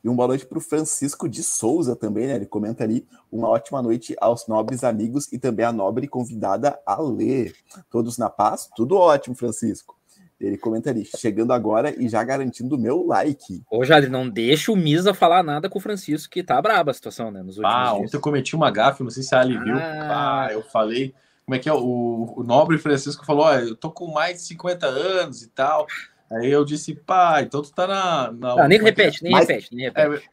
[0.02, 2.36] e uma boa noite para o Francisco de Souza também, né?
[2.36, 7.00] Ele comenta ali uma ótima noite aos nobres amigos e também a nobre convidada a
[7.00, 7.54] ler.
[7.90, 8.68] Todos na paz?
[8.74, 9.98] Tudo ótimo, Francisco.
[10.40, 13.62] Ele comenta ali, chegando agora e já garantindo o meu like.
[13.68, 16.94] Ô, Jade, não deixa o Misa falar nada com o Francisco, que tá braba a
[16.94, 17.42] situação, né?
[17.42, 18.04] Nos últimos ah, dias.
[18.04, 19.64] ontem eu cometi uma gafe, não sei se a Ali ah.
[19.64, 19.74] viu.
[19.76, 21.12] Ah, eu falei.
[21.44, 21.72] Como é que é?
[21.72, 25.86] O, o nobre Francisco falou: ó, eu tô com mais de 50 anos e tal.
[26.30, 28.32] Aí eu disse, pá, então tu tá na.
[28.32, 29.48] na ah, nem repete, nem Mas...
[29.48, 30.28] repete, nem repete.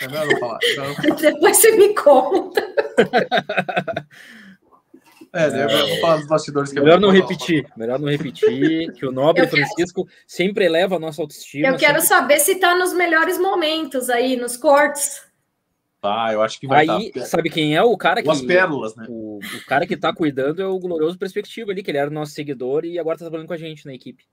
[0.00, 0.58] É, é melhor não falar.
[1.20, 2.74] Depois você me conta.
[5.32, 9.04] É, né, vou falar dos bastidores que é Melhor não repetir, melhor não repetir, que
[9.04, 10.18] o nobre eu Francisco quero...
[10.26, 11.68] sempre eleva a nossa autoestima.
[11.68, 12.08] Eu quero sempre...
[12.08, 15.26] saber se tá nos melhores momentos aí, nos cortes.
[16.02, 17.24] Ah, eu acho que vai Aí, tá.
[17.26, 18.30] sabe quem é o cara que.
[18.30, 19.06] As pérolas, né?
[19.08, 22.32] O, o, cara que tá cuidando é o glorioso Perspectiva ali, que ele era nosso
[22.32, 24.24] seguidor e agora tá trabalhando com a gente na equipe.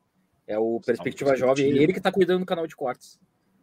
[0.47, 3.19] É o Perspectiva Jovem, ele que tá cuidando do canal de cortes.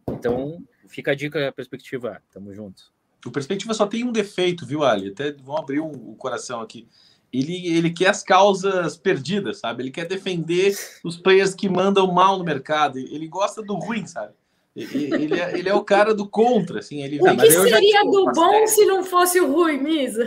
[0.09, 2.21] Então, fica a dica, Perspectiva.
[2.31, 2.91] Tamo junto.
[3.25, 5.09] O Perspectiva só tem um defeito, viu, Ali?
[5.09, 6.87] Até vão abrir um, o coração aqui
[7.33, 9.83] ele, ele quer as causas perdidas, sabe?
[9.83, 12.99] Ele quer defender os players que mandam mal no mercado.
[12.99, 14.33] Ele gosta do ruim, sabe?
[14.75, 17.01] Ele, ele, é, ele é o cara do contra, assim.
[17.01, 20.25] Ele, o que seria do bom se não fosse o ruim, Misa?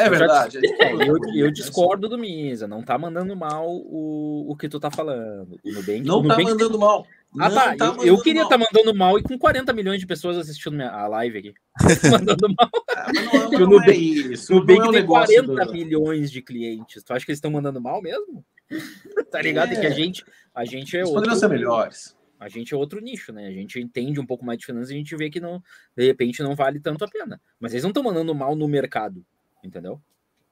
[0.00, 0.58] É verdade.
[0.62, 2.66] Eu, eu, eu, discordo do Misa.
[2.66, 5.60] Não tá mandando mal o, o que tu tá falando.
[5.62, 6.80] O Nubank, não o Nubank tá mandando tem...
[6.80, 7.06] mal.
[7.38, 7.76] Ah, tá.
[7.76, 10.74] tá eu, eu, queria estar tá mandando mal e com 40 milhões de pessoas assistindo
[10.74, 11.54] minha, a live aqui.
[12.10, 12.70] mandando mal.
[12.96, 14.52] Ah, mas não, mas não é isso.
[14.52, 15.72] O Nubank é um tem 40 do...
[15.72, 17.02] milhões de clientes.
[17.04, 18.44] Tu acha que eles estão mandando mal mesmo?
[19.30, 19.72] tá ligado?
[19.72, 19.80] É.
[19.80, 20.24] Que a gente,
[20.54, 21.22] a gente é eles outro...
[21.22, 22.16] poderiam ser melhores.
[22.40, 23.46] A gente é outro nicho, né?
[23.46, 25.62] A gente entende um pouco mais de finanças e a gente vê que não,
[25.94, 27.38] de repente não vale tanto a pena.
[27.60, 29.22] Mas eles não estão mandando mal no mercado,
[29.62, 30.00] entendeu?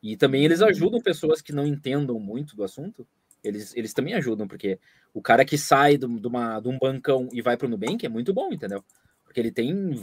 [0.03, 0.69] E também eles uhum.
[0.69, 3.07] ajudam pessoas que não entendam muito do assunto
[3.43, 4.79] eles, eles também ajudam, porque
[5.15, 8.05] o cara que sai do, de, uma, de um bancão e vai para o Nubank
[8.05, 8.85] é muito bom, entendeu?
[9.25, 9.95] Porque ele tem.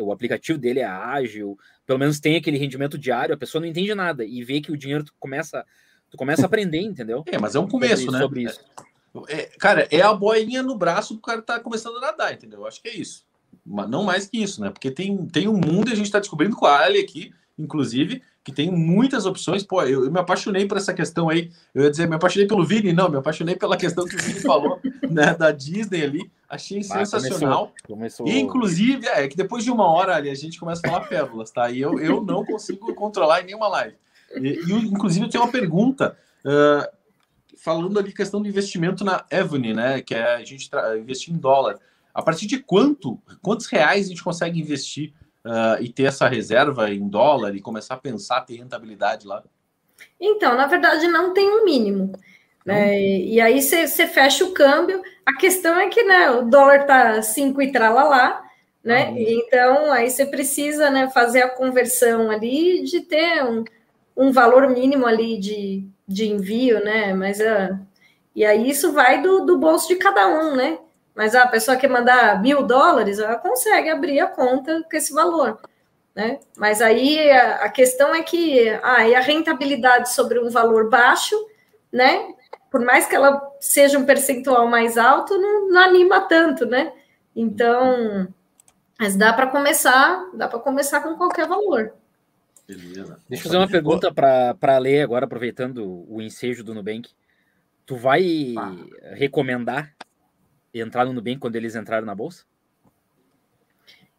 [0.00, 1.56] O aplicativo dele é ágil,
[1.86, 4.76] pelo menos tem aquele rendimento diário, a pessoa não entende nada e vê que o
[4.76, 5.64] dinheiro tu começa,
[6.10, 7.22] tu começa a aprender, entendeu?
[7.26, 8.20] É, mas é um começo, sobre, né?
[8.20, 8.60] Sobre isso.
[9.28, 12.60] É, cara, é a boinha no braço pro cara tá começando a nadar, entendeu?
[12.60, 13.24] Eu acho que é isso.
[13.64, 14.70] Mas não mais que isso, né?
[14.70, 18.22] Porque tem, tem um mundo e a gente tá descobrindo com a Ali aqui, inclusive,
[18.44, 19.62] que tem muitas opções.
[19.62, 21.50] Pô, eu, eu, me apaixonei por essa questão aí.
[21.74, 24.40] Eu ia dizer, me apaixonei pelo Vini, não, me apaixonei pela questão que o Vini
[24.40, 26.30] falou, né, da Disney ali.
[26.48, 27.72] Achei ah, sensacional.
[27.86, 28.28] Começou, começou...
[28.28, 31.50] E, inclusive, é que depois de uma hora ali a gente começa a falar pérolas,
[31.50, 31.70] tá?
[31.70, 33.96] E eu, eu não consigo controlar em nenhuma live.
[34.36, 36.16] E, e inclusive, eu tenho uma pergunta.
[36.44, 37.02] Uh,
[37.56, 40.02] falando ali questão do investimento na Evony, né?
[40.02, 41.78] Que é a gente investir em dólar.
[42.12, 45.14] A partir de quanto, quantos reais a gente consegue investir
[45.46, 49.42] uh, e ter essa reserva em dólar e começar a pensar ter rentabilidade lá?
[50.20, 52.12] Então, na verdade, não tem um mínimo.
[52.64, 53.00] Né?
[53.00, 55.02] E aí você fecha o câmbio.
[55.26, 58.42] A questão é que né, o dólar tá 5 e tralalá,
[58.82, 59.08] né?
[59.08, 63.64] Ah, então aí você precisa né, fazer a conversão ali de ter um,
[64.16, 67.14] um valor mínimo ali de, de envio, né?
[67.14, 67.78] Mas uh,
[68.34, 70.78] e aí isso vai do, do bolso de cada um, né?
[71.14, 75.60] Mas a pessoa quer mandar mil dólares, ela consegue abrir a conta com esse valor.
[76.14, 76.40] Né?
[76.56, 81.34] Mas aí a, a questão é que ah, e a rentabilidade sobre um valor baixo,
[81.90, 82.34] né?
[82.70, 86.92] Por mais que ela seja um percentual mais alto, não, não anima tanto, né?
[87.34, 88.28] Então,
[88.98, 91.94] mas dá para começar, dá para começar com qualquer valor.
[92.66, 93.18] Beleza.
[93.28, 97.10] Deixa eu fazer uma pergunta para ler agora, aproveitando o ensejo do Nubank.
[97.84, 98.74] Tu vai ah.
[99.14, 99.92] recomendar
[100.74, 102.44] entrar no Nubank quando eles entraram na bolsa?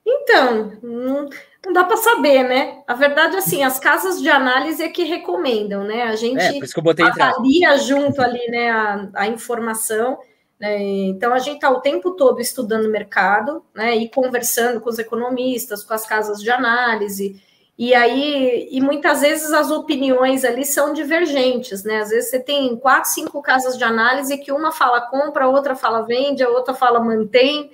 [0.05, 1.29] Então, não,
[1.65, 2.83] não dá para saber, né?
[2.85, 6.03] A verdade, assim, as casas de análise é que recomendam, né?
[6.03, 6.59] A gente é,
[6.99, 10.19] avalia junto ali, né, a, a informação.
[10.59, 10.81] Né?
[10.81, 13.95] Então, a gente está o tempo todo estudando o mercado, né?
[13.95, 17.41] E conversando com os economistas, com as casas de análise.
[17.77, 21.97] E aí, e muitas vezes as opiniões ali são divergentes, né?
[22.01, 25.75] Às vezes você tem quatro, cinco casas de análise que uma fala compra, a outra
[25.75, 27.71] fala vende, a outra fala mantém.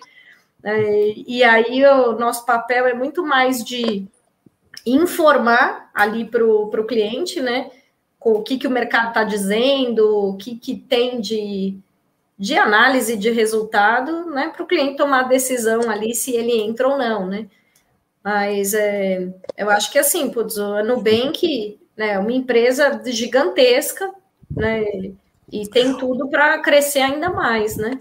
[0.64, 1.14] Né?
[1.28, 4.08] E aí o nosso papel é muito mais de
[4.86, 7.70] informar ali para o cliente, né?
[8.20, 11.78] o que, que o mercado está dizendo, o que, que tem de,
[12.38, 16.88] de análise de resultado, né, para o cliente tomar a decisão ali se ele entra
[16.88, 17.48] ou não, né?
[18.24, 19.28] Mas é,
[19.58, 24.10] eu acho que assim, putz, a Nubank né, é uma empresa gigantesca,
[24.56, 24.84] né?
[25.52, 27.98] E tem tudo para crescer ainda mais, né?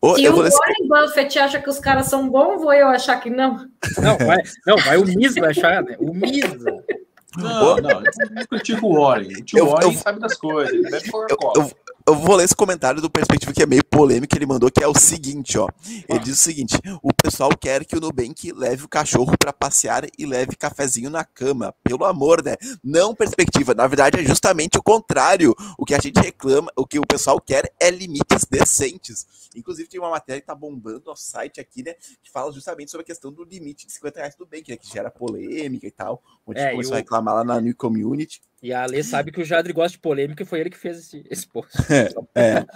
[0.00, 3.30] Ô, Se o Warren Buffett acha que os caras são bons, vou eu achar que
[3.30, 3.68] não.
[4.02, 5.96] Não, vai, não, vai o Miso achar, né?
[5.98, 6.64] O Miso.
[7.36, 9.28] Não, não, eu critico o Warren.
[9.28, 11.70] O tio eu, Warren eu, sabe das coisas, ele deve eu, eu
[12.14, 14.98] vou ler esse comentário do perspectiva que é meio polêmico, ele mandou que é o
[14.98, 15.68] seguinte, ó.
[15.86, 16.18] Ele ah.
[16.18, 20.26] diz o seguinte: o pessoal quer que o Nubank leve o cachorro para passear e
[20.26, 21.74] leve cafezinho na cama.
[21.82, 22.56] Pelo amor, né?
[22.82, 23.74] Não perspectiva.
[23.74, 25.54] Na verdade, é justamente o contrário.
[25.76, 29.26] O que a gente reclama, o que o pessoal quer é limites decentes.
[29.56, 31.94] Inclusive, tem uma matéria que tá bombando no site aqui, né?
[32.22, 34.76] Que fala justamente sobre a questão do limite de 50 reais do Nubank, né?
[34.76, 36.22] Que gera polêmica e tal.
[36.46, 36.96] Onde é, começou eu...
[36.96, 38.40] a reclamar lá na New Community.
[38.60, 40.98] E a Alê sabe que o Jadri gosta de polêmica e foi ele que fez
[40.98, 41.72] esse, esse post.
[41.90, 42.66] É, é.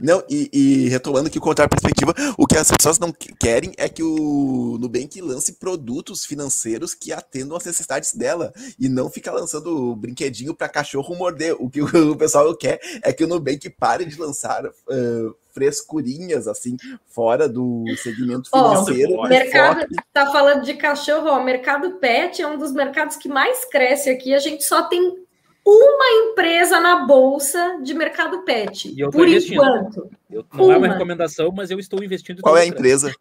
[0.00, 3.88] Não, e, e retomando aqui contra a perspectiva, o que as pessoas não querem é
[3.88, 9.94] que o Nubank lance produtos financeiros que atendam às necessidades dela e não fica lançando
[9.96, 11.54] brinquedinho para cachorro morder.
[11.58, 16.76] O que o pessoal quer é que o Nubank pare de lançar uh, frescurinhas, assim,
[17.06, 19.14] fora do segmento financeiro.
[19.14, 23.28] O mercado tá falando de cachorro, ó, o mercado pet é um dos mercados que
[23.28, 24.34] mais cresce aqui.
[24.34, 25.22] A gente só tem
[25.64, 28.94] uma empresa na bolsa de mercado pet.
[29.12, 30.10] por enquanto.
[30.30, 30.74] Eu, não uma.
[30.74, 32.42] é uma recomendação, mas eu estou investindo.
[32.42, 33.14] Qual é a empresa?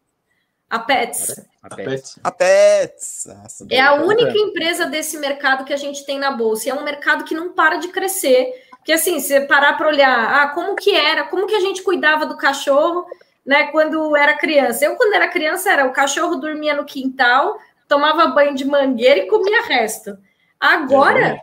[0.71, 1.45] A Pets.
[1.61, 2.19] A Pets.
[2.23, 3.27] A Pets.
[3.27, 6.69] Nossa, é a única empresa desse mercado que a gente tem na bolsa.
[6.69, 8.53] E é um mercado que não para de crescer.
[8.81, 12.25] Porque assim, se parar para olhar, ah, como que era, como que a gente cuidava
[12.25, 13.05] do cachorro,
[13.45, 14.85] né, quando era criança.
[14.85, 19.27] Eu, quando era criança, era o cachorro dormia no quintal, tomava banho de mangueira e
[19.27, 20.17] comia resto.
[20.59, 21.39] Agora,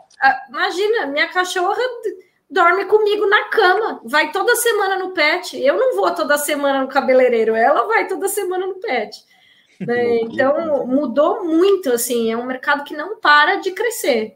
[0.48, 1.80] imagina, minha cachorra
[2.50, 5.60] dorme comigo na cama, vai toda semana no pet.
[5.62, 9.16] Eu não vou toda semana no cabeleireiro, ela vai toda semana no pet.
[9.80, 10.22] Né?
[10.22, 14.34] Então mudou muito, assim, é um mercado que não para de crescer.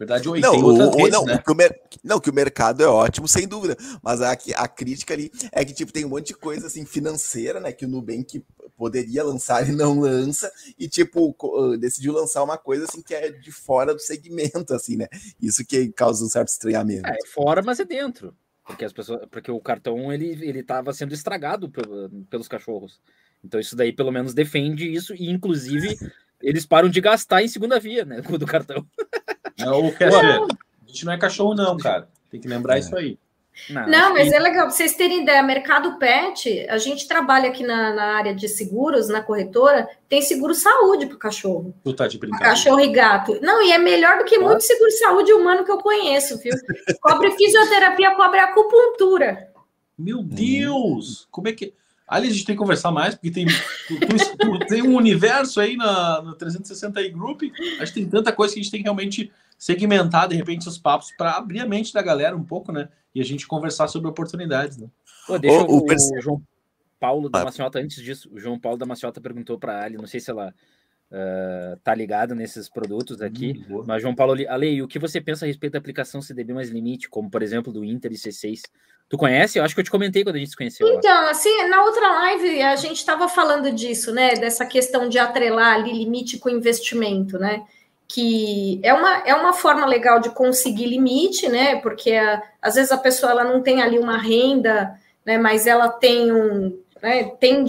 [0.00, 1.42] Verdade, ou não, tem outras ou, não, né?
[1.44, 1.78] que o mer...
[2.02, 3.76] não, que o mercado é ótimo, sem dúvida.
[4.02, 7.60] Mas a, a crítica ali é que tipo, tem um monte de coisa assim, financeira,
[7.60, 7.70] né?
[7.70, 8.42] Que o Nubank
[8.78, 13.30] poderia lançar e não lança, e tipo, ah, decidiu lançar uma coisa assim que é
[13.30, 15.06] de fora do segmento, assim, né?
[15.38, 17.06] Isso que causa um certo estranhamento.
[17.06, 18.34] É, fora, mas é dentro.
[18.64, 21.70] Porque as pessoas, porque o cartão ele ele estava sendo estragado
[22.30, 23.02] pelos cachorros.
[23.44, 25.98] Então isso daí pelo menos defende isso e inclusive
[26.40, 28.86] eles param de gastar em segunda via, né, do cartão.
[29.60, 32.08] Não, quer dizer, a gente não é cachorro não, cara.
[32.30, 32.80] Tem que lembrar é.
[32.80, 33.18] isso aí.
[33.68, 34.34] Não, não mas que...
[34.34, 38.34] é legal, pra vocês terem ideia, mercado pet, a gente trabalha aqui na, na área
[38.34, 41.74] de seguros, na corretora, tem seguro saúde para cachorro.
[41.84, 42.52] Tu tá de brincadeira.
[42.52, 43.38] Cachorro e gato.
[43.42, 44.40] Não, e é melhor do que ah.
[44.40, 46.54] muito seguro saúde humano que eu conheço, viu?
[47.00, 49.50] Cobre fisioterapia, cobre acupuntura.
[49.98, 51.28] Meu Deus!
[51.30, 51.74] Como é que.
[52.08, 55.60] Ali a gente tem que conversar mais, porque tem, tu, tu, tu, tem um universo
[55.60, 57.42] aí na, no 360 Group.
[57.78, 59.30] Acho que tem tanta coisa que a gente tem que realmente
[59.60, 62.88] segmentar, de repente, os papos para abrir a mente da galera um pouco, né?
[63.14, 64.88] E a gente conversar sobre oportunidades, né?
[65.26, 66.42] Pô, deixa o, o, o João
[66.98, 67.44] Paulo da.
[67.44, 70.30] Maciota, antes disso, o João Paulo da Maciota perguntou para a Ali, não sei se
[70.30, 70.54] ela
[71.10, 75.44] uh, tá ligada nesses produtos aqui, hum, mas João Paulo, Ale, o que você pensa
[75.44, 78.62] a respeito da aplicação CDB mais limite, como por exemplo do Inter e C6?
[79.10, 79.58] Tu conhece?
[79.58, 80.88] Eu acho que eu te comentei quando a gente se conheceu.
[80.88, 84.36] Então, assim, na outra live a gente estava falando disso, né?
[84.36, 87.62] Dessa questão de atrelar ali limite com investimento, né?
[88.12, 91.76] Que é uma, é uma forma legal de conseguir limite, né?
[91.76, 95.38] Porque a, às vezes a pessoa ela não tem ali uma renda, né?
[95.38, 97.64] Mas ela tem um né, tem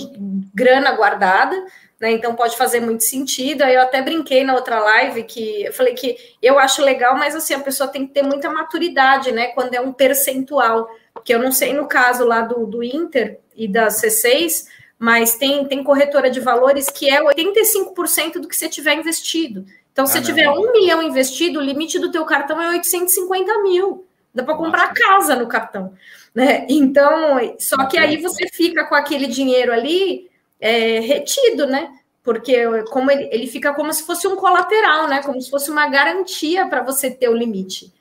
[0.53, 1.55] grana guardada,
[1.99, 2.11] né?
[2.11, 3.61] Então pode fazer muito sentido.
[3.61, 7.35] Aí eu até brinquei na outra live que eu falei que eu acho legal, mas
[7.35, 9.47] assim, a pessoa tem que ter muita maturidade, né?
[9.49, 10.89] Quando é um percentual
[11.23, 14.65] que eu não sei no caso lá do, do Inter e da C6,
[14.97, 19.65] mas tem, tem corretora de valores que é 85% do que você tiver investido.
[19.91, 24.07] Então, se ah, tiver um milhão investido, o limite do teu cartão é 850 mil.
[24.33, 25.93] Dá para comprar casa no cartão.
[26.33, 26.65] Né?
[26.69, 31.91] Então, só que aí você fica com aquele dinheiro ali é, retido, né?
[32.23, 35.21] Porque como ele, ele fica como se fosse um colateral, né?
[35.23, 37.91] Como se fosse uma garantia para você ter o limite.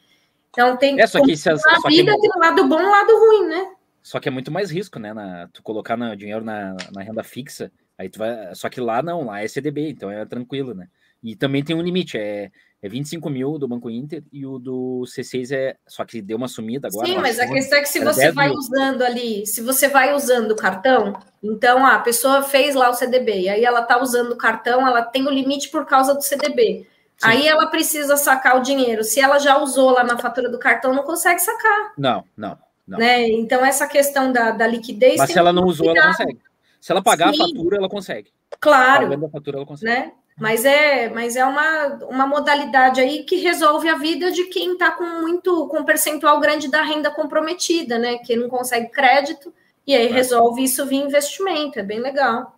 [0.51, 1.55] Então tem é, só que se, a
[1.89, 2.21] vida que...
[2.21, 3.73] tem um lado bom e um lado ruim, né?
[4.03, 5.12] Só que é muito mais risco, né?
[5.12, 8.55] Na, tu colocar na, dinheiro na, na renda fixa, aí tu vai.
[8.55, 10.89] Só que lá não, lá é CDB, então é tranquilo, né?
[11.22, 12.51] E também tem um limite, é,
[12.82, 15.76] é 25 mil do Banco Inter e o do C6 é.
[15.86, 17.06] Só que deu uma sumida agora.
[17.06, 18.56] Sim, mas a questão é que se você vai mil.
[18.56, 23.42] usando ali, se você vai usando o cartão, então a pessoa fez lá o CDB,
[23.42, 26.86] e aí ela tá usando o cartão, ela tem o limite por causa do CDB.
[27.22, 29.05] Aí ela precisa sacar o dinheiro.
[29.05, 31.92] Se ela já usou lá na fatura do cartão, não consegue sacar.
[31.98, 32.56] Não, não.
[32.88, 32.98] não.
[32.98, 33.28] Né?
[33.28, 35.18] Então, essa questão da, da liquidez.
[35.18, 36.38] Mas se ela não usou, ela consegue.
[36.80, 37.42] Se ela pagar Sim.
[37.42, 38.32] a fatura, ela consegue.
[38.59, 39.05] Claro.
[39.05, 39.92] Pagando a fatura, ela consegue.
[39.92, 40.12] Né?
[40.41, 44.91] Mas é, mas é uma, uma modalidade aí que resolve a vida de quem está
[44.91, 48.17] com muito, com um percentual grande da renda comprometida, né?
[48.17, 49.53] Que não consegue crédito,
[49.87, 50.11] e aí é.
[50.11, 52.57] resolve isso via investimento, é bem legal.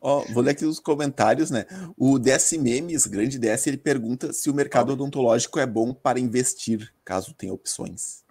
[0.00, 1.66] Ó, vou ler aqui os comentários, né?
[1.96, 6.92] O DS Memes, grande DS, ele pergunta se o mercado odontológico é bom para investir,
[7.04, 8.23] caso tenha opções.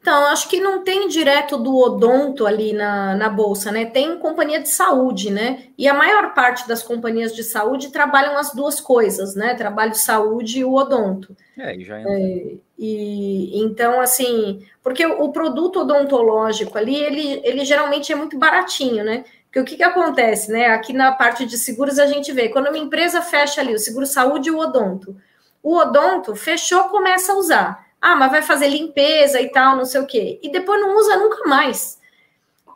[0.00, 3.84] Então, acho que não tem direto do odonto ali na, na bolsa, né?
[3.84, 5.64] Tem companhia de saúde, né?
[5.76, 9.54] E a maior parte das companhias de saúde trabalham as duas coisas, né?
[9.54, 11.36] Trabalho saúde e o odonto.
[11.58, 18.12] É, e já é, e então, assim, porque o produto odontológico ali, ele, ele geralmente
[18.12, 19.24] é muito baratinho, né?
[19.46, 20.66] Porque o que, que acontece, né?
[20.66, 24.06] Aqui na parte de seguros a gente vê, quando uma empresa fecha ali o seguro
[24.06, 25.16] saúde e o odonto,
[25.60, 27.87] o odonto fechou, começa a usar.
[28.00, 30.38] Ah, mas vai fazer limpeza e tal, não sei o quê.
[30.42, 31.98] E depois não usa nunca mais.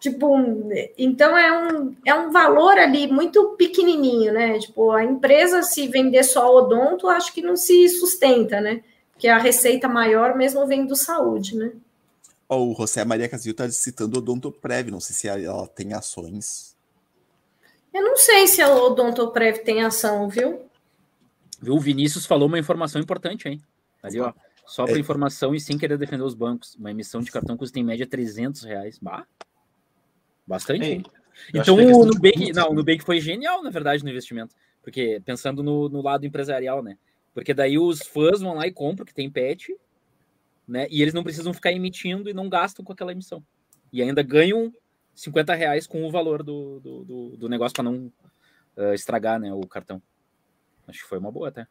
[0.00, 0.36] Tipo,
[0.98, 4.58] então é um, é um valor ali muito pequenininho, né?
[4.58, 8.82] Tipo, a empresa, se vender só odonto, acho que não se sustenta, né?
[9.12, 11.70] Porque a receita maior mesmo vem do saúde, né?
[12.48, 16.76] Oh, o José Maria Casillo está citando Odontoprev, não sei se ela tem ações.
[17.94, 20.62] Eu não sei se a Odontoprev tem ação, viu?
[21.60, 21.74] Viu?
[21.74, 23.62] O Vinícius falou uma informação importante, hein?
[24.02, 24.32] Ali, ó.
[24.72, 25.00] Só para é.
[25.00, 26.74] informação e sem querer defender os bancos.
[26.76, 28.98] Uma emissão de cartão custa em média 300 reais.
[28.98, 29.26] Bah,
[30.46, 30.82] bastante.
[30.82, 31.02] Ei,
[31.52, 34.54] então o Nubank, não, o Nubank foi genial, na verdade, no investimento.
[34.82, 36.96] Porque pensando no, no lado empresarial, né?
[37.34, 39.76] Porque daí os fãs vão lá e compram, que tem pet,
[40.66, 40.86] né?
[40.90, 43.44] E eles não precisam ficar emitindo e não gastam com aquela emissão.
[43.92, 44.72] E ainda ganham
[45.14, 48.10] 50 reais com o valor do, do, do, do negócio para não
[48.78, 50.00] uh, estragar né, o cartão.
[50.88, 51.66] Acho que foi uma boa até.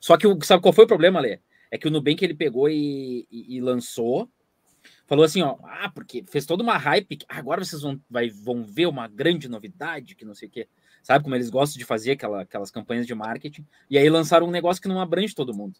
[0.00, 1.38] Só que sabe qual foi o problema, Lê?
[1.70, 4.28] É que o Nubank ele pegou e, e, e, lançou,
[5.06, 8.86] falou assim, ó, ah, porque fez toda uma hype, agora vocês vão, vai, vão ver
[8.86, 10.68] uma grande novidade, que não sei o quê.
[11.02, 13.66] Sabe como eles gostam de fazer aquela, aquelas campanhas de marketing?
[13.88, 15.76] E aí lançaram um negócio que não abrange todo mundo.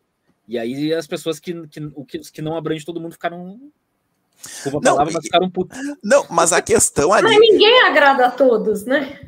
[0.46, 3.60] E aí as pessoas que, que, que, que não abrange todo mundo ficaram
[4.64, 5.78] não, palavra, mas ficaram putos.
[6.02, 7.24] Não, mas a questão ali.
[7.24, 9.18] Mas ninguém agrada a todos, né?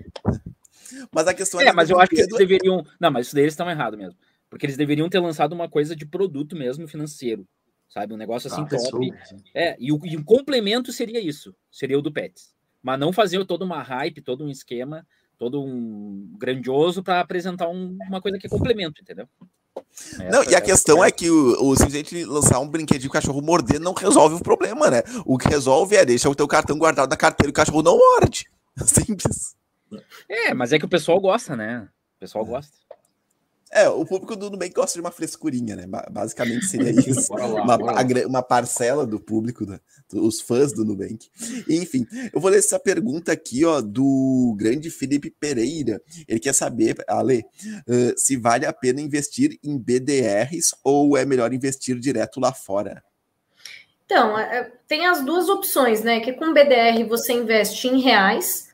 [1.12, 1.72] Mas a questão é.
[1.72, 2.84] mas eu acho que eles deveriam.
[3.00, 4.18] Não, mas isso deles estão errado mesmo.
[4.50, 7.46] Porque eles deveriam ter lançado uma coisa de produto mesmo financeiro,
[7.88, 8.14] sabe?
[8.14, 9.12] Um negócio assim ah, top.
[9.54, 12.54] É, e o, e o complemento seria isso, seria o do Pets.
[12.82, 15.06] Mas não fazer toda uma hype, todo um esquema,
[15.36, 19.28] todo um grandioso para apresentar um, uma coisa que é complemento, entendeu?
[19.92, 23.12] Essa, não, e a questão é, é que o, o simplesmente lançar um brinquedinho o
[23.12, 25.02] cachorro morder não resolve o problema, né?
[25.24, 27.96] O que resolve é deixar o teu cartão guardado na carteira e o cachorro não
[27.96, 28.50] morde.
[28.76, 29.56] Simples.
[30.28, 31.88] É, mas é que o pessoal gosta, né?
[32.16, 32.48] O pessoal é.
[32.48, 32.76] gosta.
[33.70, 35.86] É, o público do Nubank gosta de uma frescurinha, né?
[36.10, 37.32] Basicamente seria isso.
[37.32, 37.76] lá, uma,
[38.26, 39.78] uma, parcela do público, né?
[40.14, 41.28] os fãs do Nubank.
[41.68, 46.00] Enfim, eu vou ler essa pergunta aqui, ó, do grande Felipe Pereira.
[46.26, 47.44] Ele quer saber, Ale,
[47.86, 53.02] uh, se vale a pena investir em BDRs ou é melhor investir direto lá fora?
[54.06, 56.20] Então, é, é, tem as duas opções, né?
[56.20, 58.67] Que com BDR você investe em reais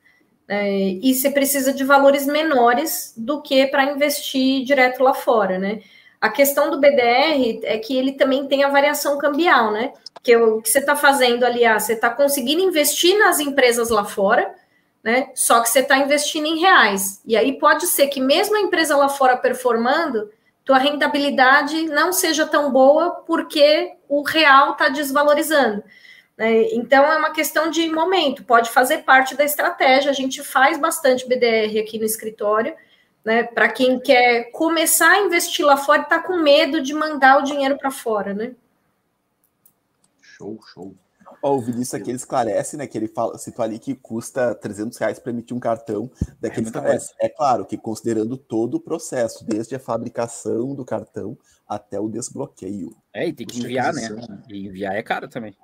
[0.48, 5.80] é, e você precisa de valores menores do que para investir direto lá fora, né?
[6.20, 9.92] A questão do BDR é que ele também tem a variação cambial, né?
[10.22, 14.04] Que o que você está fazendo ali, ah, você está conseguindo investir nas empresas lá
[14.04, 14.54] fora,
[15.02, 15.30] né?
[15.34, 17.20] Só que você está investindo em reais.
[17.26, 20.30] E aí pode ser que mesmo a empresa lá fora performando,
[20.64, 25.84] tua rentabilidade não seja tão boa porque o real está desvalorizando.
[26.36, 26.74] Né?
[26.74, 30.10] Então, é uma questão de momento, pode fazer parte da estratégia.
[30.10, 32.74] A gente faz bastante BDR aqui no escritório,
[33.24, 33.44] né?
[33.44, 37.44] Para quem quer começar a investir lá fora e está com medo de mandar o
[37.44, 38.54] dinheiro para fora, né?
[40.20, 40.94] Show, show.
[41.40, 42.88] o Vinícius aqui ele esclarece, né?
[42.88, 47.26] Que ele fala, citou ali que custa 300 reais para emitir um cartão daqueles é,
[47.26, 52.94] é claro que considerando todo o processo, desde a fabricação do cartão até o desbloqueio.
[53.12, 54.08] É, e tem que enviar, né?
[54.48, 55.56] E enviar é caro também.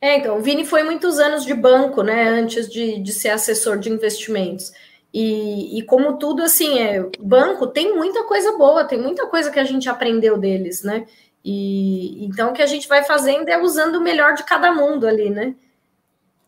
[0.00, 3.78] É, então, o Vini foi muitos anos de banco, né, antes de, de ser assessor
[3.78, 4.72] de investimentos.
[5.12, 9.60] E, e, como tudo, assim, é, banco tem muita coisa boa, tem muita coisa que
[9.60, 11.06] a gente aprendeu deles, né?
[11.44, 15.06] E então o que a gente vai fazendo é usando o melhor de cada mundo
[15.06, 15.54] ali, né?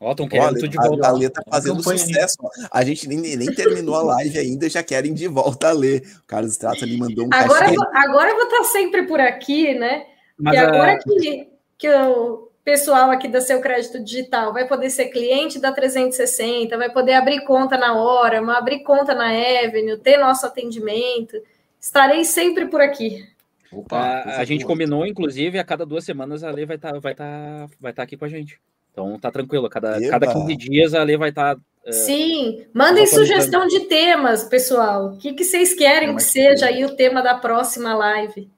[0.01, 1.09] Ó, estão querendo Olha, de volta.
[1.09, 2.37] A Lê tá fazendo sucesso.
[2.71, 5.99] A gente nem, nem terminou a live ainda, já querem de volta a Lê.
[5.99, 9.75] O Carlos Strata me mandou um agora, vou, agora eu vou estar sempre por aqui,
[9.75, 10.07] né?
[10.39, 10.99] Mas, e agora a...
[10.99, 11.49] que,
[11.79, 16.91] que eu pessoal aqui da Seu Crédito Digital vai poder ser cliente da 360, vai
[16.91, 21.41] poder abrir conta na hora, abrir conta na Avenue, ter nosso atendimento.
[21.81, 23.25] Estarei sempre por aqui.
[23.71, 26.99] Opa, a, a gente combinou, inclusive, a cada duas semanas a Lei vai estar tá,
[26.99, 28.59] vai tá, vai tá aqui com a gente.
[28.91, 31.55] Então tá tranquilo, cada, cada 15 dias a Lei vai estar.
[31.55, 35.13] Tá, é, Sim, mandem sugestão de temas, pessoal.
[35.13, 38.51] O que, que vocês querem é que seja aí o tema da próxima live?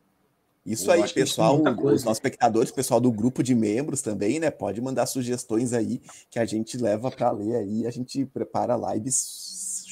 [0.68, 4.50] Isso aí, pessoal, os nossos espectadores, pessoal do grupo de membros também, né?
[4.50, 6.00] Pode mandar sugestões aí
[6.30, 9.47] que a gente leva para ler aí, a gente prepara lives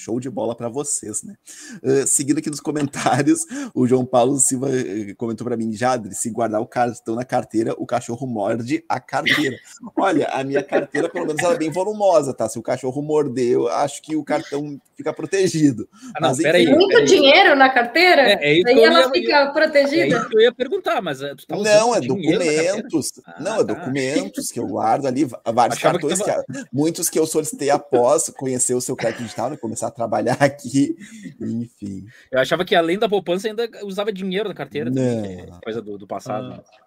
[0.06, 1.34] show de bola para vocês, né?
[1.82, 3.40] Uh, seguindo aqui nos comentários,
[3.74, 7.74] o João Paulo Silva eh, comentou para mim, Jadre, se guardar o cartão na carteira,
[7.76, 9.56] o cachorro morde a carteira.
[9.96, 12.48] Olha, a minha carteira, pelo menos, ela é bem volumosa, tá?
[12.48, 15.88] Se o cachorro morder, eu acho que o cartão fica protegido.
[16.14, 17.04] Ah, não, Mas, peraí, Muito peraí.
[17.04, 18.22] dinheiro na carteira?
[18.22, 20.02] É, é isso Aí ela ia, fica ia, protegida?
[20.02, 23.12] É isso que eu ia perguntar, mas eh, tá Não, é documentos.
[23.26, 23.74] Ah, não, é tá.
[23.74, 26.44] documentos que eu guardo ali, vários Achava cartões, que, tava...
[26.44, 29.56] que, muitos que eu solicitei após conhecer o seu crédito digital, né?
[29.56, 30.94] Começar a trabalhar aqui,
[31.40, 32.06] enfim.
[32.30, 36.06] Eu achava que além da poupança ainda usava dinheiro na carteira, também, coisa do, do
[36.06, 36.52] passado.
[36.52, 36.86] Ah.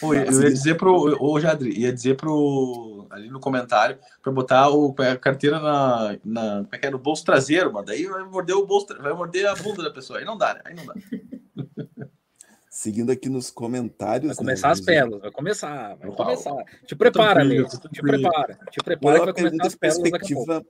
[0.00, 1.16] Pô, eu ia dizer pro.
[1.20, 3.06] Ô, Jadri, ia dizer pro.
[3.10, 6.56] Ali no comentário, para botar o, a carteira na, na.
[6.64, 6.90] Como é que é?
[6.90, 7.86] No bolso traseiro, mano.
[7.86, 10.18] Daí vai morder o bolso, vai morder a bunda da pessoa.
[10.18, 10.60] Aí não dá, né?
[10.64, 10.94] Aí não dá.
[12.68, 14.26] Seguindo aqui nos comentários.
[14.26, 16.64] Vai começar né, as pérolas, vai começar, vai começar.
[16.84, 17.64] Te prepara, Lê.
[17.64, 18.58] Te prepara.
[18.70, 20.66] Te prepara que vai começar as pérolas daqui a pouco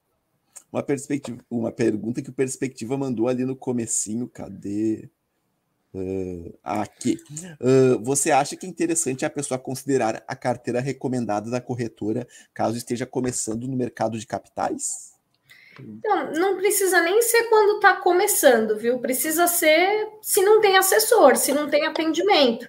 [0.75, 5.09] uma perspectiva, uma pergunta que o Perspectiva mandou ali no comecinho, cadê?
[5.95, 7.17] Uh, aqui.
[7.61, 12.77] Uh, você acha que é interessante a pessoa considerar a carteira recomendada da corretora caso
[12.77, 15.13] esteja começando no mercado de capitais?
[15.79, 18.99] Então, não precisa nem ser quando está começando, viu?
[18.99, 22.69] Precisa ser se não tem assessor, se não tem atendimento.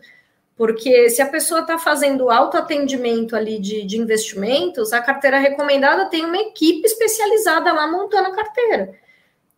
[0.57, 6.23] Porque se a pessoa está fazendo autoatendimento ali de, de investimentos, a carteira recomendada tem
[6.23, 8.95] uma equipe especializada lá montando a carteira.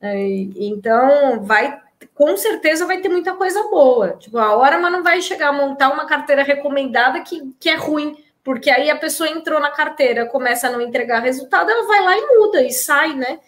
[0.01, 0.15] É,
[0.55, 1.79] então, vai,
[2.15, 4.13] com certeza vai ter muita coisa boa.
[4.13, 7.75] Tipo, a hora, mas não vai chegar a montar uma carteira recomendada que, que é
[7.75, 12.03] ruim, porque aí a pessoa entrou na carteira, começa a não entregar resultado, ela vai
[12.03, 13.39] lá e muda e sai, né?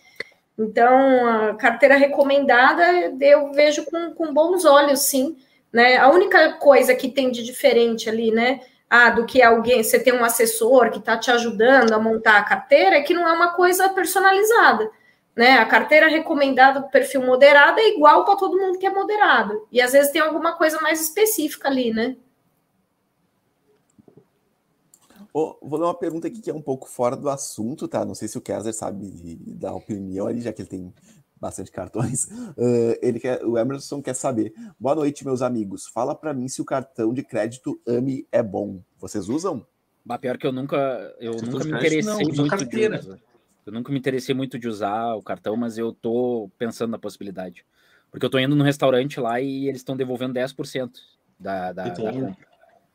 [0.55, 2.83] Então, a carteira recomendada
[3.21, 5.35] eu vejo com, com bons olhos, sim
[5.71, 5.97] né?
[5.97, 8.61] A única coisa que tem de diferente ali, né?
[8.89, 12.43] Ah, do que alguém, você tem um assessor que está te ajudando a montar a
[12.43, 14.89] carteira, é que não é uma coisa personalizada.
[15.35, 15.53] Né?
[15.53, 19.67] A carteira recomendada do perfil moderado é igual para todo mundo que é moderado.
[19.71, 22.17] E às vezes tem alguma coisa mais específica ali, né?
[25.31, 28.03] Oh, vou dar uma pergunta aqui que é um pouco fora do assunto, tá?
[28.03, 30.93] Não sei se o Kessler sabe dar opinião ali, já que ele tem
[31.39, 32.25] bastante cartões.
[32.25, 34.53] Uh, ele quer, o Emerson quer saber.
[34.79, 35.87] Boa noite, meus amigos.
[35.87, 38.81] Fala para mim se o cartão de crédito AMI é bom.
[38.97, 39.65] Vocês usam?
[40.03, 42.97] Bah, pior que eu nunca, eu Você nunca me interessei não, muito carteira.
[42.97, 43.19] de usar.
[43.65, 47.65] Eu nunca me interessei muito de usar o cartão, mas eu tô pensando na possibilidade.
[48.09, 50.91] Porque eu tô indo no restaurante lá e eles estão devolvendo 10%
[51.39, 52.35] da, da, da compra.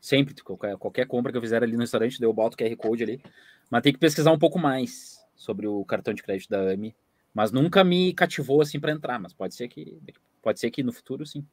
[0.01, 3.03] Sempre, qualquer, qualquer compra que eu fizer ali no restaurante, eu boto o QR Code
[3.03, 3.21] ali.
[3.69, 6.93] Mas tem que pesquisar um pouco mais sobre o cartão de crédito da AMI
[7.35, 9.99] mas nunca me cativou assim para entrar, mas pode ser que
[10.41, 11.45] pode ser que no futuro sim.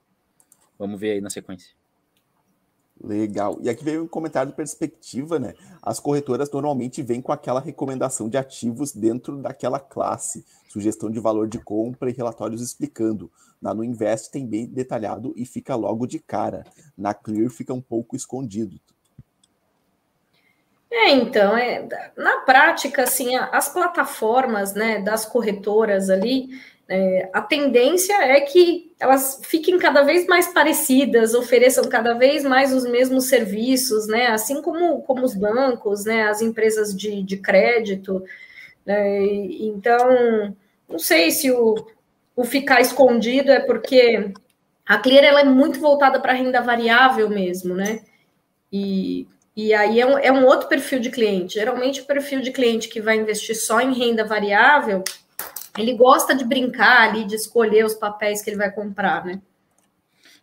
[0.78, 1.74] Vamos ver aí na sequência.
[3.02, 3.58] Legal.
[3.60, 5.54] E aqui veio um comentário de perspectiva, né?
[5.82, 11.48] As corretoras normalmente vêm com aquela recomendação de ativos dentro daquela classe, sugestão de valor
[11.48, 13.28] de compra e relatórios explicando.
[13.60, 16.64] Na No Invest tem bem detalhado e fica logo de cara.
[16.96, 18.80] Na Clear fica um pouco escondido.
[20.94, 21.88] É, então, é,
[22.18, 26.50] na prática, assim, as plataformas né, das corretoras ali,
[26.86, 32.74] é, a tendência é que elas fiquem cada vez mais parecidas, ofereçam cada vez mais
[32.74, 38.22] os mesmos serviços, né, assim como, como os bancos, né, as empresas de, de crédito.
[38.84, 39.24] Né,
[39.60, 40.54] então,
[40.86, 41.86] não sei se o,
[42.36, 44.30] o ficar escondido é porque
[44.86, 48.02] a Clear ela é muito voltada para renda variável mesmo, né?
[48.70, 49.26] E
[49.56, 51.54] e aí é um, é um outro perfil de cliente.
[51.54, 55.04] Geralmente, o perfil de cliente que vai investir só em renda variável,
[55.78, 59.40] ele gosta de brincar ali, de escolher os papéis que ele vai comprar, né?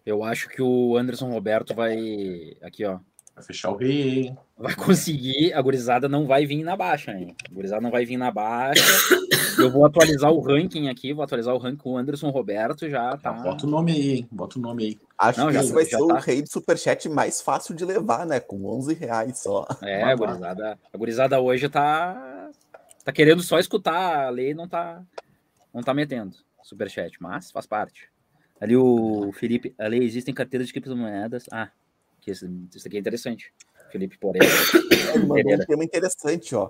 [0.06, 2.56] Eu acho que o Anderson Roberto vai.
[2.62, 3.00] Aqui, ó.
[3.40, 4.36] Vai fechar o rei.
[4.58, 5.54] Vai conseguir.
[5.54, 7.34] A gurizada não vai vir na baixa, hein?
[7.50, 8.84] A gurizada não vai vir na baixa.
[9.58, 13.16] Eu vou atualizar o ranking aqui, vou atualizar o ranking com o Anderson Roberto já.
[13.16, 13.32] Tá...
[13.32, 15.00] Bota o nome aí, bota o nome aí.
[15.18, 16.04] Acho não, que esse vai ser tá...
[16.04, 18.42] o rei do superchat mais fácil de levar, né?
[18.42, 19.66] Com 11 reais só.
[19.82, 22.50] É, a gurizada, a gurizada hoje tá,
[23.06, 25.02] tá querendo só escutar a lei não tá,
[25.74, 28.10] não tá metendo superchat, mas faz parte.
[28.60, 31.46] Ali o Felipe, ali existem carteiras de criptomoedas.
[31.52, 31.70] Ah,
[32.30, 33.54] que isso, aqui é interessante.
[33.92, 34.42] Felipe Porém.
[35.28, 36.70] Mandou um tema interessante, ó.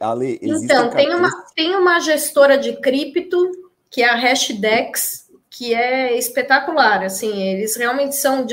[0.00, 3.50] Ale, então, tem uma, tem uma gestora de cripto,
[3.90, 8.44] que é a Hashdex, que é espetacular, assim, eles realmente são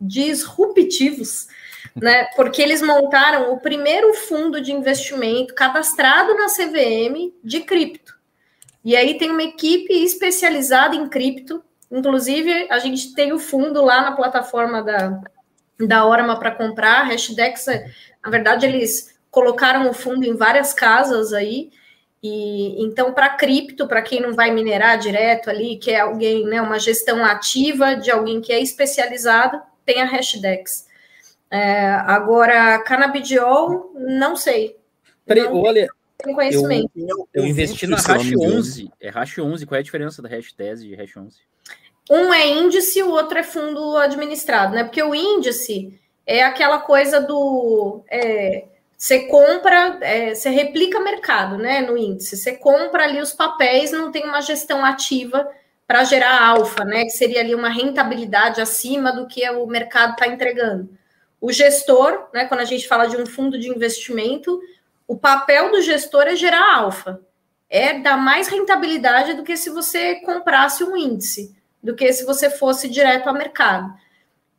[0.00, 1.48] disruptivos,
[1.96, 2.24] né?
[2.36, 8.16] Porque eles montaram o primeiro fundo de investimento cadastrado na CVM de cripto.
[8.84, 11.62] E aí tem uma equipe especializada em cripto.
[11.90, 15.20] Inclusive, a gente tem o fundo lá na plataforma da,
[15.86, 17.04] da Orama para comprar.
[17.04, 17.66] Hashdex,
[18.24, 21.70] na verdade, eles colocaram o fundo em várias casas aí.
[22.22, 26.60] E então, para cripto, para quem não vai minerar direto ali, que é alguém, né,
[26.60, 30.88] uma gestão ativa de alguém que é especializado, tem a Hashdex.
[31.50, 34.76] É, agora, canabidiol, não sei.
[35.24, 35.88] Peraí, não olha,
[36.18, 36.90] tenho conhecimento.
[36.96, 38.90] Eu, eu investi na Hash 11.
[39.00, 39.64] É Hash 11.
[39.64, 41.38] Qual é a diferença da Hash Tese e Hash 11?
[42.10, 44.84] Um é índice, o outro é fundo administrado, né?
[44.84, 48.02] Porque o índice é aquela coisa do.
[48.10, 48.64] É,
[48.96, 51.80] você compra, é, você replica mercado, né?
[51.80, 52.36] No índice.
[52.36, 55.48] Você compra ali os papéis, não tem uma gestão ativa
[55.86, 57.04] para gerar alfa, né?
[57.04, 60.90] Que seria ali uma rentabilidade acima do que o mercado está entregando.
[61.40, 62.46] O gestor, né?
[62.46, 64.60] Quando a gente fala de um fundo de investimento,
[65.06, 67.20] o papel do gestor é gerar alfa.
[67.70, 72.50] É dar mais rentabilidade do que se você comprasse um índice, do que se você
[72.50, 73.94] fosse direto ao mercado.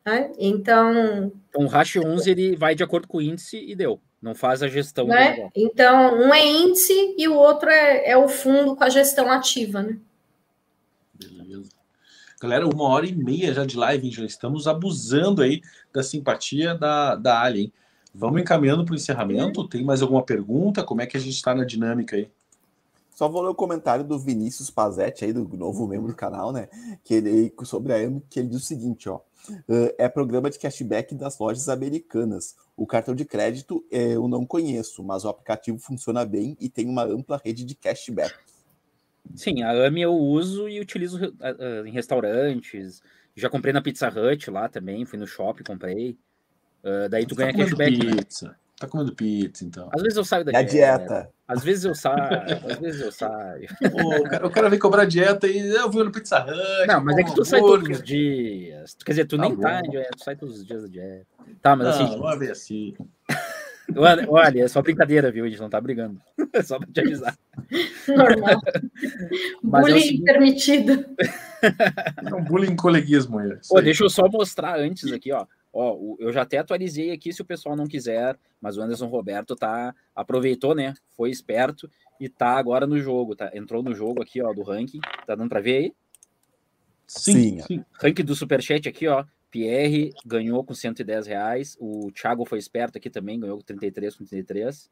[0.05, 0.31] Né?
[0.37, 1.31] Então.
[1.49, 3.99] Então, o Hash 11 ele vai de acordo com o índice e deu.
[4.21, 5.07] Não faz a gestão.
[5.07, 5.49] Né?
[5.55, 9.81] Então, um é índice e o outro é, é o fundo com a gestão ativa,
[9.81, 9.97] né?
[11.13, 11.69] Beleza.
[12.41, 15.61] Galera, uma hora e meia já de live, já estamos abusando aí
[15.93, 17.71] da simpatia da, da Alien.
[18.13, 19.67] Vamos encaminhando para o encerramento.
[19.67, 20.83] Tem mais alguma pergunta?
[20.83, 22.29] Como é que a gente está na dinâmica aí?
[23.19, 26.69] Só vou ler o comentário do Vinícius Pazetti, aí, do novo membro do canal, né?
[27.03, 29.19] Que ele, sobre a AMO, que ele diz o seguinte, ó.
[29.97, 32.55] É programa de cashback das lojas americanas.
[32.77, 37.03] O cartão de crédito eu não conheço, mas o aplicativo funciona bem e tem uma
[37.03, 38.33] ampla rede de cashback.
[39.35, 41.19] Sim, a AMI eu uso e utilizo
[41.85, 43.03] em restaurantes.
[43.35, 46.17] Já comprei na Pizza Hut lá também, fui no shopping, comprei.
[46.81, 47.97] Uh, daí tu tá ganha cashback.
[47.97, 48.15] Né?
[48.15, 48.47] Pizza.
[48.47, 48.55] Né?
[48.79, 49.89] Tá comendo pizza, então.
[49.91, 51.29] Às vezes eu saio da é dieta.
[51.45, 53.67] Às vezes eu saio, às vezes eu saio.
[53.91, 56.87] Pô, o, cara, o cara vem cobrar dieta e eu vou no Pizza Hut.
[56.87, 58.95] Não, mas é que tu sai todos os dias.
[59.03, 59.61] Quer dizer, tu tá nem bom.
[59.61, 61.25] tá em dieta, tu sai todos os dias da dieta.
[61.61, 62.17] Tá, mas não, assim.
[62.17, 62.93] Não, ver assim.
[63.97, 65.45] Olha, é só brincadeira, viu?
[65.45, 66.21] A gente não tá brigando.
[66.53, 67.37] É só pra te avisar.
[68.07, 68.61] Normal.
[69.63, 71.05] bullying é permitido.
[71.61, 73.39] É um bullying coleguismo.
[73.39, 75.45] É Pô, deixa eu só mostrar antes aqui, ó.
[75.71, 79.55] Ó, eu já até atualizei aqui se o pessoal não quiser, mas o Anderson Roberto
[79.55, 80.93] tá aproveitou, né?
[81.15, 81.89] Foi esperto
[82.19, 83.51] e tá agora no jogo, tá?
[83.53, 84.99] Entrou no jogo aqui, ó, do ranking.
[85.25, 85.93] Tá dando para ver aí?
[87.07, 87.83] Sim, sim.
[87.93, 89.25] Ranking do Superchat aqui, ó.
[89.51, 91.77] Pierre ganhou com 110 reais.
[91.79, 94.89] O Thiago foi esperto aqui também, ganhou com 33 com 33.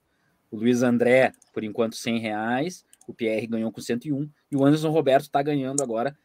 [0.49, 2.85] O Luiz André, por enquanto, 100 reais.
[3.07, 4.29] O Pierre ganhou com 101.
[4.51, 6.17] E o Anderson Roberto tá ganhando agora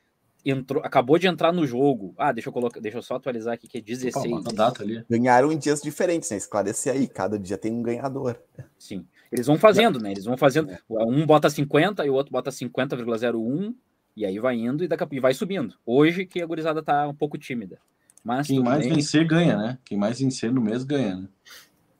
[0.44, 2.14] entrou, acabou de entrar no jogo.
[2.18, 4.32] Ah, deixa eu colocar, deixa eu só atualizar aqui que é 16.
[4.32, 5.04] Opa, data ali.
[5.08, 6.36] Ganharam em dias diferentes, né?
[6.36, 8.36] Esclarecer aí, cada dia tem um ganhador.
[8.78, 9.06] Sim.
[9.30, 10.10] Eles vão fazendo, né?
[10.10, 10.70] Eles vão fazendo.
[10.70, 10.78] É.
[10.90, 13.74] Um bota 50 e o outro bota 50,01
[14.16, 15.74] e aí vai indo e, daqui, e vai subindo.
[15.86, 17.78] Hoje que a gurizada tá um pouco tímida.
[18.22, 18.94] Mas quem mais bem.
[18.94, 19.78] vencer ganha, né?
[19.84, 21.28] Quem mais vencer no mês ganha, né?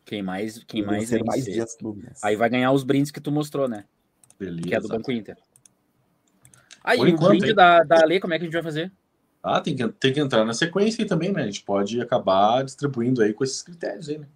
[0.04, 2.22] Quem mais, quem, quem mais vencer, mais dias no mês.
[2.22, 3.84] Aí vai ganhar os brindes que tu mostrou, né?
[4.38, 4.68] Beleza.
[4.68, 5.36] Que é do Banco Inter.
[6.84, 8.92] Aí, Por o enquanto, brinde da, da lei, como é que a gente vai fazer?
[9.42, 11.42] Ah, tem que, tem que entrar na sequência aí também, né?
[11.42, 14.26] A gente pode acabar distribuindo aí com esses critérios aí, né?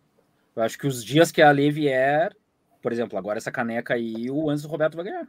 [0.55, 2.35] Eu acho que os dias que a lei vier,
[2.83, 5.29] por exemplo, agora essa caneca aí, o Anso Roberto vai ganhar.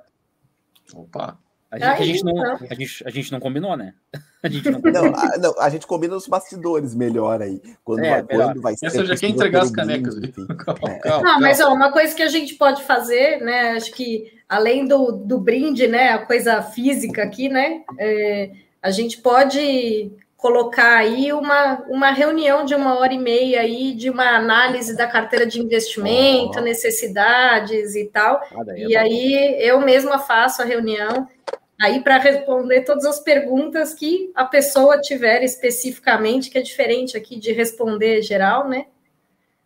[0.94, 1.38] Opa!
[1.70, 3.94] A gente, a gente, não, a, gente, a gente não combinou, né?
[4.42, 7.60] A gente não, não, a, não, a gente combina nos bastidores melhor aí.
[7.84, 8.86] Quando, é, vai, quando vai ser.
[8.86, 10.16] Essa já quer entregar as canecas.
[11.04, 11.22] É.
[11.22, 13.72] Não, mas ó, uma coisa que a gente pode fazer, né?
[13.72, 16.10] Acho que além do, do brinde, né?
[16.10, 17.84] A coisa física aqui, né?
[17.98, 18.52] É,
[18.82, 24.10] a gente pode colocar aí uma, uma reunião de uma hora e meia aí de
[24.10, 26.62] uma análise da carteira de investimento, oh.
[26.62, 28.40] necessidades e tal.
[28.56, 31.28] Ah, e é aí eu mesma faço a reunião
[31.82, 37.40] aí para responder todas as perguntas que a pessoa tiver especificamente, que é diferente aqui
[37.40, 38.86] de responder geral, né?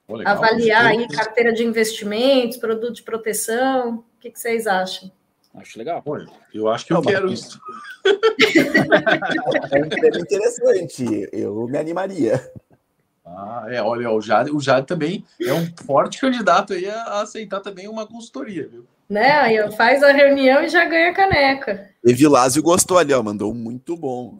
[0.07, 5.11] Oh, Avaliar aí carteira de investimentos, produto de proteção, que, que vocês acham?
[5.53, 6.01] Acho legal.
[6.01, 6.17] Pô,
[6.53, 7.59] eu acho que eu quero isso.
[9.71, 9.79] é
[10.19, 12.39] interessante, eu me animaria.
[13.25, 17.59] Ah, é, olha, o Jade, o Jade também é um forte candidato aí a aceitar
[17.59, 18.85] também uma consultoria, viu?
[19.09, 19.31] Né?
[19.31, 21.89] Aí faz a reunião e já ganha caneca.
[22.03, 24.39] Evilásio gostou ali, ó, mandou muito bom.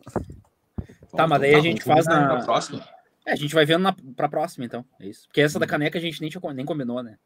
[1.15, 2.37] Tá, mas daí a gente faz na...
[2.37, 2.81] na próxima.
[3.25, 4.85] É, a gente vai vendo na, pra próxima, então.
[4.99, 5.27] É isso.
[5.27, 7.17] Porque essa da caneca a gente nem, tinha, nem combinou, né?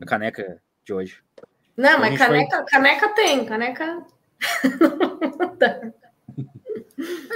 [0.00, 1.22] A caneca de hoje.
[1.78, 2.66] Não, mas caneca, foi...
[2.66, 4.04] caneca tem, caneca.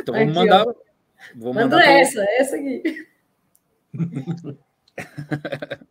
[0.00, 0.66] então vamos aqui, mandar.
[1.36, 3.06] Vou Manda essa, essa aqui.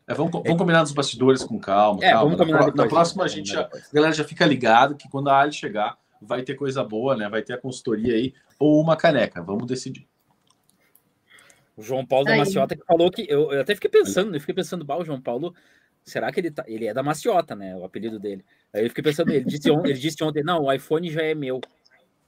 [0.08, 2.06] É, vamos, vamos, combinar nos bastidores com calma.
[2.06, 2.36] É, calma.
[2.38, 5.40] Na, depois, na, próxima a gente já, a galera já fica ligado que quando a
[5.40, 7.28] Ali chegar vai ter coisa boa, né?
[7.28, 9.42] Vai ter a consultoria aí ou uma caneca.
[9.42, 10.08] Vamos decidir.
[11.76, 14.54] O João Paulo da Maciota que falou que eu, eu, até fiquei pensando, eu fiquei
[14.54, 15.56] pensando, bah, o João Paulo,
[16.04, 17.76] será que ele tá, ele é da Maciota, né?
[17.76, 18.44] O apelido dele.
[18.74, 21.34] Aí eu fiquei pensando, ele disse, ontem, ele disse ontem, não, o iPhone já é
[21.34, 21.62] meu.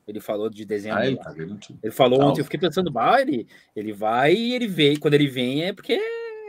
[0.08, 0.98] Ele falou de desenho.
[1.00, 4.98] Ele, tá ele falou ontem, eu fiquei pensando, bah, ele, ele vai e ele vem.
[4.98, 5.94] Quando ele vem é porque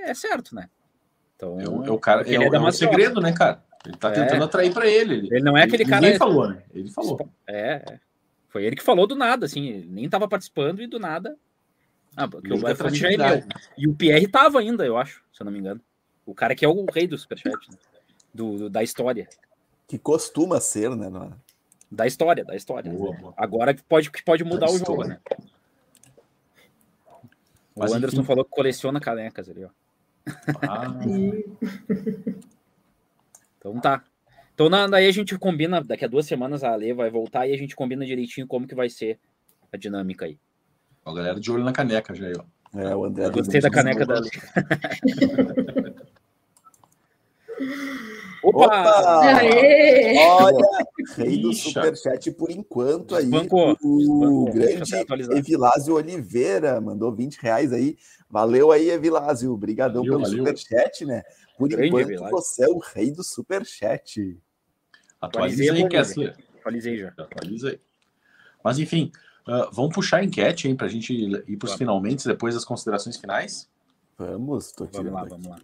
[0.04, 0.68] é certo, né?
[1.36, 3.62] Então, é o, é o cara, é, é, é um segredo, né, cara?
[3.86, 4.44] Ele tá tentando é.
[4.44, 5.28] atrair para ele.
[5.30, 5.40] ele.
[5.40, 6.06] Não é aquele cara.
[6.06, 6.62] Ele falou, né?
[6.72, 7.28] Ele falou.
[7.46, 8.00] É, é,
[8.48, 11.36] foi ele que falou do nada, assim, ele nem tava participando e do nada.
[12.16, 13.42] Ah, porque o iPhone já é meu.
[13.76, 15.80] E o Pierre tava ainda, eu acho, se eu não me engano.
[16.26, 17.76] O cara que é o rei do Superchat, né?
[18.32, 19.28] do, do, da história.
[19.86, 21.08] Que costuma ser, né?
[21.08, 21.32] No...
[21.90, 22.90] Da história, da história.
[22.90, 23.34] Boa, boa.
[23.36, 25.02] Agora pode, pode mudar da o história.
[25.02, 25.20] jogo, né?
[27.74, 28.26] O Mas, Anderson enfim...
[28.26, 29.70] falou que coleciona canecas ali, ó.
[30.62, 30.98] Ah.
[33.58, 34.02] então tá.
[34.54, 37.52] Então na, daí a gente combina, daqui a duas semanas a Ale vai voltar e
[37.52, 39.18] a gente combina direitinho como que vai ser
[39.72, 40.38] a dinâmica aí.
[41.04, 42.44] A galera de olho na caneca já aí, ó.
[42.78, 43.28] É, o André.
[43.30, 44.30] Gostei da caneca da Ale.
[48.42, 48.66] Opa!
[48.66, 49.20] Opa!
[50.42, 50.66] Olha,
[51.16, 53.24] rei do superchat por enquanto aí.
[53.24, 53.76] Espancou.
[53.82, 54.92] O grande
[55.36, 57.96] Evilásio Oliveira mandou 20 reais aí.
[58.28, 59.52] Valeu aí, Evilásio.
[59.52, 60.38] Obrigadão valeu, pelo valeu.
[60.38, 61.22] superchat, né?
[61.56, 62.36] Por grande enquanto, Evilásio.
[62.36, 64.38] você é o rei do superchat.
[65.20, 66.36] Atualizei aí, Kessler.
[66.58, 67.08] Atualizei já.
[67.16, 67.80] Atualiza aí.
[68.62, 69.12] Mas enfim,
[69.46, 72.64] uh, vamos puxar a enquete aí para a gente ir para os finalmente, depois das
[72.64, 73.68] considerações finais?
[74.18, 75.58] Vamos, tô Vamos lá, vamos lá.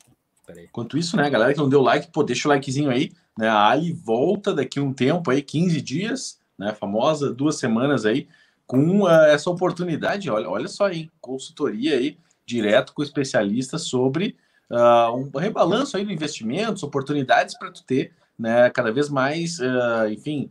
[0.64, 3.48] Enquanto isso, né, galera que não deu like, pô, deixa o likezinho aí, né?
[3.48, 6.74] A Ali volta daqui um tempo aí, 15 dias, né?
[6.74, 8.28] Famosa, duas semanas aí,
[8.66, 14.36] com uh, essa oportunidade, olha, olha só aí, consultoria aí, direto com especialistas sobre
[14.70, 20.08] uh, um rebalanço aí do investimentos, oportunidades para tu ter, né, cada vez mais, uh,
[20.10, 20.50] enfim,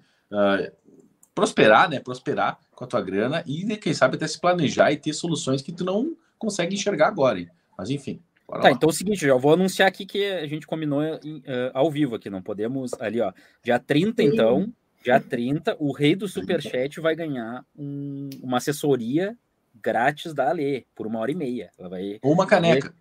[1.33, 1.99] prosperar, né?
[1.99, 5.71] Prosperar com a tua grana e, quem sabe, até se planejar e ter soluções que
[5.71, 7.39] tu não consegue enxergar agora.
[7.39, 7.49] Hein?
[7.77, 8.73] Mas enfim, Bora tá, lá.
[8.73, 11.91] então é o seguinte, já vou anunciar aqui que a gente combinou em, uh, ao
[11.91, 13.31] vivo aqui, não podemos ali, ó.
[13.63, 14.29] Dia 30, Sim.
[14.29, 14.73] então,
[15.03, 19.37] dia 30, o rei do Superchat vai ganhar um, uma assessoria
[19.79, 21.69] grátis da Ale, por uma hora e meia.
[21.77, 22.91] Ela vai Ou uma caneca.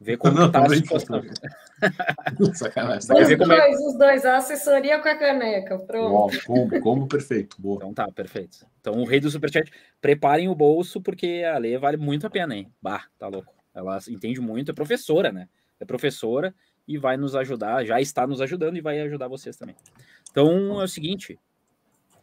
[0.00, 1.22] Ver, como não, tá a situação.
[2.54, 3.00] Sacanagem.
[3.00, 3.70] Os, dois, é...
[3.70, 6.38] os dois, a assessoria com a caneca, pronto.
[6.46, 7.78] como, como perfeito, boa.
[7.78, 8.64] Então tá, perfeito.
[8.80, 12.54] Então o rei do Superchat, preparem o bolso, porque a Ale vale muito a pena,
[12.54, 12.70] hein?
[12.80, 13.53] Bah, tá louco.
[13.74, 15.48] Ela entende muito, é professora, né?
[15.80, 16.54] É professora
[16.86, 19.74] e vai nos ajudar, já está nos ajudando e vai ajudar vocês também.
[20.30, 21.38] Então é o seguinte.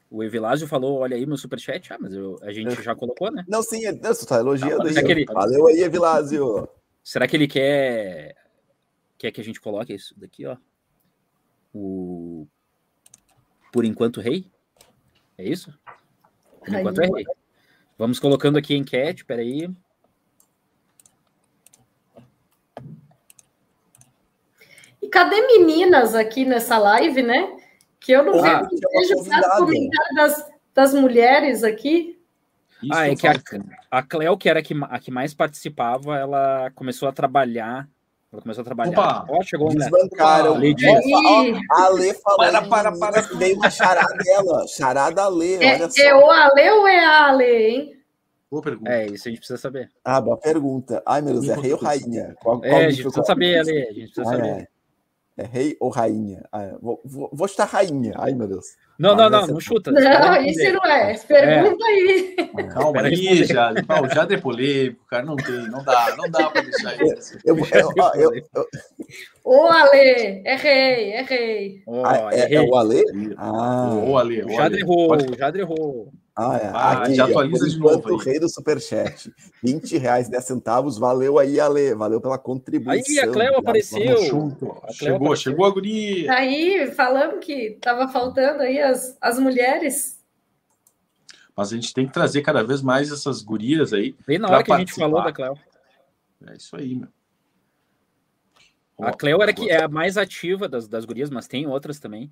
[0.09, 1.91] O Evilásio falou: olha aí meu superchat.
[1.93, 3.43] Ah, mas eu, a gente já colocou, né?
[3.47, 5.11] Não, sim, você tá elogiando ah, aí.
[5.11, 5.25] Ele...
[5.25, 6.67] Valeu aí, Evilásio.
[7.03, 8.35] Será que ele quer
[9.17, 10.57] quer que a gente coloque isso daqui, ó?
[11.73, 12.47] O
[13.71, 14.51] Por enquanto rei?
[15.37, 15.73] É isso?
[16.59, 17.25] Por enquanto é rei.
[17.97, 19.69] Vamos colocando aqui a enquete, peraí.
[25.11, 27.55] Cadê meninas aqui nessa live, né?
[27.99, 32.19] Que eu não ah, vejo, vejo nada comentário das, das mulheres aqui.
[32.81, 33.33] Isso ah, é que a,
[33.91, 37.87] a Cleo, que era a que, a que mais participava, ela começou a trabalhar
[38.31, 38.91] ela começou a trabalhar.
[38.91, 40.57] Opa, ó, chegou Desbancaram.
[40.57, 40.73] Né?
[41.69, 42.37] A Lê falou.
[42.37, 43.21] Para, para, para.
[43.37, 44.65] Veio uma charada dela.
[44.67, 45.57] Charada Lê.
[45.57, 47.97] É, é o Ale ou é a Ale, hein?
[48.49, 48.89] Boa pergunta.
[48.89, 49.89] É, isso a gente precisa saber.
[50.03, 51.03] Ah, boa pergunta.
[51.05, 52.33] Ai, meu Deus, é rei ou rainha?
[52.41, 53.71] Qual, é, a gente precisa saber, Ale.
[53.71, 54.47] A gente precisa ah, saber.
[54.47, 54.67] É.
[55.37, 56.43] É rei ou rainha?
[56.51, 58.13] Ah, vou, vou, vou chutar rainha.
[58.17, 58.65] Ai, meu Deus.
[58.99, 59.91] Não, não, não, não chuta.
[59.91, 61.17] Não, isso não é.
[61.17, 61.87] Pergunta é.
[61.87, 62.35] aí.
[62.71, 63.73] Calma aí, já,
[64.13, 65.23] já deu polêmico, cara.
[65.23, 67.37] Não tem, não dá, não dá para deixar isso.
[67.43, 68.67] Eu, eu, eu, eu,
[69.43, 71.83] Ô, Ale, é rei, é rei.
[71.87, 73.03] Oh, ah, é, é, o Ale?
[73.37, 74.43] Ah, o Ale.
[74.43, 76.13] O Jadre errou, o Jadre errou.
[76.35, 76.67] Ah, é.
[76.67, 78.13] Ah, Aqui, já atualiza de novo.
[78.13, 79.33] O rei do Superchat.
[79.61, 80.97] 20 reais, 10 centavos.
[80.97, 81.93] Valeu aí, Ale.
[81.93, 83.23] Valeu pela contribuição.
[83.23, 83.99] Aí, a Cleo apareceu.
[83.99, 85.35] A Cleo chegou, apareceu.
[85.35, 86.31] chegou a guria.
[86.33, 90.19] Aí, falando que tava faltando aí as, as mulheres.
[91.55, 94.15] Mas a gente tem que trazer cada vez mais essas gurias aí.
[94.25, 95.57] Bem na hora que a gente falou da Cleo.
[96.47, 97.09] É isso aí, meu.
[98.97, 102.31] A Cleo era que é a mais ativa das, das gurias, mas tem outras também.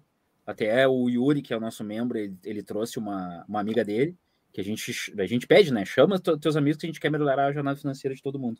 [0.49, 4.17] Até o Yuri, que é o nosso membro, ele, ele trouxe uma, uma amiga dele,
[4.51, 5.85] que a gente, a gente pede, né?
[5.85, 8.59] Chama teus amigos que a gente quer melhorar a jornada financeira de todo mundo.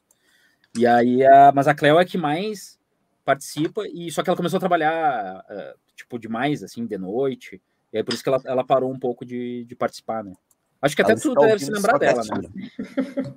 [0.77, 2.77] E aí, a, mas a Cleo é que mais
[3.25, 7.59] participa, e só que ela começou a trabalhar, uh, tipo, demais, assim, de noite.
[7.91, 10.33] E aí por isso que ela, ela parou um pouco de, de participar, né?
[10.79, 13.33] Acho que até tu tá deve se lembrar dela, né?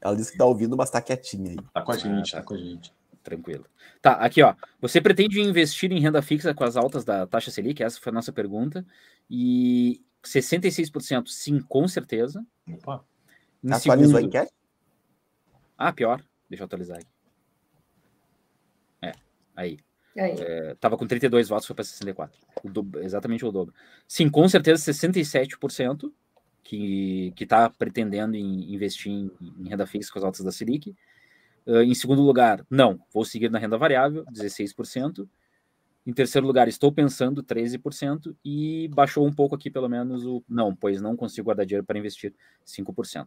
[0.00, 1.56] Ela disse que tá ouvindo, mas tá quietinha aí.
[1.74, 2.40] Tá com a gente, ah, tá.
[2.40, 2.92] tá com a gente.
[3.22, 3.66] Tranquilo.
[4.00, 4.54] Tá, aqui, ó.
[4.80, 7.82] Você pretende investir em renda fixa com as altas da taxa Selic?
[7.82, 8.84] Essa foi a nossa pergunta.
[9.30, 12.44] E 66% sim, com certeza.
[12.68, 13.04] Opa.
[13.62, 14.36] Em Atualizou segundo...
[14.36, 14.52] a enquete?
[15.78, 16.22] Ah, pior.
[16.48, 17.06] Deixa eu atualizar aqui.
[19.00, 19.12] É,
[19.56, 19.78] aí.
[20.14, 22.38] É, tava com 32 votos, foi para 64.
[22.62, 23.74] O do, exatamente o dobro.
[24.06, 26.12] Sim, com certeza 67%
[26.62, 30.94] que está pretendendo em investir em, em, renda fixa com as altas da Selic.
[31.66, 35.28] Uh, em segundo lugar, não, vou seguir na renda variável, 16%.
[36.04, 38.34] Em terceiro lugar, estou pensando 13%.
[38.44, 41.98] E baixou um pouco aqui, pelo menos, o não, pois não consigo guardar dinheiro para
[41.98, 42.34] investir
[42.66, 43.26] 5%.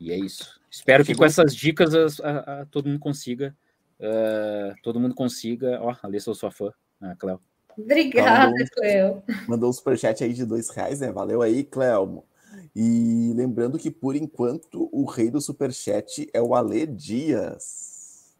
[0.00, 0.60] E é isso.
[0.70, 3.56] Espero que com essas dicas a, a, a, todo mundo consiga.
[4.00, 5.78] Uh, todo mundo consiga.
[5.80, 7.40] Ó, oh, ali sou sua fã, a Cléo.
[7.78, 9.22] Obrigada, Cleo.
[9.48, 11.12] Mandou um superchat aí de dois reais, né?
[11.12, 12.24] Valeu aí, Cleo.
[12.74, 18.34] E lembrando que, por enquanto, o rei do superchat é o Ale Dias.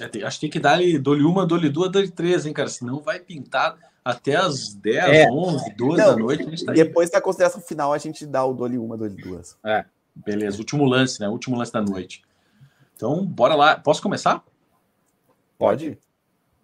[0.00, 2.68] É, tem, acho que tem que dar dou-lhe uma, dou-lhe duas, dou-lhe três, hein, cara?
[2.68, 5.30] Senão vai pintar até as 10, é.
[5.30, 6.64] 11, 12 Não, da noite.
[6.64, 9.58] Tá depois da consideração final, a gente dá o dou-lhe uma, dou-lhe duas.
[9.62, 9.84] É,
[10.14, 10.56] beleza.
[10.58, 11.28] Último lance, né?
[11.28, 12.22] Último lance da noite.
[12.96, 13.76] Então, bora lá.
[13.76, 14.42] Posso começar?
[15.58, 15.98] Pode.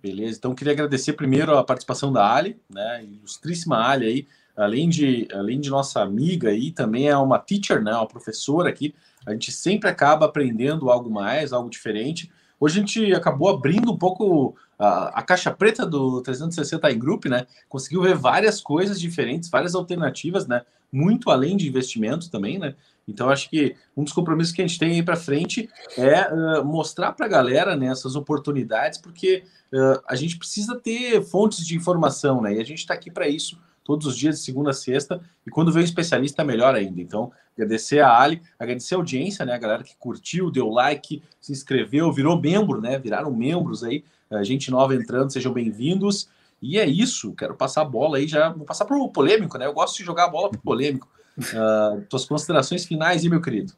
[0.01, 5.29] Beleza, então queria agradecer primeiro a participação da Ali, né, ilustríssima Ali aí, além de,
[5.33, 8.95] além de nossa amiga aí, também é uma teacher, né, uma professora aqui,
[9.27, 12.31] a gente sempre acaba aprendendo algo mais, algo diferente.
[12.59, 17.27] Hoje a gente acabou abrindo um pouco a, a caixa preta do 360 em Group,
[17.27, 22.75] né, conseguiu ver várias coisas diferentes, várias alternativas, né, muito além de investimentos também, né,
[23.09, 26.65] então, acho que um dos compromissos que a gente tem aí para frente é uh,
[26.65, 31.77] mostrar para a galera né, essas oportunidades, porque uh, a gente precisa ter fontes de
[31.77, 32.55] informação, né?
[32.55, 35.51] E a gente está aqui para isso todos os dias, de segunda a sexta, e
[35.51, 37.01] quando vem um especialista, melhor ainda.
[37.01, 39.55] Então, agradecer a Ali, agradecer a audiência, né?
[39.55, 42.99] A galera que curtiu, deu like, se inscreveu, virou membro, né?
[42.99, 46.29] Viraram membros aí, a gente nova entrando, sejam bem-vindos.
[46.61, 49.67] E é isso, quero passar a bola aí já, vou passar para o polêmico, né?
[49.67, 51.09] Eu gosto de jogar a bola para o polêmico.
[51.39, 53.73] Uh, tuas considerações finais, e meu querido?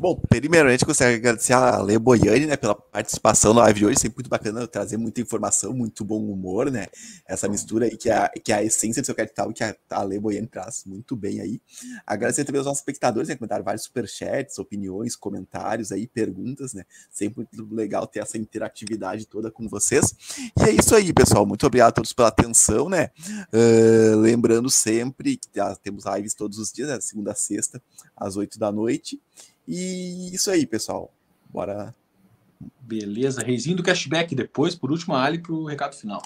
[0.00, 3.98] Bom, primeiramente gostaria de agradecer a Lê Boiani, né, pela participação na live de hoje,
[3.98, 6.86] sempre muito bacana trazer muita informação, muito bom humor, né,
[7.26, 10.02] essa mistura aí que é, que é a essência do seu capital, que a, a
[10.04, 11.60] Lê Boiani traz muito bem aí.
[12.06, 17.48] Agradecer também aos nossos espectadores, né, comentaram vários superchats, opiniões, comentários aí, perguntas, né, sempre
[17.50, 20.14] muito legal ter essa interatividade toda com vocês.
[20.60, 23.10] E é isso aí, pessoal, muito obrigado a todos pela atenção, né,
[23.52, 25.48] uh, lembrando sempre que
[25.82, 27.82] temos lives todos os dias, né, segunda a sexta,
[28.16, 29.20] às oito da noite,
[29.68, 31.12] e isso aí, pessoal.
[31.48, 31.94] Bora.
[32.80, 36.22] Beleza, reizinho do cashback depois, por último, a Ali para o recado final.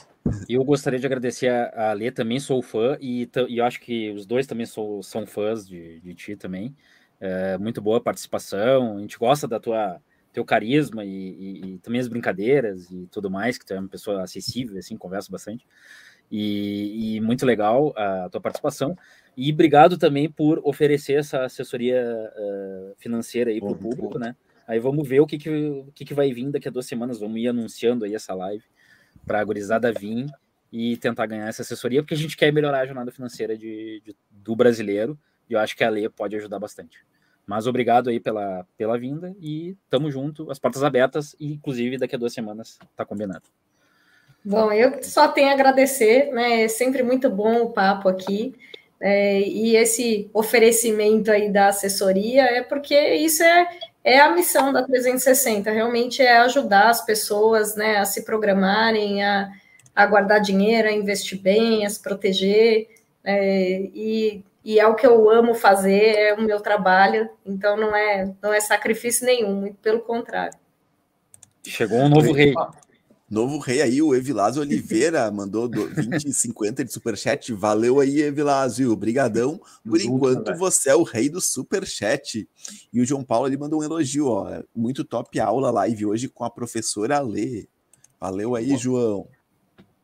[0.48, 4.10] Eu gostaria de agradecer a, a Lê, também sou fã, e, e eu acho que
[4.12, 6.74] os dois também sou, são fãs de, de ti também.
[7.20, 10.00] É, muito boa participação, a gente gosta da tua
[10.32, 13.88] teu carisma e, e, e, também as brincadeiras e tudo mais, que tu é uma
[13.88, 15.66] pessoa acessível, assim, conversa bastante.
[16.30, 18.96] E, e muito legal a tua participação.
[19.36, 24.36] E obrigado também por oferecer essa assessoria uh, financeira aí para o público, né?
[24.66, 27.20] Aí vamos ver o que, que, o que, que vai vir daqui a duas semanas.
[27.20, 28.64] Vamos ir anunciando aí essa live
[29.26, 30.26] para a gurizada vir
[30.72, 34.16] e tentar ganhar essa assessoria, porque a gente quer melhorar a jornada financeira de, de,
[34.30, 35.18] do brasileiro
[35.48, 37.04] e eu acho que a lei pode ajudar bastante.
[37.46, 42.14] Mas obrigado aí pela, pela vinda e tamo junto, as portas abertas, e inclusive daqui
[42.14, 43.42] a duas semanas tá combinado.
[44.44, 46.62] Bom, eu só tenho a agradecer, né?
[46.62, 48.54] É sempre muito bom o papo aqui.
[49.04, 53.68] É, e esse oferecimento aí da assessoria é porque isso é,
[54.04, 59.50] é a missão da 360, realmente é ajudar as pessoas né, a se programarem, a,
[59.92, 62.90] a guardar dinheiro, a investir bem, a se proteger,
[63.24, 67.96] é, e, e é o que eu amo fazer, é o meu trabalho, então não
[67.96, 70.56] é, não é sacrifício nenhum, muito pelo contrário.
[71.66, 72.54] Chegou um novo rei.
[73.32, 77.50] Novo rei aí, o Evilásio Oliveira, mandou 20 e 50 de superchat.
[77.54, 78.92] Valeu aí, Evilásio.
[78.92, 79.58] Obrigadão.
[79.82, 82.46] Por enquanto, você é o rei do superchat.
[82.92, 84.62] E o João Paulo ele mandou um elogio, ó.
[84.76, 87.66] Muito top aula live hoje com a professora Lê.
[88.20, 89.26] Valeu aí, João.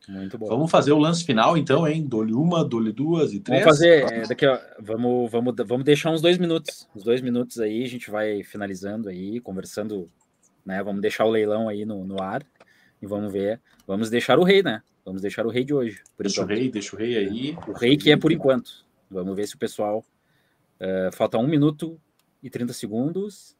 [0.07, 0.47] Muito bom.
[0.47, 2.03] Vamos fazer o lance final, então, hein?
[2.07, 3.63] Dole uma, dole duas e três.
[3.63, 6.89] Vamos fazer, é, daqui, ó, vamos, vamos, vamos deixar uns dois minutos.
[6.95, 10.09] Uns dois minutos aí, a gente vai finalizando aí, conversando,
[10.65, 10.81] né?
[10.81, 12.43] Vamos deixar o leilão aí no, no ar
[13.01, 13.61] e vamos ver.
[13.87, 14.81] Vamos deixar o rei, né?
[15.05, 16.01] Vamos deixar o rei de hoje.
[16.17, 16.51] deixa enquanto.
[16.51, 17.57] o rei, deixa o rei aí.
[17.67, 18.85] O rei que é por enquanto.
[19.09, 20.05] Vamos ver se o pessoal.
[20.79, 21.99] Uh, falta um minuto
[22.41, 23.57] e 30 segundos.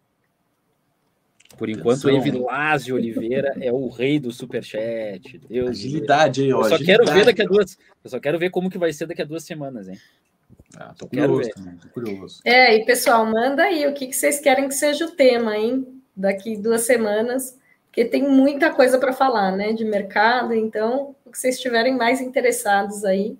[1.57, 5.39] Por enquanto, o Evilásio Oliveira é o rei do superchat.
[5.49, 6.59] Deus agilidade aí, ó.
[6.59, 7.77] Eu só agilidade, quero ver daqui a duas.
[8.03, 9.97] Eu só quero ver como que vai ser daqui a duas semanas, hein?
[10.77, 12.41] Ah, tô curioso, também, tô curioso.
[12.45, 16.01] É, e pessoal, manda aí o que, que vocês querem que seja o tema, hein?
[16.15, 17.57] Daqui duas semanas,
[17.89, 19.73] porque tem muita coisa para falar, né?
[19.73, 23.37] De mercado, então, o que vocês estiverem mais interessados aí.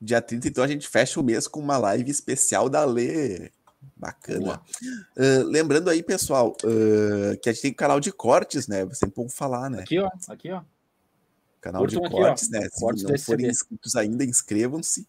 [0.00, 3.50] Dia 30, então, a gente fecha o mês com uma live especial da Lê.
[3.96, 4.60] Bacana.
[5.16, 8.86] Uh, lembrando aí, pessoal, uh, que a gente tem canal de cortes, né?
[8.92, 9.80] Sempre bom falar, né?
[9.80, 10.10] Aqui, ó.
[10.28, 10.62] Aqui, ó.
[11.60, 12.68] Canal Curtam de cortes, aqui, né?
[12.70, 15.06] Se cortes não forem inscritos ainda, inscrevam-se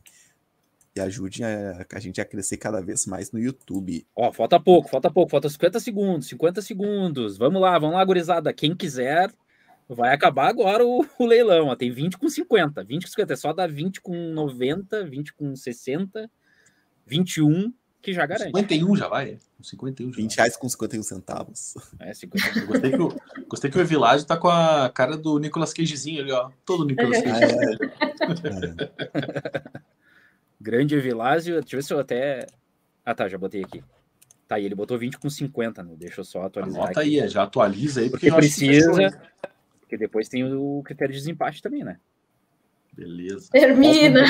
[0.97, 4.05] e ajudem a, a, gente a crescer cada vez mais no YouTube.
[4.15, 7.37] Ó, falta pouco, falta pouco, falta 50 segundos, 50 segundos.
[7.37, 8.53] Vamos lá, vamos lá, gurizada.
[8.53, 9.31] Quem quiser,
[9.87, 11.67] vai acabar agora o, o leilão.
[11.67, 11.75] Ó.
[11.75, 12.83] Tem 20 com 50.
[12.83, 16.29] 20 com 50 é só dar 20 com 90, 20 com 60,
[17.05, 18.55] 21 que já garante.
[18.55, 19.37] 51 já vai?
[19.61, 21.73] 51 já 20 reais com 51 centavos.
[21.99, 22.59] É, 50.
[22.59, 26.21] Eu gostei que o, gostei que o Evilage tá com a cara do Nicolas Cagezinho
[26.21, 26.49] ali, ó.
[26.65, 27.43] Todo Nicolas Cage.
[28.45, 29.56] É.
[30.67, 31.61] Grande Evilásio.
[31.61, 32.45] Deixa eu ver se eu até.
[33.05, 33.81] Ah, tá, já botei aqui.
[34.45, 35.95] Tá, aí ele botou 20 com 50, né?
[35.97, 36.83] Deixa eu só atualizar.
[36.83, 37.21] Anota aqui.
[37.21, 39.17] aí, já atualiza aí, porque, porque precisa.
[39.79, 41.97] Porque depois tem o critério de desempate também, né?
[42.91, 43.47] Beleza.
[43.49, 44.25] Termina.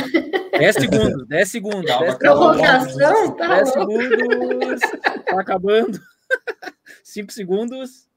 [0.52, 1.86] 10 segundos, 10 segundos.
[1.88, 4.82] Calma, 10 Prorrogação, tá 10 segundos.
[5.26, 6.00] Tá acabando.
[7.04, 8.08] 5 segundos.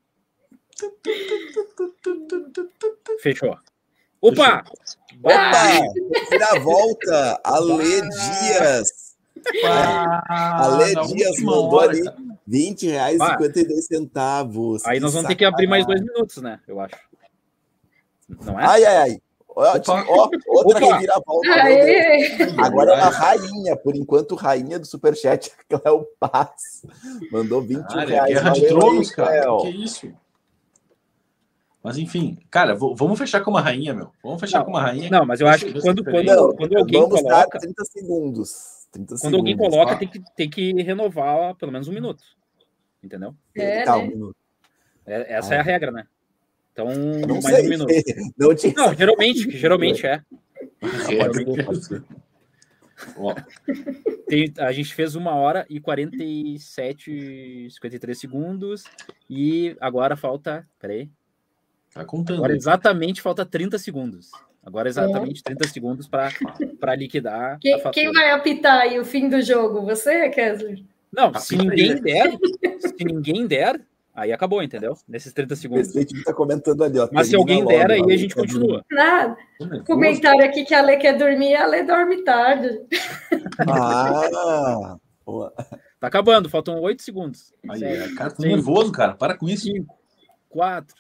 [3.22, 3.58] Fechou.
[4.20, 4.64] Opa!
[5.22, 6.30] Opa!
[6.30, 9.16] Vira volta, Ale Dias.
[9.64, 12.02] Ah, Ale Dias mandou hora, ali
[12.46, 14.84] 20 reais e 52 centavos.
[14.84, 16.60] Aí nós vamos ter que abrir mais dois minutos, né?
[16.68, 16.96] Eu acho.
[18.44, 18.64] Não é?
[18.66, 19.22] Ai, ai, ai.
[19.56, 19.78] Ó,
[20.08, 21.48] ó, outra reviravolta.
[22.58, 26.82] Agora é uma rainha, por enquanto, rainha do Superchat, Cléo Paz.
[27.32, 28.34] Mandou 20 ah, reais.
[28.34, 29.56] Guerra de Tronos, cara.
[29.60, 30.12] Que é isso?
[31.82, 34.10] Mas enfim, cara, vamos fechar com uma rainha, meu.
[34.22, 35.08] Vamos fechar não, com uma rainha.
[35.10, 37.58] Não, mas eu acho que quando, quando, não, quando alguém vamos coloca.
[37.58, 38.86] 30 segundos.
[38.92, 42.22] 30 quando segundos, alguém coloca, tem que, tem que renovar pelo menos um minuto.
[43.02, 43.34] Entendeu?
[43.54, 44.02] É, tá, né?
[44.02, 44.36] um minuto.
[45.06, 45.56] É, essa ah.
[45.56, 46.06] é a regra, né?
[46.72, 46.86] Então,
[47.26, 47.66] não mais sei.
[47.66, 47.92] um minuto.
[48.38, 48.72] Não, tinha...
[48.74, 50.22] não geralmente, geralmente é.
[54.28, 58.84] Tem, a gente fez uma hora e 47, 53 segundos.
[59.28, 60.66] E agora falta.
[60.78, 61.10] Peraí.
[61.92, 62.38] Tá contando.
[62.38, 64.30] Agora exatamente falta 30 segundos.
[64.64, 67.58] Agora exatamente 30 segundos para liquidar.
[67.60, 69.82] Quem, quem, vai apitar aí o fim do jogo?
[69.82, 70.82] Você, Kessler?
[71.12, 72.30] Não, se ninguém der,
[72.78, 73.80] se ninguém der,
[74.14, 74.96] aí acabou, entendeu?
[75.08, 75.88] Nesses 30 segundos.
[75.88, 77.08] O presidente tá comentando ali, ó.
[77.10, 78.84] Mas se alguém logo, der, aí a gente continua.
[78.90, 79.36] Nada.
[79.86, 82.80] Comentário aqui que a Lê quer dormir, a Lê dorme tarde.
[83.68, 85.52] Ah, boa.
[85.98, 87.52] Tá acabando, faltam 8 segundos.
[87.68, 89.14] Aí, Sete, cara, tô nervoso, cara.
[89.14, 89.64] Para com isso.
[89.64, 89.94] 5,
[90.48, 90.94] 4,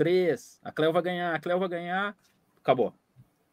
[0.00, 0.60] 3.
[0.64, 2.16] A Cleo vai ganhar, a Cleo vai ganhar.
[2.62, 2.90] Acabou.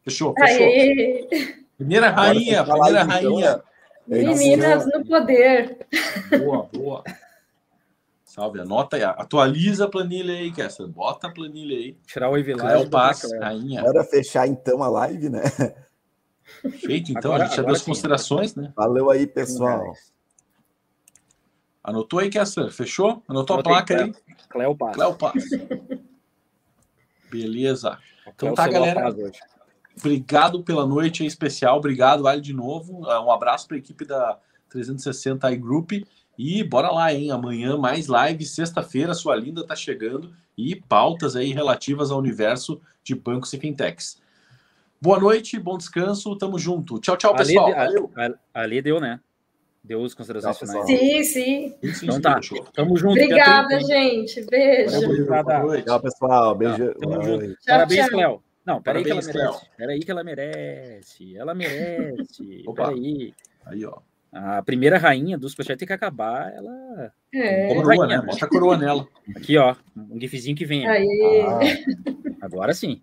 [0.01, 0.65] Fechou, fechou.
[0.65, 1.57] Aê.
[1.75, 3.61] Primeira rainha, primeira rainha.
[4.07, 5.85] Meninas no poder.
[6.39, 7.03] Boa, boa.
[8.23, 10.87] Salve, anota aí, atualiza a planilha aí, Kessler.
[10.87, 11.97] Bota a planilha aí.
[12.07, 12.77] Tirar o Evilásio.
[12.77, 13.81] Cléo Paz, rainha.
[13.81, 15.41] Bora fechar então a live, né?
[16.79, 18.71] Feito, então, agora, a gente já deu as considerações, né?
[18.73, 19.91] Valeu aí, pessoal.
[21.83, 22.71] Anotou aí, Kessler?
[22.71, 23.21] Fechou?
[23.27, 24.13] Anotou Anotei, a placa aí?
[24.47, 24.95] Cléo Paz.
[24.95, 25.43] Cléo Paz.
[27.29, 27.97] Beleza.
[28.27, 29.13] Então tá, galera.
[29.97, 31.77] Obrigado pela noite aí especial.
[31.77, 33.01] Obrigado, Vale, de novo.
[33.01, 34.37] Um abraço para a equipe da
[34.69, 35.91] 360 iGroup.
[36.37, 37.31] E bora lá, hein?
[37.31, 43.15] Amanhã mais live, sexta-feira, sua linda tá chegando e pautas aí relativas ao universo de
[43.15, 44.21] bancos e fintechs.
[45.01, 46.99] Boa noite, bom descanso, tamo junto.
[46.99, 47.73] Tchau, tchau, pessoal.
[48.15, 49.19] Ali, ali deu, né?
[49.87, 50.85] Deu as considerações finais.
[50.85, 51.75] Sim, sim.
[52.03, 52.41] Então tá,
[52.73, 53.11] tamo junto.
[53.11, 54.45] Obrigada, gente.
[54.45, 54.99] Beijo.
[55.85, 56.55] Tchau, pessoal.
[56.55, 56.93] Beijo.
[56.95, 57.57] Tamo junto.
[57.65, 58.43] Parabéns, Cléo.
[58.65, 59.69] Não, peraí que ela merece.
[59.77, 61.37] Peraí que ela merece.
[61.37, 62.63] Ela merece.
[62.75, 63.33] Peraí.
[63.65, 63.99] Aí, ó.
[64.29, 67.13] A primeira rainha do Superchat tem que acabar, ela.
[67.33, 67.67] É.
[67.73, 68.21] Coroa, rainha, né?
[68.25, 69.07] Bota a coroa nela.
[69.37, 69.73] Aqui, ó.
[69.95, 70.85] Um gifzinho que vem.
[70.85, 71.45] Aí.
[71.47, 71.59] Ah,
[72.45, 73.01] agora sim.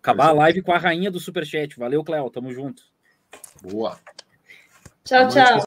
[0.00, 1.76] Acabar a live com a rainha do Superchat.
[1.76, 2.30] Valeu, Cléo.
[2.30, 2.84] Tamo junto.
[3.62, 3.98] Boa.
[5.04, 5.58] Tchau, tchau.